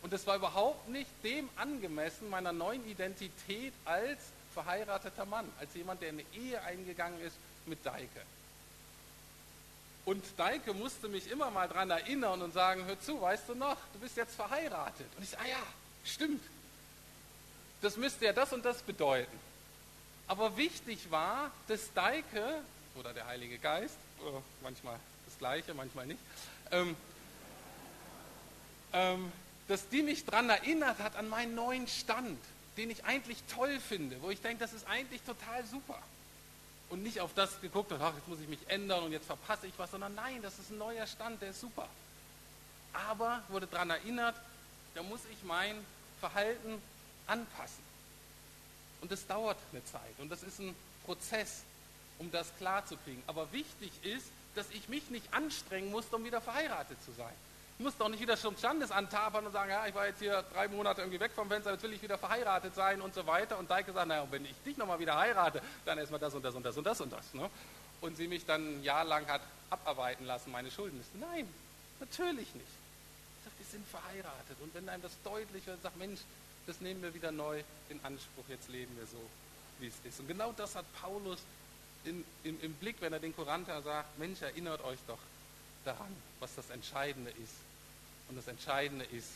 Und 0.00 0.12
das 0.12 0.26
war 0.26 0.36
überhaupt 0.36 0.88
nicht 0.88 1.10
dem 1.22 1.48
angemessen 1.56 2.28
meiner 2.30 2.52
neuen 2.52 2.84
Identität 2.88 3.74
als 3.84 4.18
verheirateter 4.54 5.26
Mann, 5.26 5.48
als 5.60 5.74
jemand, 5.74 6.00
der 6.00 6.08
in 6.08 6.20
eine 6.20 6.42
Ehe 6.42 6.60
eingegangen 6.62 7.20
ist 7.20 7.36
mit 7.66 7.84
Deike. 7.84 8.22
Und 10.04 10.24
Deike 10.36 10.74
musste 10.74 11.08
mich 11.08 11.30
immer 11.30 11.50
mal 11.50 11.68
daran 11.68 11.90
erinnern 11.90 12.42
und 12.42 12.52
sagen, 12.52 12.84
hör 12.86 13.00
zu, 13.00 13.20
weißt 13.20 13.48
du 13.48 13.54
noch, 13.54 13.76
du 13.92 14.00
bist 14.00 14.16
jetzt 14.16 14.34
verheiratet. 14.34 15.06
Und 15.16 15.22
ich 15.22 15.30
sage, 15.30 15.44
ah 15.44 15.48
ja, 15.48 15.62
stimmt. 16.04 16.42
Das 17.80 17.96
müsste 17.96 18.24
ja 18.24 18.32
das 18.32 18.52
und 18.52 18.64
das 18.64 18.82
bedeuten. 18.82 19.38
Aber 20.26 20.56
wichtig 20.56 21.10
war, 21.10 21.50
dass 21.68 21.92
Deike 21.94 22.62
oder 22.96 23.12
der 23.12 23.26
Heilige 23.26 23.58
Geist, 23.58 23.96
manchmal 24.62 24.98
das 25.26 25.38
Gleiche, 25.38 25.74
manchmal 25.74 26.06
nicht, 26.06 26.20
ähm, 26.70 26.96
ähm, 28.92 29.32
dass 29.68 29.88
die 29.88 30.02
mich 30.02 30.24
daran 30.24 30.50
erinnert 30.50 30.98
hat 30.98 31.16
an 31.16 31.28
meinen 31.28 31.54
neuen 31.54 31.86
Stand, 31.86 32.38
den 32.76 32.90
ich 32.90 33.04
eigentlich 33.04 33.38
toll 33.52 33.78
finde, 33.80 34.20
wo 34.22 34.30
ich 34.30 34.40
denke, 34.40 34.58
das 34.58 34.72
ist 34.72 34.86
eigentlich 34.86 35.22
total 35.22 35.64
super. 35.66 35.98
Und 36.92 37.02
nicht 37.02 37.20
auf 37.20 37.32
das 37.32 37.58
geguckt 37.62 37.90
hat, 37.90 38.02
ach, 38.02 38.14
jetzt 38.14 38.28
muss 38.28 38.38
ich 38.38 38.48
mich 38.48 38.58
ändern 38.68 39.02
und 39.02 39.12
jetzt 39.12 39.24
verpasse 39.24 39.66
ich 39.66 39.72
was, 39.78 39.90
sondern 39.90 40.14
nein, 40.14 40.42
das 40.42 40.58
ist 40.58 40.70
ein 40.70 40.76
neuer 40.76 41.06
Stand, 41.06 41.40
der 41.40 41.48
ist 41.48 41.60
super. 41.62 41.88
Aber 42.92 43.42
wurde 43.48 43.66
daran 43.66 43.88
erinnert, 43.88 44.36
da 44.94 45.02
muss 45.02 45.20
ich 45.32 45.42
mein 45.44 45.74
Verhalten 46.20 46.82
anpassen. 47.26 47.82
Und 49.00 49.10
das 49.10 49.26
dauert 49.26 49.56
eine 49.72 49.82
Zeit 49.86 50.18
und 50.18 50.28
das 50.28 50.42
ist 50.42 50.58
ein 50.58 50.76
Prozess, 51.06 51.62
um 52.18 52.30
das 52.30 52.52
klarzukriegen. 52.58 53.22
Aber 53.26 53.50
wichtig 53.52 53.90
ist, 54.02 54.26
dass 54.54 54.68
ich 54.68 54.90
mich 54.90 55.08
nicht 55.08 55.32
anstrengen 55.32 55.90
muss, 55.90 56.04
um 56.12 56.22
wieder 56.26 56.42
verheiratet 56.42 56.98
zu 57.06 57.12
sein. 57.12 57.32
Ich 57.78 57.84
muss 57.84 57.96
doch 57.96 58.08
nicht 58.08 58.20
wieder 58.20 58.36
zum 58.36 58.56
Standesamt 58.56 59.10
tapern 59.10 59.46
und 59.46 59.52
sagen, 59.52 59.70
ja, 59.70 59.86
ich 59.86 59.94
war 59.94 60.06
jetzt 60.06 60.20
hier 60.20 60.44
drei 60.52 60.68
Monate 60.68 61.00
irgendwie 61.00 61.18
weg 61.18 61.32
vom 61.34 61.48
Fenster, 61.48 61.72
jetzt 61.72 61.82
will 61.82 61.92
ich 61.92 62.02
wieder 62.02 62.18
verheiratet 62.18 62.74
sein 62.74 63.00
und 63.00 63.14
so 63.14 63.26
weiter. 63.26 63.58
Und 63.58 63.70
Deike 63.70 63.92
sagt, 63.92 64.06
naja, 64.06 64.26
wenn 64.30 64.44
ich 64.44 64.54
dich 64.64 64.76
nochmal 64.76 64.98
wieder 64.98 65.18
heirate, 65.18 65.62
dann 65.84 65.98
erstmal 65.98 66.20
das 66.20 66.34
und 66.34 66.44
das 66.44 66.54
und 66.54 66.64
das 66.64 66.76
und 66.76 66.84
das 66.84 67.00
und 67.00 67.12
das. 67.12 67.34
Ne? 67.34 67.50
Und 68.00 68.16
sie 68.16 68.28
mich 68.28 68.44
dann 68.44 68.78
ein 68.78 68.84
Jahr 68.84 69.04
lang 69.04 69.26
hat 69.26 69.40
abarbeiten 69.70 70.26
lassen, 70.26 70.52
meine 70.52 70.70
Schulden. 70.70 71.02
Nein, 71.14 71.48
natürlich 71.98 72.54
nicht. 72.54 72.66
Ich 72.66 73.44
sage, 73.44 73.56
wir 73.58 73.66
sind 73.66 73.88
verheiratet. 73.88 74.56
Und 74.60 74.74
wenn 74.74 74.88
einem 74.88 75.02
das 75.02 75.12
deutlich 75.24 75.66
wird, 75.66 75.82
sagt, 75.82 75.96
Mensch, 75.96 76.20
das 76.66 76.80
nehmen 76.80 77.02
wir 77.02 77.14
wieder 77.14 77.32
neu 77.32 77.62
in 77.88 77.98
Anspruch, 78.04 78.44
jetzt 78.48 78.68
leben 78.68 78.96
wir 78.96 79.06
so, 79.06 79.18
wie 79.80 79.88
es 79.88 79.94
ist. 80.04 80.20
Und 80.20 80.28
genau 80.28 80.52
das 80.56 80.76
hat 80.76 80.84
Paulus 81.00 81.40
in, 82.04 82.24
in, 82.44 82.60
im 82.60 82.74
Blick, 82.74 82.96
wenn 83.00 83.12
er 83.12 83.18
den 83.18 83.34
Korinther 83.34 83.82
sagt, 83.82 84.18
Mensch, 84.18 84.42
erinnert 84.42 84.84
euch 84.84 84.98
doch 85.06 85.18
daran, 85.84 86.14
was 86.40 86.54
das 86.54 86.70
Entscheidende 86.70 87.30
ist. 87.30 87.54
Und 88.28 88.36
das 88.36 88.48
Entscheidende 88.48 89.04
ist 89.06 89.28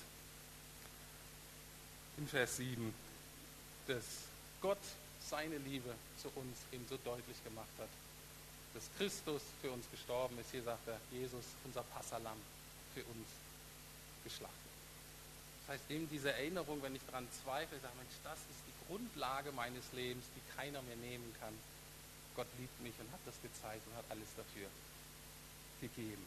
in 2.17 2.27
Vers 2.29 2.57
7, 2.57 2.95
dass 3.87 4.05
Gott 4.63 4.79
seine 5.29 5.59
Liebe 5.59 5.95
zu 6.23 6.29
uns 6.35 6.57
eben 6.73 6.87
so 6.89 6.97
deutlich 7.05 7.43
gemacht 7.45 7.69
hat, 7.79 7.89
dass 8.75 8.85
Christus 8.97 9.43
für 9.61 9.71
uns 9.71 9.85
gestorben 9.91 10.39
ist. 10.39 10.51
Hier 10.51 10.63
sagt 10.63 10.87
er, 10.89 10.99
Jesus, 11.13 11.45
unser 11.65 11.83
Passalam, 11.83 12.39
für 12.95 13.03
uns 13.05 13.29
geschlachtet. 14.25 14.57
Das 15.67 15.75
heißt, 15.75 15.91
eben 15.91 16.09
diese 16.09 16.33
Erinnerung, 16.33 16.81
wenn 16.83 16.95
ich 16.95 17.03
daran 17.07 17.27
zweifle, 17.45 17.79
sage, 17.81 17.93
Mensch, 17.99 18.17
das 18.25 18.39
ist 18.39 18.63
die 18.67 18.87
Grundlage 18.87 19.53
meines 19.53 19.85
Lebens, 19.93 20.25
die 20.35 20.57
keiner 20.57 20.81
mehr 20.83 20.97
nehmen 20.97 21.35
kann. 21.41 21.53
Gott 22.37 22.47
liebt 22.59 22.81
mich 22.81 22.95
und 23.01 23.11
hat 23.13 23.21
das 23.27 23.35
gezeigt 23.43 23.87
und 23.87 23.97
hat 23.97 24.05
alles 24.09 24.29
dafür 24.37 24.69
gegeben. 25.81 26.25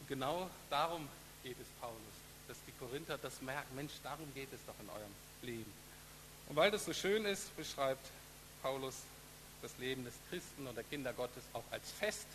Und 0.00 0.08
genau 0.08 0.50
darum 0.70 1.08
geht 1.42 1.56
es 1.60 1.66
Paulus, 1.80 1.96
dass 2.48 2.56
die 2.66 2.72
Korinther 2.72 3.18
das 3.18 3.40
merken, 3.42 3.74
Mensch, 3.74 3.92
darum 4.02 4.32
geht 4.34 4.52
es 4.52 4.60
doch 4.66 4.74
in 4.80 4.88
eurem 4.90 5.14
Leben. 5.42 5.72
Und 6.48 6.56
weil 6.56 6.70
das 6.70 6.84
so 6.84 6.92
schön 6.92 7.24
ist, 7.24 7.56
beschreibt 7.56 8.06
Paulus 8.62 8.94
das 9.62 9.76
Leben 9.78 10.04
des 10.04 10.14
Christen 10.28 10.66
und 10.66 10.74
der 10.74 10.84
Kinder 10.84 11.12
Gottes 11.12 11.42
auch 11.54 11.64
als 11.70 11.90
Fest 11.92 12.26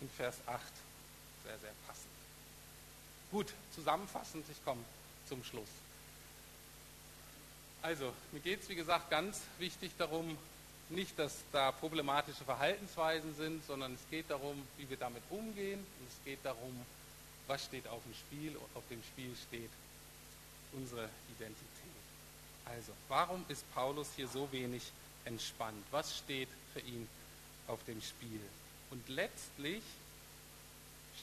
in 0.00 0.10
Vers 0.10 0.36
8 0.46 0.62
sehr, 1.44 1.58
sehr 1.58 1.72
passend. 1.86 2.06
Gut, 3.30 3.52
zusammenfassend, 3.74 4.44
ich 4.50 4.64
komme 4.64 4.82
zum 5.28 5.42
Schluss. 5.44 5.68
Also, 7.82 8.12
mir 8.32 8.40
geht 8.40 8.62
es, 8.62 8.68
wie 8.68 8.74
gesagt, 8.74 9.10
ganz 9.10 9.40
wichtig 9.58 9.92
darum, 9.98 10.36
nicht, 10.90 11.18
dass 11.18 11.36
da 11.52 11.72
problematische 11.72 12.44
Verhaltensweisen 12.44 13.34
sind, 13.34 13.64
sondern 13.66 13.94
es 13.94 14.00
geht 14.10 14.30
darum, 14.30 14.62
wie 14.76 14.88
wir 14.88 14.96
damit 14.96 15.22
umgehen 15.30 15.78
und 15.78 16.08
es 16.08 16.24
geht 16.24 16.38
darum, 16.42 16.74
was 17.46 17.64
steht 17.64 17.86
auf 17.88 18.02
dem 18.04 18.14
Spiel 18.14 18.56
und 18.56 18.76
auf 18.76 18.84
dem 18.90 19.02
Spiel 19.02 19.34
steht 19.48 19.70
unsere 20.72 21.08
Identität. 21.36 21.68
Also, 22.64 22.92
warum 23.08 23.44
ist 23.48 23.64
Paulus 23.74 24.08
hier 24.16 24.28
so 24.28 24.50
wenig 24.52 24.82
entspannt? 25.24 25.84
Was 25.90 26.16
steht 26.16 26.48
für 26.72 26.80
ihn 26.80 27.08
auf 27.66 27.82
dem 27.86 28.00
Spiel? 28.02 28.40
Und 28.90 29.08
letztlich 29.08 29.82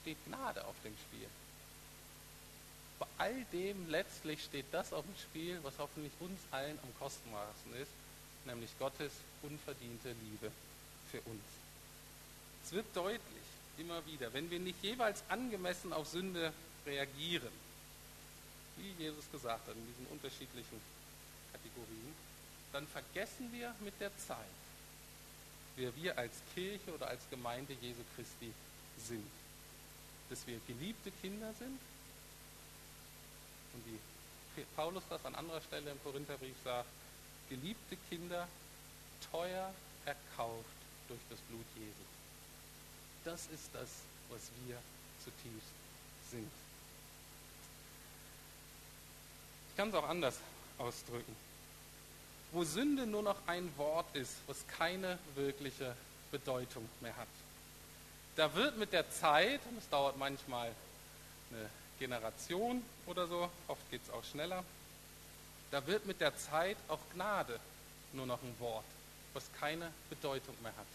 steht 0.00 0.16
Gnade 0.26 0.64
auf 0.64 0.74
dem 0.84 0.94
Spiel. 1.08 1.28
Bei 2.98 3.06
all 3.18 3.44
dem 3.52 3.88
letztlich 3.90 4.42
steht 4.42 4.66
das 4.72 4.92
auf 4.92 5.04
dem 5.04 5.16
Spiel, 5.16 5.58
was 5.62 5.74
hoffentlich 5.78 6.12
uns 6.20 6.40
allen 6.50 6.78
am 6.82 6.98
kostbarsten 6.98 7.74
ist, 7.74 7.90
nämlich 8.46 8.70
Gottes 8.78 9.12
unverdiente 9.42 10.14
Liebe 10.22 10.50
für 11.10 11.20
uns. 11.22 11.42
Es 12.64 12.72
wird 12.72 12.86
deutlich, 12.94 13.20
immer 13.78 14.04
wieder, 14.06 14.32
wenn 14.32 14.50
wir 14.50 14.58
nicht 14.58 14.82
jeweils 14.82 15.22
angemessen 15.28 15.92
auf 15.92 16.08
Sünde 16.08 16.52
reagieren, 16.86 17.52
wie 18.76 19.02
Jesus 19.02 19.24
gesagt 19.30 19.66
hat, 19.68 19.74
in 19.74 19.86
diesen 19.86 20.06
unterschiedlichen 20.06 20.80
Kategorien, 21.52 22.14
dann 22.72 22.86
vergessen 22.86 23.52
wir 23.52 23.74
mit 23.80 23.98
der 24.00 24.10
Zeit, 24.18 24.38
wer 25.76 25.94
wir 25.96 26.16
als 26.18 26.32
Kirche 26.54 26.92
oder 26.94 27.08
als 27.08 27.22
Gemeinde 27.30 27.74
Jesu 27.80 28.00
Christi 28.14 28.52
sind. 28.98 29.30
Dass 30.28 30.46
wir 30.46 30.58
geliebte 30.66 31.10
Kinder 31.22 31.52
sind 31.58 31.78
und 33.74 33.84
die 33.86 34.62
Paulus 34.74 35.02
das 35.08 35.24
an 35.24 35.34
anderer 35.34 35.60
Stelle 35.60 35.90
im 35.90 36.02
Korintherbrief 36.02 36.56
sagt, 36.64 36.88
geliebte 37.48 37.96
Kinder 38.08 38.48
teuer 39.30 39.72
erkauft 40.04 40.64
durch 41.08 41.20
das 41.30 41.38
Blut 41.40 41.66
Jesu. 41.76 42.06
Das 43.24 43.46
ist 43.46 43.68
das, 43.72 43.88
was 44.28 44.40
wir 44.66 44.76
zutiefst 45.24 45.72
sind. 46.30 46.50
Ich 49.70 49.76
kann 49.76 49.88
es 49.88 49.94
auch 49.94 50.08
anders 50.08 50.38
ausdrücken. 50.78 51.36
Wo 52.52 52.64
Sünde 52.64 53.06
nur 53.06 53.22
noch 53.22 53.36
ein 53.46 53.70
Wort 53.76 54.14
ist, 54.14 54.34
was 54.46 54.66
keine 54.68 55.18
wirkliche 55.34 55.94
Bedeutung 56.30 56.88
mehr 57.00 57.16
hat. 57.16 57.28
Da 58.36 58.54
wird 58.54 58.78
mit 58.78 58.92
der 58.92 59.10
Zeit, 59.10 59.60
und 59.68 59.78
es 59.78 59.88
dauert 59.88 60.16
manchmal 60.16 60.72
eine 61.50 61.68
Generation 61.98 62.82
oder 63.06 63.26
so, 63.26 63.50
oft 63.68 63.90
geht 63.90 64.02
es 64.02 64.10
auch 64.10 64.24
schneller, 64.24 64.62
da 65.70 65.86
wird 65.86 66.06
mit 66.06 66.20
der 66.20 66.36
Zeit 66.36 66.76
auch 66.88 67.00
Gnade 67.14 67.58
nur 68.12 68.26
noch 68.26 68.42
ein 68.42 68.54
Wort, 68.60 68.84
was 69.32 69.44
keine 69.60 69.92
Bedeutung 70.08 70.54
mehr 70.62 70.76
hat. 70.76 70.86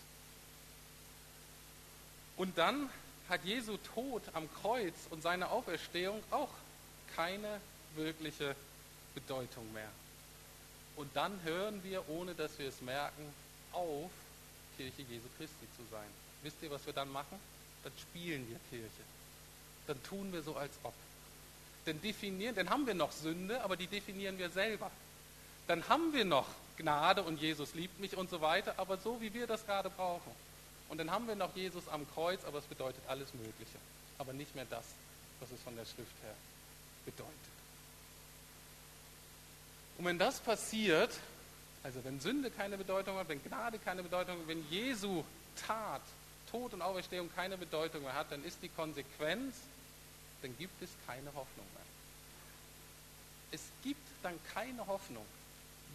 Und 2.37 2.57
dann 2.57 2.89
hat 3.29 3.43
Jesu 3.45 3.77
Tod 3.93 4.23
am 4.33 4.49
Kreuz 4.61 4.95
und 5.09 5.21
seine 5.21 5.49
Auferstehung 5.51 6.21
auch 6.31 6.49
keine 7.15 7.61
wirkliche 7.95 8.55
Bedeutung 9.13 9.71
mehr. 9.73 9.89
Und 10.95 11.15
dann 11.15 11.41
hören 11.43 11.83
wir, 11.83 12.07
ohne 12.09 12.33
dass 12.35 12.57
wir 12.59 12.67
es 12.67 12.81
merken, 12.81 13.33
auf, 13.71 14.11
Kirche 14.77 15.01
Jesu 15.03 15.27
Christi 15.37 15.67
zu 15.77 15.83
sein. 15.91 16.07
Wisst 16.43 16.57
ihr, 16.61 16.71
was 16.71 16.85
wir 16.85 16.93
dann 16.93 17.11
machen? 17.11 17.39
Dann 17.83 17.93
spielen 17.99 18.47
wir 18.49 18.59
Kirche. 18.69 19.03
Dann 19.87 20.01
tun 20.03 20.31
wir 20.33 20.41
so, 20.41 20.55
als 20.55 20.73
ob. 20.83 20.93
Dann 21.85 22.01
definieren, 22.01 22.55
dann 22.55 22.69
haben 22.69 22.85
wir 22.85 22.93
noch 22.93 23.11
Sünde, 23.11 23.61
aber 23.61 23.75
die 23.75 23.87
definieren 23.87 24.37
wir 24.37 24.49
selber. 24.49 24.91
Dann 25.67 25.87
haben 25.89 26.13
wir 26.13 26.25
noch 26.25 26.47
Gnade 26.77 27.23
und 27.23 27.39
Jesus 27.39 27.73
liebt 27.73 27.99
mich 27.99 28.15
und 28.17 28.29
so 28.29 28.41
weiter, 28.41 28.73
aber 28.77 28.97
so 28.97 29.21
wie 29.21 29.33
wir 29.33 29.47
das 29.47 29.65
gerade 29.65 29.89
brauchen. 29.89 30.31
Und 30.89 30.97
dann 30.97 31.09
haben 31.09 31.27
wir 31.27 31.35
noch 31.35 31.55
Jesus 31.55 31.87
am 31.87 32.05
Kreuz, 32.13 32.43
aber 32.45 32.59
es 32.59 32.65
bedeutet 32.65 33.01
alles 33.07 33.33
Mögliche. 33.33 33.77
Aber 34.17 34.33
nicht 34.33 34.53
mehr 34.55 34.65
das, 34.69 34.83
was 35.39 35.49
es 35.51 35.61
von 35.61 35.75
der 35.75 35.85
Schrift 35.85 36.15
her 36.23 36.35
bedeutet. 37.05 37.31
Und 39.97 40.05
wenn 40.05 40.19
das 40.19 40.39
passiert, 40.39 41.11
also 41.83 42.03
wenn 42.03 42.19
Sünde 42.19 42.51
keine 42.51 42.77
Bedeutung 42.77 43.15
hat, 43.17 43.29
wenn 43.29 43.41
Gnade 43.43 43.79
keine 43.79 44.03
Bedeutung 44.03 44.39
hat, 44.39 44.47
wenn 44.47 44.69
Jesu 44.69 45.23
Tat, 45.67 46.01
Tod 46.51 46.73
und 46.73 46.81
Auferstehung 46.81 47.29
keine 47.35 47.57
Bedeutung 47.57 48.03
mehr 48.03 48.13
hat, 48.13 48.31
dann 48.31 48.43
ist 48.43 48.57
die 48.61 48.69
Konsequenz, 48.69 49.55
dann 50.41 50.57
gibt 50.57 50.81
es 50.81 50.89
keine 51.05 51.27
Hoffnung 51.27 51.65
mehr. 51.73 51.85
Es 53.51 53.61
gibt 53.83 54.07
dann 54.23 54.39
keine 54.53 54.85
Hoffnung, 54.87 55.25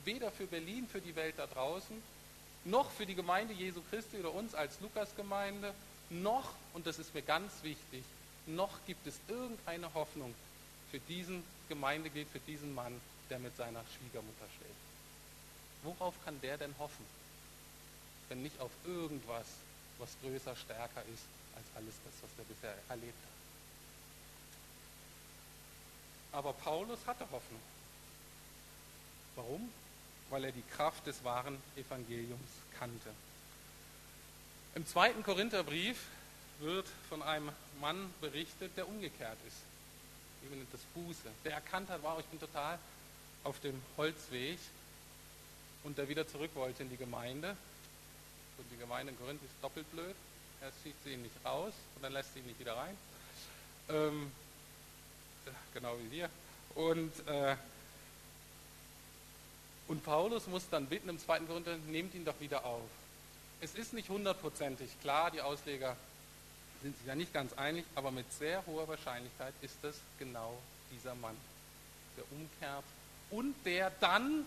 weder 0.05 0.30
für 0.30 0.47
Berlin, 0.47 0.86
für 0.90 1.01
die 1.01 1.16
Welt 1.16 1.34
da 1.38 1.47
draußen, 1.47 2.03
noch 2.64 2.90
für 2.90 3.07
die 3.07 3.14
Gemeinde 3.14 3.55
Jesu 3.55 3.80
Christi 3.90 4.18
oder 4.18 4.34
uns 4.34 4.55
als 4.55 4.80
Lukas-Gemeinde, 4.80 5.72
noch, 6.11 6.51
und 6.74 6.86
das 6.86 6.99
ist 6.99 7.14
mir 7.14 7.22
ganz 7.22 7.53
wichtig, 7.62 8.05
noch 8.47 8.70
gibt 8.86 9.07
es 9.07 9.14
irgendeine 9.28 9.92
Hoffnung 9.94 10.34
für 10.90 11.01
diesen 11.01 11.42
Gemeindeglied, 11.68 12.28
für 12.28 12.38
diesen 12.40 12.74
Mann, 12.74 13.01
der 13.28 13.38
mit 13.38 13.57
seiner 13.57 13.82
Schwiegermutter 13.97 14.47
schläft. 14.57 14.74
Worauf 15.82 16.14
kann 16.24 16.40
der 16.40 16.59
denn 16.59 16.74
hoffen, 16.78 17.05
wenn 18.28 18.42
nicht 18.42 18.61
auf 18.61 18.70
irgendwas, 18.84 19.47
was 19.99 20.11
größer, 20.22 20.55
stärker 20.57 21.03
ist 21.12 21.24
als 21.57 21.64
alles 21.74 21.94
das, 22.05 22.14
was 22.22 22.30
er 22.38 22.44
bisher 22.44 22.74
erlebt 22.88 23.18
hat? 23.24 23.36
Aber 26.37 26.53
Paulus 26.53 26.99
hatte 27.07 27.24
Hoffnung. 27.32 27.61
Warum? 29.34 29.68
weil 30.30 30.45
er 30.45 30.53
die 30.53 30.64
Kraft 30.76 31.07
des 31.07 31.22
wahren 31.24 31.57
Evangeliums 31.76 32.51
kannte. 32.78 33.11
Im 34.74 34.87
zweiten 34.87 35.22
Korintherbrief 35.22 35.99
wird 36.61 36.87
von 37.09 37.22
einem 37.22 37.51
Mann 37.80 38.12
berichtet, 38.20 38.76
der 38.76 38.89
umgekehrt 38.89 39.39
ist. 39.47 39.57
Wie 40.43 40.55
nennt 40.55 40.72
das 40.72 40.80
Buße. 40.95 41.28
Der 41.45 41.53
erkannt 41.53 41.89
hat, 41.91 42.03
wow, 42.03 42.18
ich 42.18 42.26
bin 42.26 42.41
total 42.41 42.78
auf 43.45 43.61
dem 43.61 43.80
Holzweg 43.97 44.59
und 45.84 45.99
der 45.99 46.09
wieder 46.09 46.26
zurück 46.26 46.51
wollte 46.55 46.82
in 46.82 46.91
die 46.91 46.97
Gemeinde. 46.97 47.57
Und 48.59 48.64
die 48.72 48.78
Gemeinde 48.78 49.12
in 49.12 49.18
Korinth 49.18 49.43
ist 49.43 49.55
doppelt 49.62 49.91
blöd. 49.93 50.14
Erst 50.62 50.76
schießt 50.82 51.05
sie 51.05 51.12
ihn 51.12 51.22
nicht 51.22 51.34
raus 51.45 51.72
und 51.95 52.03
dann 52.03 52.12
lässt 52.12 52.32
sie 52.32 52.41
ihn 52.41 52.47
nicht 52.47 52.59
wieder 52.59 52.76
rein. 52.76 52.97
Ähm, 53.89 54.32
genau 55.74 55.97
wie 55.99 56.11
wir. 56.11 56.30
Und, 56.74 57.12
äh, 57.26 57.57
und 59.88 60.05
Paulus 60.05 60.47
muss 60.47 60.68
dann 60.70 60.86
bitten 60.86 61.09
im 61.09 61.18
zweiten 61.18 61.47
Korinther, 61.47 61.76
nehmt 61.88 62.14
ihn 62.14 62.24
doch 62.24 62.38
wieder 62.40 62.64
auf. 62.64 62.88
Es 63.61 63.74
ist 63.74 63.92
nicht 63.92 64.09
hundertprozentig 64.09 64.90
klar, 65.01 65.30
die 65.30 65.40
Ausleger 65.40 65.97
sind 66.82 66.97
sich 66.99 67.07
ja 67.07 67.14
nicht 67.14 67.32
ganz 67.32 67.53
einig, 67.55 67.84
aber 67.94 68.11
mit 68.11 68.30
sehr 68.32 68.64
hoher 68.66 68.86
Wahrscheinlichkeit 68.88 69.55
ist 69.62 69.82
es 69.82 69.97
genau 70.18 70.59
dieser 70.92 71.14
Mann, 71.14 71.36
der 72.16 72.24
umkehrt 72.30 72.84
und 73.30 73.55
der 73.64 73.90
dann 74.01 74.44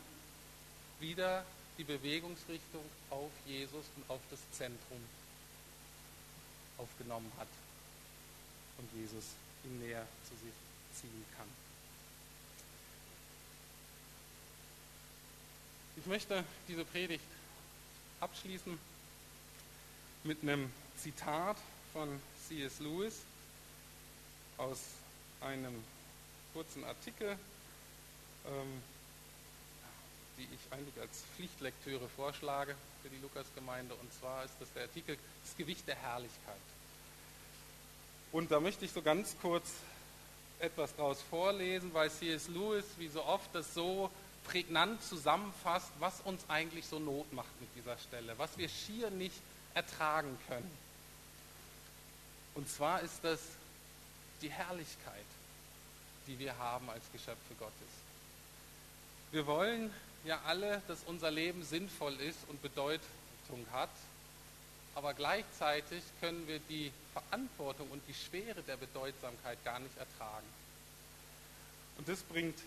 wieder 0.99 1.43
die 1.77 1.83
Bewegungsrichtung 1.83 2.83
auf 3.09 3.31
Jesus 3.45 3.85
und 3.95 4.09
auf 4.09 4.19
das 4.29 4.39
Zentrum 4.51 4.99
aufgenommen 6.77 7.31
hat 7.39 7.47
und 8.77 8.89
Jesus 8.99 9.23
ihn 9.65 9.79
näher 9.79 10.05
zu 10.23 10.35
sich 10.45 10.53
ziehen 10.99 11.25
kann. 11.37 11.47
Ich 15.97 16.05
möchte 16.05 16.43
diese 16.67 16.85
Predigt 16.85 17.23
abschließen 18.19 18.77
mit 20.23 20.41
einem 20.41 20.71
Zitat 20.97 21.57
von 21.93 22.19
C.S. 22.47 22.79
Lewis 22.79 23.21
aus 24.57 24.79
einem 25.41 25.83
kurzen 26.53 26.83
Artikel, 26.83 27.37
ähm, 28.45 28.81
die 30.37 30.43
ich 30.43 30.73
eigentlich 30.73 30.99
als 30.99 31.23
Pflichtlektüre 31.35 32.07
vorschlage 32.09 32.75
für 33.01 33.09
die 33.09 33.17
Lukasgemeinde. 33.21 33.93
Und 33.95 34.13
zwar 34.13 34.43
ist 34.45 34.53
das 34.59 34.71
der 34.73 34.83
Artikel 34.83 35.17
Das 35.43 35.55
Gewicht 35.57 35.87
der 35.87 35.95
Herrlichkeit. 35.95 36.55
Und 38.31 38.51
da 38.51 38.59
möchte 38.59 38.85
ich 38.85 38.91
so 38.91 39.01
ganz 39.01 39.35
kurz 39.41 39.69
etwas 40.59 40.95
daraus 40.95 41.21
vorlesen, 41.21 41.93
weil 41.93 42.11
C.S. 42.11 42.47
Lewis, 42.49 42.85
wie 42.97 43.07
so 43.07 43.23
oft, 43.23 43.49
das 43.53 43.73
so 43.73 44.09
prägnant 44.43 45.01
zusammenfasst, 45.03 45.91
was 45.99 46.21
uns 46.21 46.43
eigentlich 46.47 46.85
so 46.85 46.99
Not 46.99 47.31
macht 47.33 47.59
mit 47.59 47.69
dieser 47.75 47.97
Stelle, 47.97 48.37
was 48.37 48.57
wir 48.57 48.67
schier 48.67 49.09
nicht 49.09 49.35
ertragen 49.73 50.37
können. 50.47 50.71
Und 52.55 52.69
zwar 52.69 53.01
ist 53.01 53.19
das 53.23 53.39
die 54.41 54.49
Herrlichkeit, 54.49 55.25
die 56.27 56.39
wir 56.39 56.57
haben 56.57 56.89
als 56.89 57.03
Geschöpfe 57.11 57.53
Gottes. 57.57 57.73
Wir 59.31 59.45
wollen 59.45 59.93
ja 60.25 60.39
alle, 60.45 60.81
dass 60.87 60.99
unser 61.05 61.31
Leben 61.31 61.63
sinnvoll 61.63 62.15
ist 62.15 62.39
und 62.47 62.61
Bedeutung 62.61 62.99
hat, 63.71 63.89
aber 64.95 65.13
gleichzeitig 65.13 66.03
können 66.19 66.47
wir 66.47 66.59
die 66.69 66.91
Verantwortung 67.13 67.89
und 67.91 68.01
die 68.07 68.13
Schwere 68.13 68.61
der 68.63 68.77
Bedeutsamkeit 68.77 69.63
gar 69.63 69.79
nicht 69.79 69.97
ertragen. 69.97 70.47
Und 71.97 72.07
das 72.07 72.21
bringt 72.23 72.57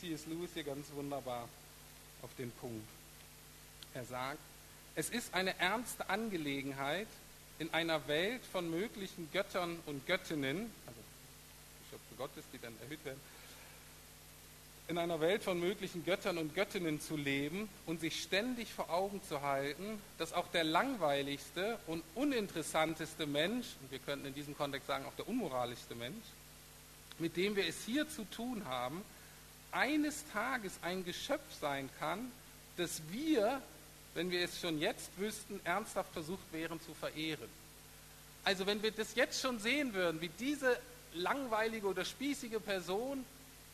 C.S. 0.00 0.26
Lewis 0.26 0.50
hier 0.54 0.64
ganz 0.64 0.86
wunderbar 0.92 1.48
auf 2.22 2.30
den 2.36 2.50
Punkt. 2.52 2.88
Er 3.94 4.04
sagt, 4.04 4.38
es 4.96 5.10
ist 5.10 5.34
eine 5.34 5.58
ernste 5.58 6.08
Angelegenheit, 6.08 7.08
in 7.58 7.72
einer 7.72 8.06
Welt 8.08 8.42
von 8.52 8.68
möglichen 8.68 9.30
Göttern 9.32 9.78
und 9.86 10.06
Göttinnen, 10.06 10.72
also 10.86 11.00
Geschöpfe 11.84 12.14
Gottes, 12.16 12.44
die 12.52 12.58
dann 12.58 12.74
erhöht 12.80 13.04
werden, 13.04 13.20
in 14.86 14.98
einer 14.98 15.20
Welt 15.20 15.42
von 15.42 15.58
möglichen 15.58 16.04
Göttern 16.04 16.36
und 16.36 16.54
Göttinnen 16.54 17.00
zu 17.00 17.16
leben 17.16 17.68
und 17.86 18.00
sich 18.00 18.22
ständig 18.22 18.72
vor 18.72 18.90
Augen 18.90 19.22
zu 19.22 19.40
halten, 19.40 19.98
dass 20.18 20.34
auch 20.34 20.48
der 20.48 20.64
langweiligste 20.64 21.78
und 21.86 22.02
uninteressanteste 22.14 23.26
Mensch, 23.26 23.66
und 23.80 23.90
wir 23.90 23.98
könnten 23.98 24.26
in 24.26 24.34
diesem 24.34 24.56
Kontext 24.56 24.86
sagen 24.86 25.06
auch 25.06 25.14
der 25.14 25.26
unmoralischste 25.26 25.94
Mensch, 25.94 26.24
mit 27.18 27.36
dem 27.36 27.56
wir 27.56 27.66
es 27.66 27.84
hier 27.86 28.08
zu 28.08 28.24
tun 28.24 28.66
haben, 28.66 29.02
eines 29.72 30.24
Tages 30.32 30.72
ein 30.82 31.04
Geschöpf 31.04 31.44
sein 31.60 31.88
kann, 31.98 32.30
das 32.76 33.00
wir, 33.10 33.62
wenn 34.14 34.30
wir 34.30 34.44
es 34.44 34.60
schon 34.60 34.78
jetzt 34.78 35.10
wüssten, 35.18 35.60
ernsthaft 35.64 36.12
versucht 36.12 36.52
wären 36.52 36.80
zu 36.80 36.92
verehren. 36.92 37.48
Also 38.44 38.66
wenn 38.66 38.82
wir 38.82 38.90
das 38.90 39.14
jetzt 39.14 39.40
schon 39.40 39.58
sehen 39.58 39.94
würden, 39.94 40.20
wie 40.20 40.28
diese 40.28 40.78
langweilige 41.14 41.86
oder 41.86 42.04
spießige 42.04 42.60
Person 42.60 43.24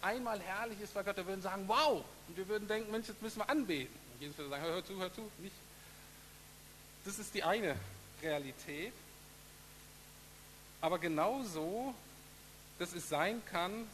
einmal 0.03 0.40
herrlich 0.40 0.80
ist 0.80 0.94
bei 0.94 1.03
Gott, 1.03 1.16
wir 1.16 1.26
würden 1.26 1.42
sagen, 1.42 1.64
wow, 1.66 2.05
und 2.28 2.36
wir 2.36 2.48
würden 2.48 2.68
denken, 2.68 2.90
Mensch, 2.90 3.09
jetzt 3.09 3.22
müssen 3.22 3.38
wir 3.38 3.48
anbeten. 3.48 3.94
Und 4.14 4.20
Jesus 4.20 4.38
würde 4.38 4.51
sagen, 4.51 4.62
hör, 4.62 4.72
hör 4.72 4.84
zu, 4.84 4.98
hör 4.98 5.12
zu, 5.12 5.30
nicht. 5.38 5.55
Das 7.05 7.18
ist 7.18 7.34
die 7.34 7.42
eine 7.42 7.76
Realität. 8.22 8.92
Aber 10.80 10.98
genauso, 10.98 11.94
dass 12.78 12.94
es 12.94 13.09
sein 13.09 13.42
kann, 13.46 13.86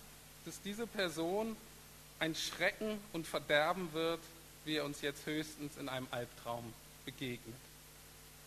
dass 0.45 0.61
diese 0.63 0.87
Person 0.87 1.57
ein 2.19 2.35
Schrecken 2.35 2.99
und 3.13 3.27
Verderben 3.27 3.93
wird, 3.93 4.21
wie 4.65 4.77
er 4.77 4.85
uns 4.85 5.01
jetzt 5.01 5.27
höchstens 5.27 5.77
in 5.77 5.89
einem 5.89 6.07
Albtraum 6.11 6.73
begegnet. 7.05 7.57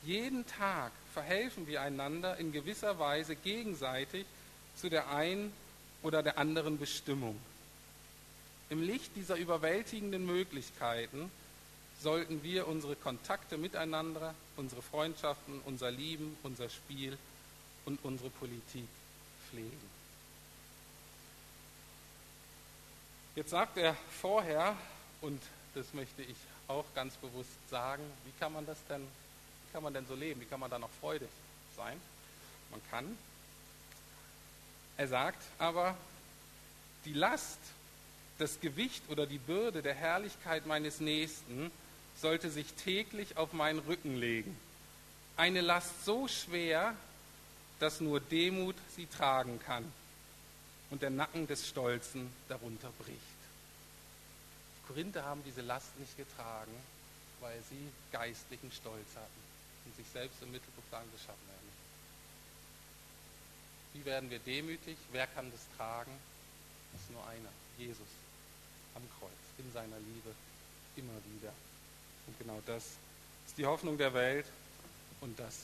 Jeden 0.04 0.46
Tag 0.48 0.92
verhelfen 1.14 1.68
wir 1.68 1.82
einander 1.82 2.38
in 2.38 2.52
gewisser 2.52 3.00
Weise 3.00 3.36
gegenseitig 3.36 4.26
zu 4.76 4.90
der 4.90 5.10
einen 5.10 5.52
oder 6.04 6.24
der 6.24 6.38
anderen 6.38 6.78
Bestimmung. 6.78 7.40
Im 8.70 8.82
Licht 8.84 9.16
dieser 9.16 9.36
überwältigenden 9.36 10.26
Möglichkeiten 10.26 11.32
sollten 12.02 12.44
wir 12.44 12.68
unsere 12.68 12.96
Kontakte 12.96 13.58
miteinander, 13.58 14.34
unsere 14.56 14.82
Freundschaften, 14.82 15.60
unser 15.66 15.92
Lieben, 15.92 16.38
unser 16.44 16.70
Spiel 16.70 17.18
und 17.86 18.00
unsere 18.04 18.30
Politik 18.30 18.88
pflegen. 19.50 20.00
Jetzt 23.36 23.50
sagt 23.50 23.78
er 23.78 23.96
vorher, 24.22 24.76
und 25.22 25.42
das 25.74 25.94
möchte 25.94 26.22
ich 26.22 26.36
auch 26.68 26.86
ganz 26.94 27.16
bewusst 27.16 27.50
sagen, 27.70 28.04
wie 28.26 28.32
kann 28.40 28.54
man 28.54 28.66
das 28.66 28.78
denn, 28.88 29.02
wie 29.02 29.74
kann 29.74 29.84
man 29.84 29.94
denn 29.94 30.06
so 30.08 30.16
leben? 30.16 30.42
Wie 30.42 30.46
kann 30.46 30.60
man 30.60 30.70
da 30.70 30.80
noch 30.80 30.90
freudig 31.02 31.30
sein? 31.76 32.00
Man 32.72 32.82
kann. 32.92 33.18
Er 35.00 35.08
sagt 35.08 35.42
aber, 35.60 35.96
die 37.06 37.14
Last, 37.14 37.58
das 38.38 38.60
Gewicht 38.60 39.02
oder 39.08 39.26
die 39.26 39.38
Bürde 39.38 39.82
der 39.82 39.94
Herrlichkeit 39.94 40.66
meines 40.66 41.00
Nächsten 41.00 41.72
sollte 42.18 42.50
sich 42.50 42.74
täglich 42.74 43.38
auf 43.38 43.54
meinen 43.54 43.80
Rücken 43.80 44.18
legen. 44.18 44.60
Eine 45.38 45.62
Last 45.62 46.04
so 46.04 46.28
schwer, 46.28 46.94
dass 47.80 48.02
nur 48.02 48.20
Demut 48.20 48.76
sie 48.98 49.06
tragen 49.06 49.62
kann 49.62 49.90
und 50.90 51.02
der 51.02 51.12
Nacken 51.12 51.48
des 51.48 51.66
Stolzen 51.66 52.30
darunter 52.50 52.92
bricht. 53.00 53.40
Die 54.76 54.88
Korinther 54.88 55.24
haben 55.24 55.46
diese 55.46 55.62
Last 55.62 55.98
nicht 55.98 56.18
getragen, 56.18 56.74
weil 57.40 57.58
sie 57.70 57.90
geistlichen 58.12 58.74
Stolz 58.74 59.08
hatten 59.16 59.42
und 59.86 59.96
sich 59.96 60.08
selbst 60.12 60.44
im 60.44 60.52
Mittelpunkt 60.52 60.92
sagen, 60.92 61.08
das 61.14 61.22
schaffen 61.22 61.48
wir 61.48 61.54
nicht. 61.54 61.89
Wie 63.94 64.06
werden 64.06 64.30
wir 64.30 64.40
demütig? 64.40 64.98
Wer 65.12 65.28
kann 65.28 65.52
das 65.52 65.62
tragen? 65.78 66.12
Das 66.92 67.02
ist 67.02 67.12
nur 67.12 67.26
einer, 67.28 67.50
Jesus 67.78 68.08
am 68.96 69.04
Kreuz, 69.20 69.32
in 69.58 69.72
seiner 69.72 69.98
Liebe, 69.98 70.34
immer 70.96 71.14
wieder. 71.34 71.54
Und 72.28 72.38
genau 72.40 72.60
das 72.66 72.84
ist 73.48 73.58
die 73.58 73.66
Hoffnung 73.66 73.98
der 73.98 74.14
Welt 74.14 74.46
und 75.22 75.40
das 75.40 75.64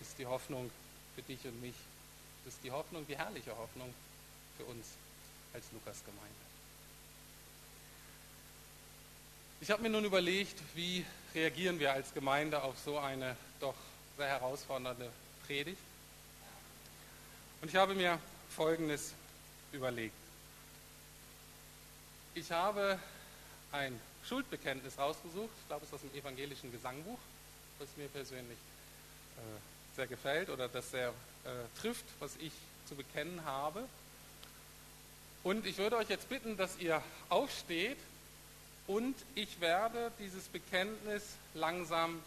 ist 0.00 0.18
die 0.18 0.26
Hoffnung 0.26 0.70
für 1.14 1.22
dich 1.22 1.44
und 1.44 1.60
mich. 1.60 1.74
Das 2.44 2.54
ist 2.54 2.64
die 2.64 2.70
Hoffnung, 2.70 3.06
die 3.06 3.16
herrliche 3.16 3.56
Hoffnung 3.56 3.92
für 4.56 4.64
uns 4.64 4.86
als 5.52 5.64
Lukas-Gemeinde. 5.72 6.50
Ich 9.60 9.70
habe 9.70 9.82
mir 9.82 9.90
nun 9.90 10.04
überlegt, 10.04 10.58
wie 10.74 11.04
reagieren 11.34 11.78
wir 11.78 11.92
als 11.92 12.14
Gemeinde 12.14 12.62
auf 12.62 12.78
so 12.78 12.98
eine 12.98 13.36
doch 13.60 13.74
sehr 14.16 14.28
herausfordernde 14.28 15.10
Predigt. 15.46 15.89
Und 17.60 17.68
ich 17.68 17.76
habe 17.76 17.94
mir 17.94 18.18
Folgendes 18.56 19.12
überlegt. 19.72 20.14
Ich 22.34 22.50
habe 22.50 22.98
ein 23.72 24.00
Schuldbekenntnis 24.26 24.98
rausgesucht, 24.98 25.50
ich 25.60 25.66
glaube, 25.66 25.84
es 25.84 25.90
ist 25.90 25.94
aus 25.94 26.00
dem 26.00 26.18
evangelischen 26.18 26.72
Gesangbuch, 26.72 27.18
was 27.78 27.88
mir 27.96 28.08
persönlich 28.08 28.58
äh, 29.36 29.96
sehr 29.96 30.06
gefällt 30.06 30.48
oder 30.48 30.68
das 30.68 30.90
sehr 30.90 31.08
äh, 31.08 31.80
trifft, 31.80 32.04
was 32.18 32.36
ich 32.36 32.52
zu 32.88 32.94
bekennen 32.94 33.44
habe. 33.44 33.84
Und 35.42 35.66
ich 35.66 35.78
würde 35.78 35.96
euch 35.96 36.08
jetzt 36.08 36.28
bitten, 36.28 36.56
dass 36.56 36.78
ihr 36.78 37.02
aufsteht 37.28 37.98
und 38.86 39.14
ich 39.34 39.60
werde 39.60 40.12
dieses 40.18 40.44
Bekenntnis 40.48 41.22
langsam 41.54 42.22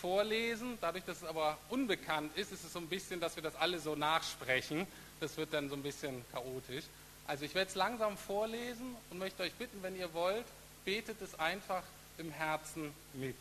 vorlesen. 0.00 0.78
Dadurch, 0.80 1.04
dass 1.04 1.18
es 1.18 1.24
aber 1.24 1.58
unbekannt 1.68 2.36
ist, 2.36 2.52
ist 2.52 2.64
es 2.64 2.72
so 2.72 2.78
ein 2.78 2.88
bisschen, 2.88 3.20
dass 3.20 3.36
wir 3.36 3.42
das 3.42 3.56
alle 3.56 3.78
so 3.78 3.94
nachsprechen. 3.94 4.86
Das 5.20 5.36
wird 5.36 5.52
dann 5.52 5.68
so 5.68 5.76
ein 5.76 5.82
bisschen 5.82 6.24
chaotisch. 6.32 6.84
Also 7.26 7.44
ich 7.44 7.54
werde 7.54 7.68
es 7.68 7.74
langsam 7.74 8.16
vorlesen 8.16 8.96
und 9.10 9.18
möchte 9.18 9.42
euch 9.42 9.52
bitten, 9.54 9.82
wenn 9.82 9.96
ihr 9.96 10.12
wollt, 10.14 10.46
betet 10.84 11.20
es 11.20 11.38
einfach 11.38 11.82
im 12.18 12.30
Herzen 12.30 12.92
mit. 13.14 13.36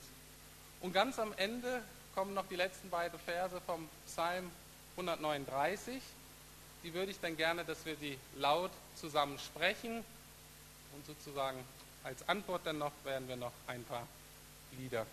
Und 0.82 0.94
ganz 0.94 1.20
am 1.20 1.34
Ende 1.38 1.84
kommen 2.16 2.34
noch 2.34 2.48
die 2.48 2.56
letzten 2.56 2.90
beiden 2.90 3.20
Verse 3.20 3.60
vom 3.66 3.88
Psalm 4.08 4.50
139. 4.98 6.02
Die 6.84 6.94
würde 6.94 7.12
ich 7.12 7.20
dann 7.20 7.38
gerne, 7.38 7.66
dass 7.66 7.86
wir 7.86 7.96
die 7.96 8.18
laut 8.38 8.72
zusammen 8.96 9.38
sprechen 9.40 10.04
und 10.94 11.06
sozusagen 11.06 11.58
als 12.04 12.28
Antwort 12.30 12.62
dann 12.66 12.78
noch 12.78 12.92
werden 13.04 13.28
wir 13.28 13.36
noch 13.36 13.52
ein 13.68 13.84
paar 13.84 14.08
Lieder 14.78 15.06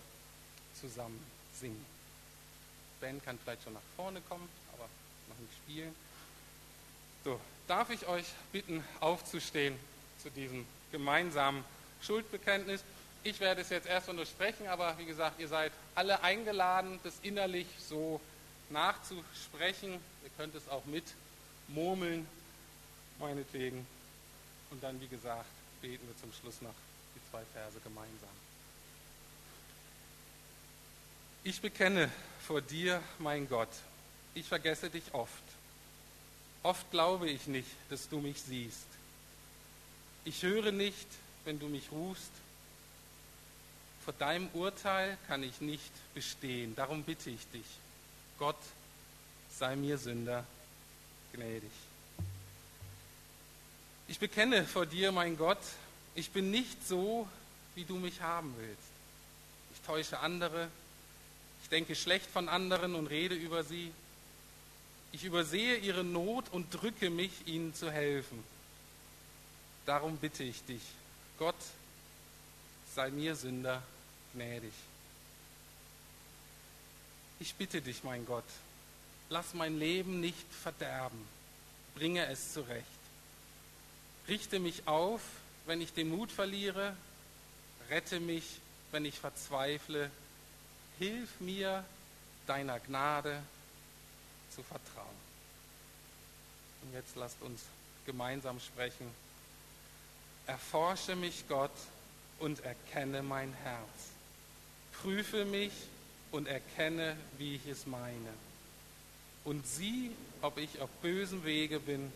zusammen 0.80 1.22
singen. 1.58 1.84
Ben 3.00 3.22
kann 3.24 3.38
vielleicht 3.38 3.64
schon 3.64 3.72
nach 3.72 3.80
vorne 3.96 4.20
kommen, 4.22 4.48
aber 4.74 4.88
noch 5.28 5.38
nicht 5.38 5.52
spielen. 5.64 5.94
So, 7.24 7.40
darf 7.66 7.90
ich 7.90 8.06
euch 8.06 8.26
bitten, 8.52 8.84
aufzustehen 9.00 9.76
zu 10.22 10.30
diesem 10.30 10.66
gemeinsamen 10.90 11.64
Schuldbekenntnis? 12.02 12.82
Ich 13.24 13.38
werde 13.38 13.60
es 13.60 13.70
jetzt 13.70 13.86
erst 13.86 14.12
nur 14.12 14.26
sprechen, 14.26 14.66
aber 14.66 14.98
wie 14.98 15.04
gesagt, 15.04 15.38
ihr 15.38 15.48
seid 15.48 15.72
alle 15.94 16.22
eingeladen, 16.22 16.98
das 17.04 17.14
innerlich 17.22 17.66
so 17.78 18.20
nachzusprechen. 18.70 19.92
Ihr 19.92 20.30
könnt 20.36 20.54
es 20.54 20.68
auch 20.68 20.84
mit 20.86 21.04
murmeln, 21.68 22.26
meinetwegen. 23.18 23.86
Und 24.70 24.82
dann, 24.82 25.00
wie 25.00 25.06
gesagt, 25.06 25.46
beten 25.80 26.06
wir 26.08 26.16
zum 26.18 26.32
Schluss 26.32 26.60
noch 26.62 26.74
die 27.14 27.30
zwei 27.30 27.42
Verse 27.52 27.78
gemeinsam. 27.84 28.41
Ich 31.44 31.60
bekenne 31.60 32.10
vor 32.46 32.60
dir, 32.60 33.02
mein 33.18 33.48
Gott, 33.48 33.68
ich 34.34 34.46
vergesse 34.46 34.90
dich 34.90 35.12
oft. 35.12 35.42
Oft 36.62 36.90
glaube 36.90 37.28
ich 37.28 37.46
nicht, 37.46 37.70
dass 37.90 38.08
du 38.08 38.20
mich 38.20 38.40
siehst. 38.40 38.86
Ich 40.24 40.42
höre 40.42 40.70
nicht, 40.70 41.08
wenn 41.44 41.58
du 41.58 41.66
mich 41.66 41.90
rufst 41.90 42.30
vor 44.04 44.14
deinem 44.14 44.48
Urteil 44.52 45.16
kann 45.28 45.42
ich 45.42 45.60
nicht 45.60 45.92
bestehen. 46.14 46.74
Darum 46.74 47.04
bitte 47.04 47.30
ich 47.30 47.46
dich, 47.52 47.66
Gott, 48.38 48.56
sei 49.56 49.76
mir 49.76 49.96
Sünder 49.96 50.44
gnädig. 51.32 51.70
Ich 54.08 54.18
bekenne 54.18 54.64
vor 54.64 54.86
dir, 54.86 55.12
mein 55.12 55.36
Gott, 55.36 55.62
ich 56.14 56.30
bin 56.30 56.50
nicht 56.50 56.86
so, 56.86 57.28
wie 57.74 57.84
du 57.84 57.96
mich 57.96 58.20
haben 58.20 58.52
willst. 58.58 58.82
Ich 59.74 59.80
täusche 59.86 60.18
andere, 60.18 60.68
denke 61.72 61.96
schlecht 61.96 62.30
von 62.30 62.48
anderen 62.48 62.94
und 62.94 63.06
rede 63.06 63.34
über 63.34 63.64
sie. 63.64 63.90
Ich 65.10 65.24
übersehe 65.24 65.76
ihre 65.78 66.04
Not 66.04 66.44
und 66.52 66.70
drücke 66.70 67.10
mich, 67.10 67.32
ihnen 67.46 67.74
zu 67.74 67.90
helfen. 67.90 68.44
Darum 69.86 70.18
bitte 70.18 70.44
ich 70.44 70.62
dich, 70.64 70.82
Gott, 71.38 71.56
sei 72.94 73.10
mir 73.10 73.34
Sünder 73.34 73.82
gnädig. 74.34 74.72
Ich 77.40 77.54
bitte 77.54 77.80
dich, 77.80 78.04
mein 78.04 78.24
Gott, 78.26 78.44
lass 79.28 79.54
mein 79.54 79.78
Leben 79.78 80.20
nicht 80.20 80.46
verderben, 80.62 81.24
bringe 81.94 82.26
es 82.26 82.52
zurecht. 82.52 82.86
Richte 84.28 84.60
mich 84.60 84.86
auf, 84.86 85.22
wenn 85.66 85.80
ich 85.80 85.92
den 85.92 86.10
Mut 86.10 86.30
verliere, 86.30 86.94
rette 87.90 88.20
mich, 88.20 88.44
wenn 88.92 89.04
ich 89.04 89.18
verzweifle, 89.18 90.10
hilf 90.98 91.40
mir, 91.40 91.84
deiner 92.46 92.80
Gnade 92.80 93.42
zu 94.54 94.62
vertrauen. 94.62 95.06
Und 96.82 96.92
jetzt 96.92 97.16
lasst 97.16 97.40
uns 97.42 97.62
gemeinsam 98.06 98.58
sprechen. 98.60 99.06
Erforsche 100.46 101.14
mich, 101.14 101.44
Gott, 101.48 101.70
und 102.38 102.60
erkenne 102.64 103.22
mein 103.22 103.52
Herz. 103.62 104.10
Prüfe 105.00 105.44
mich 105.44 105.72
und 106.32 106.48
erkenne, 106.48 107.16
wie 107.38 107.54
ich 107.56 107.66
es 107.66 107.86
meine. 107.86 108.32
Und 109.44 109.66
sieh, 109.66 110.10
ob 110.40 110.58
ich 110.58 110.80
auf 110.80 110.90
bösem 111.02 111.44
Wege 111.44 111.80
bin 111.80 112.12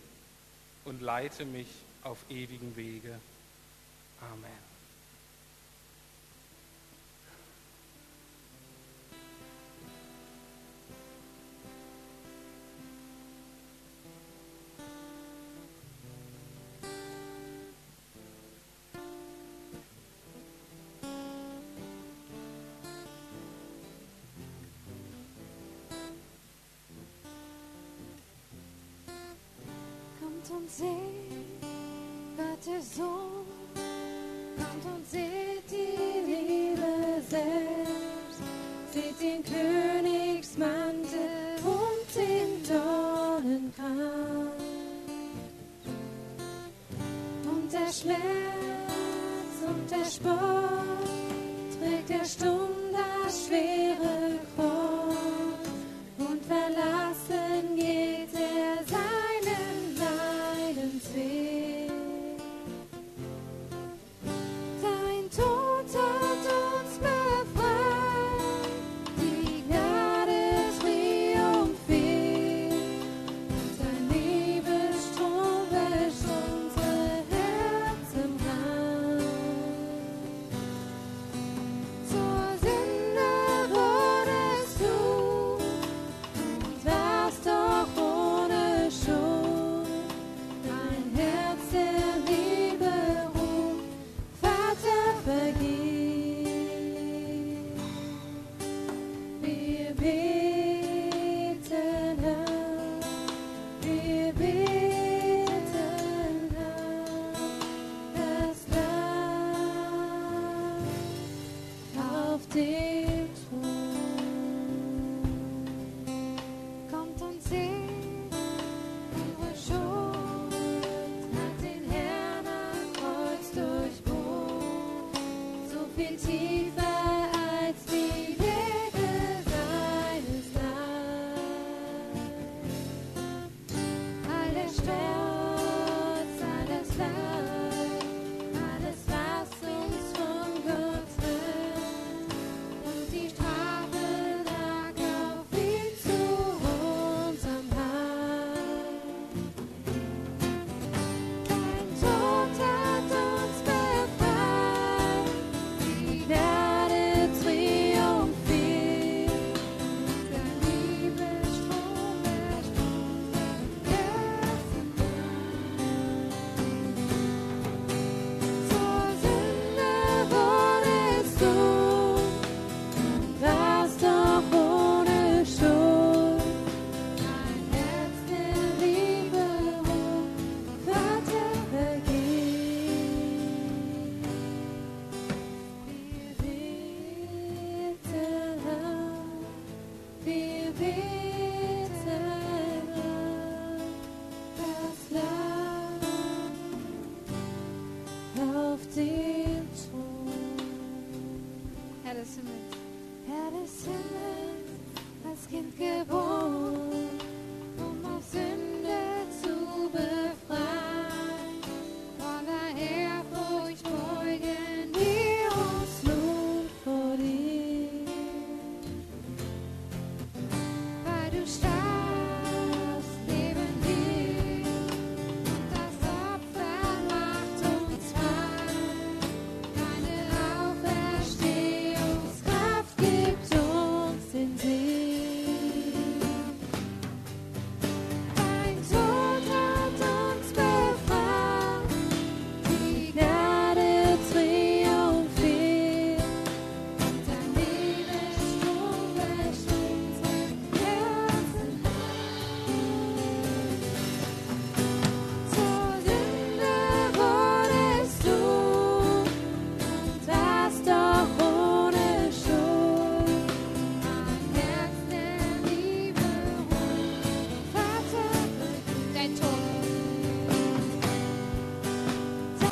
und 0.85 1.01
leite 1.01 1.45
mich 1.45 1.69
auf 2.03 2.19
ewigen 2.29 2.77
Wege. 2.77 3.19
Amen. 4.21 4.76
Und 30.51 30.71
seht 30.71 30.87
Gottes 32.37 32.97
Sohn, 32.97 33.47
kommt 34.57 34.85
und 34.95 35.07
seht 35.11 35.65
die 35.71 36.21
Liebe 36.31 37.23
selbst, 37.29 38.41
seht 38.93 39.21
den 39.21 39.43
Königsmantel 39.43 41.57
und 41.65 42.15
den 42.15 42.63
Dornenkranz. 42.69 44.63
Und 47.45 47.73
der 47.73 47.93
Schmerz 47.93 49.57
und 49.67 49.91
der 49.91 50.05
Spott 50.05 51.09
trägt 51.79 52.09
der 52.09 52.25
Sturm 52.25 52.66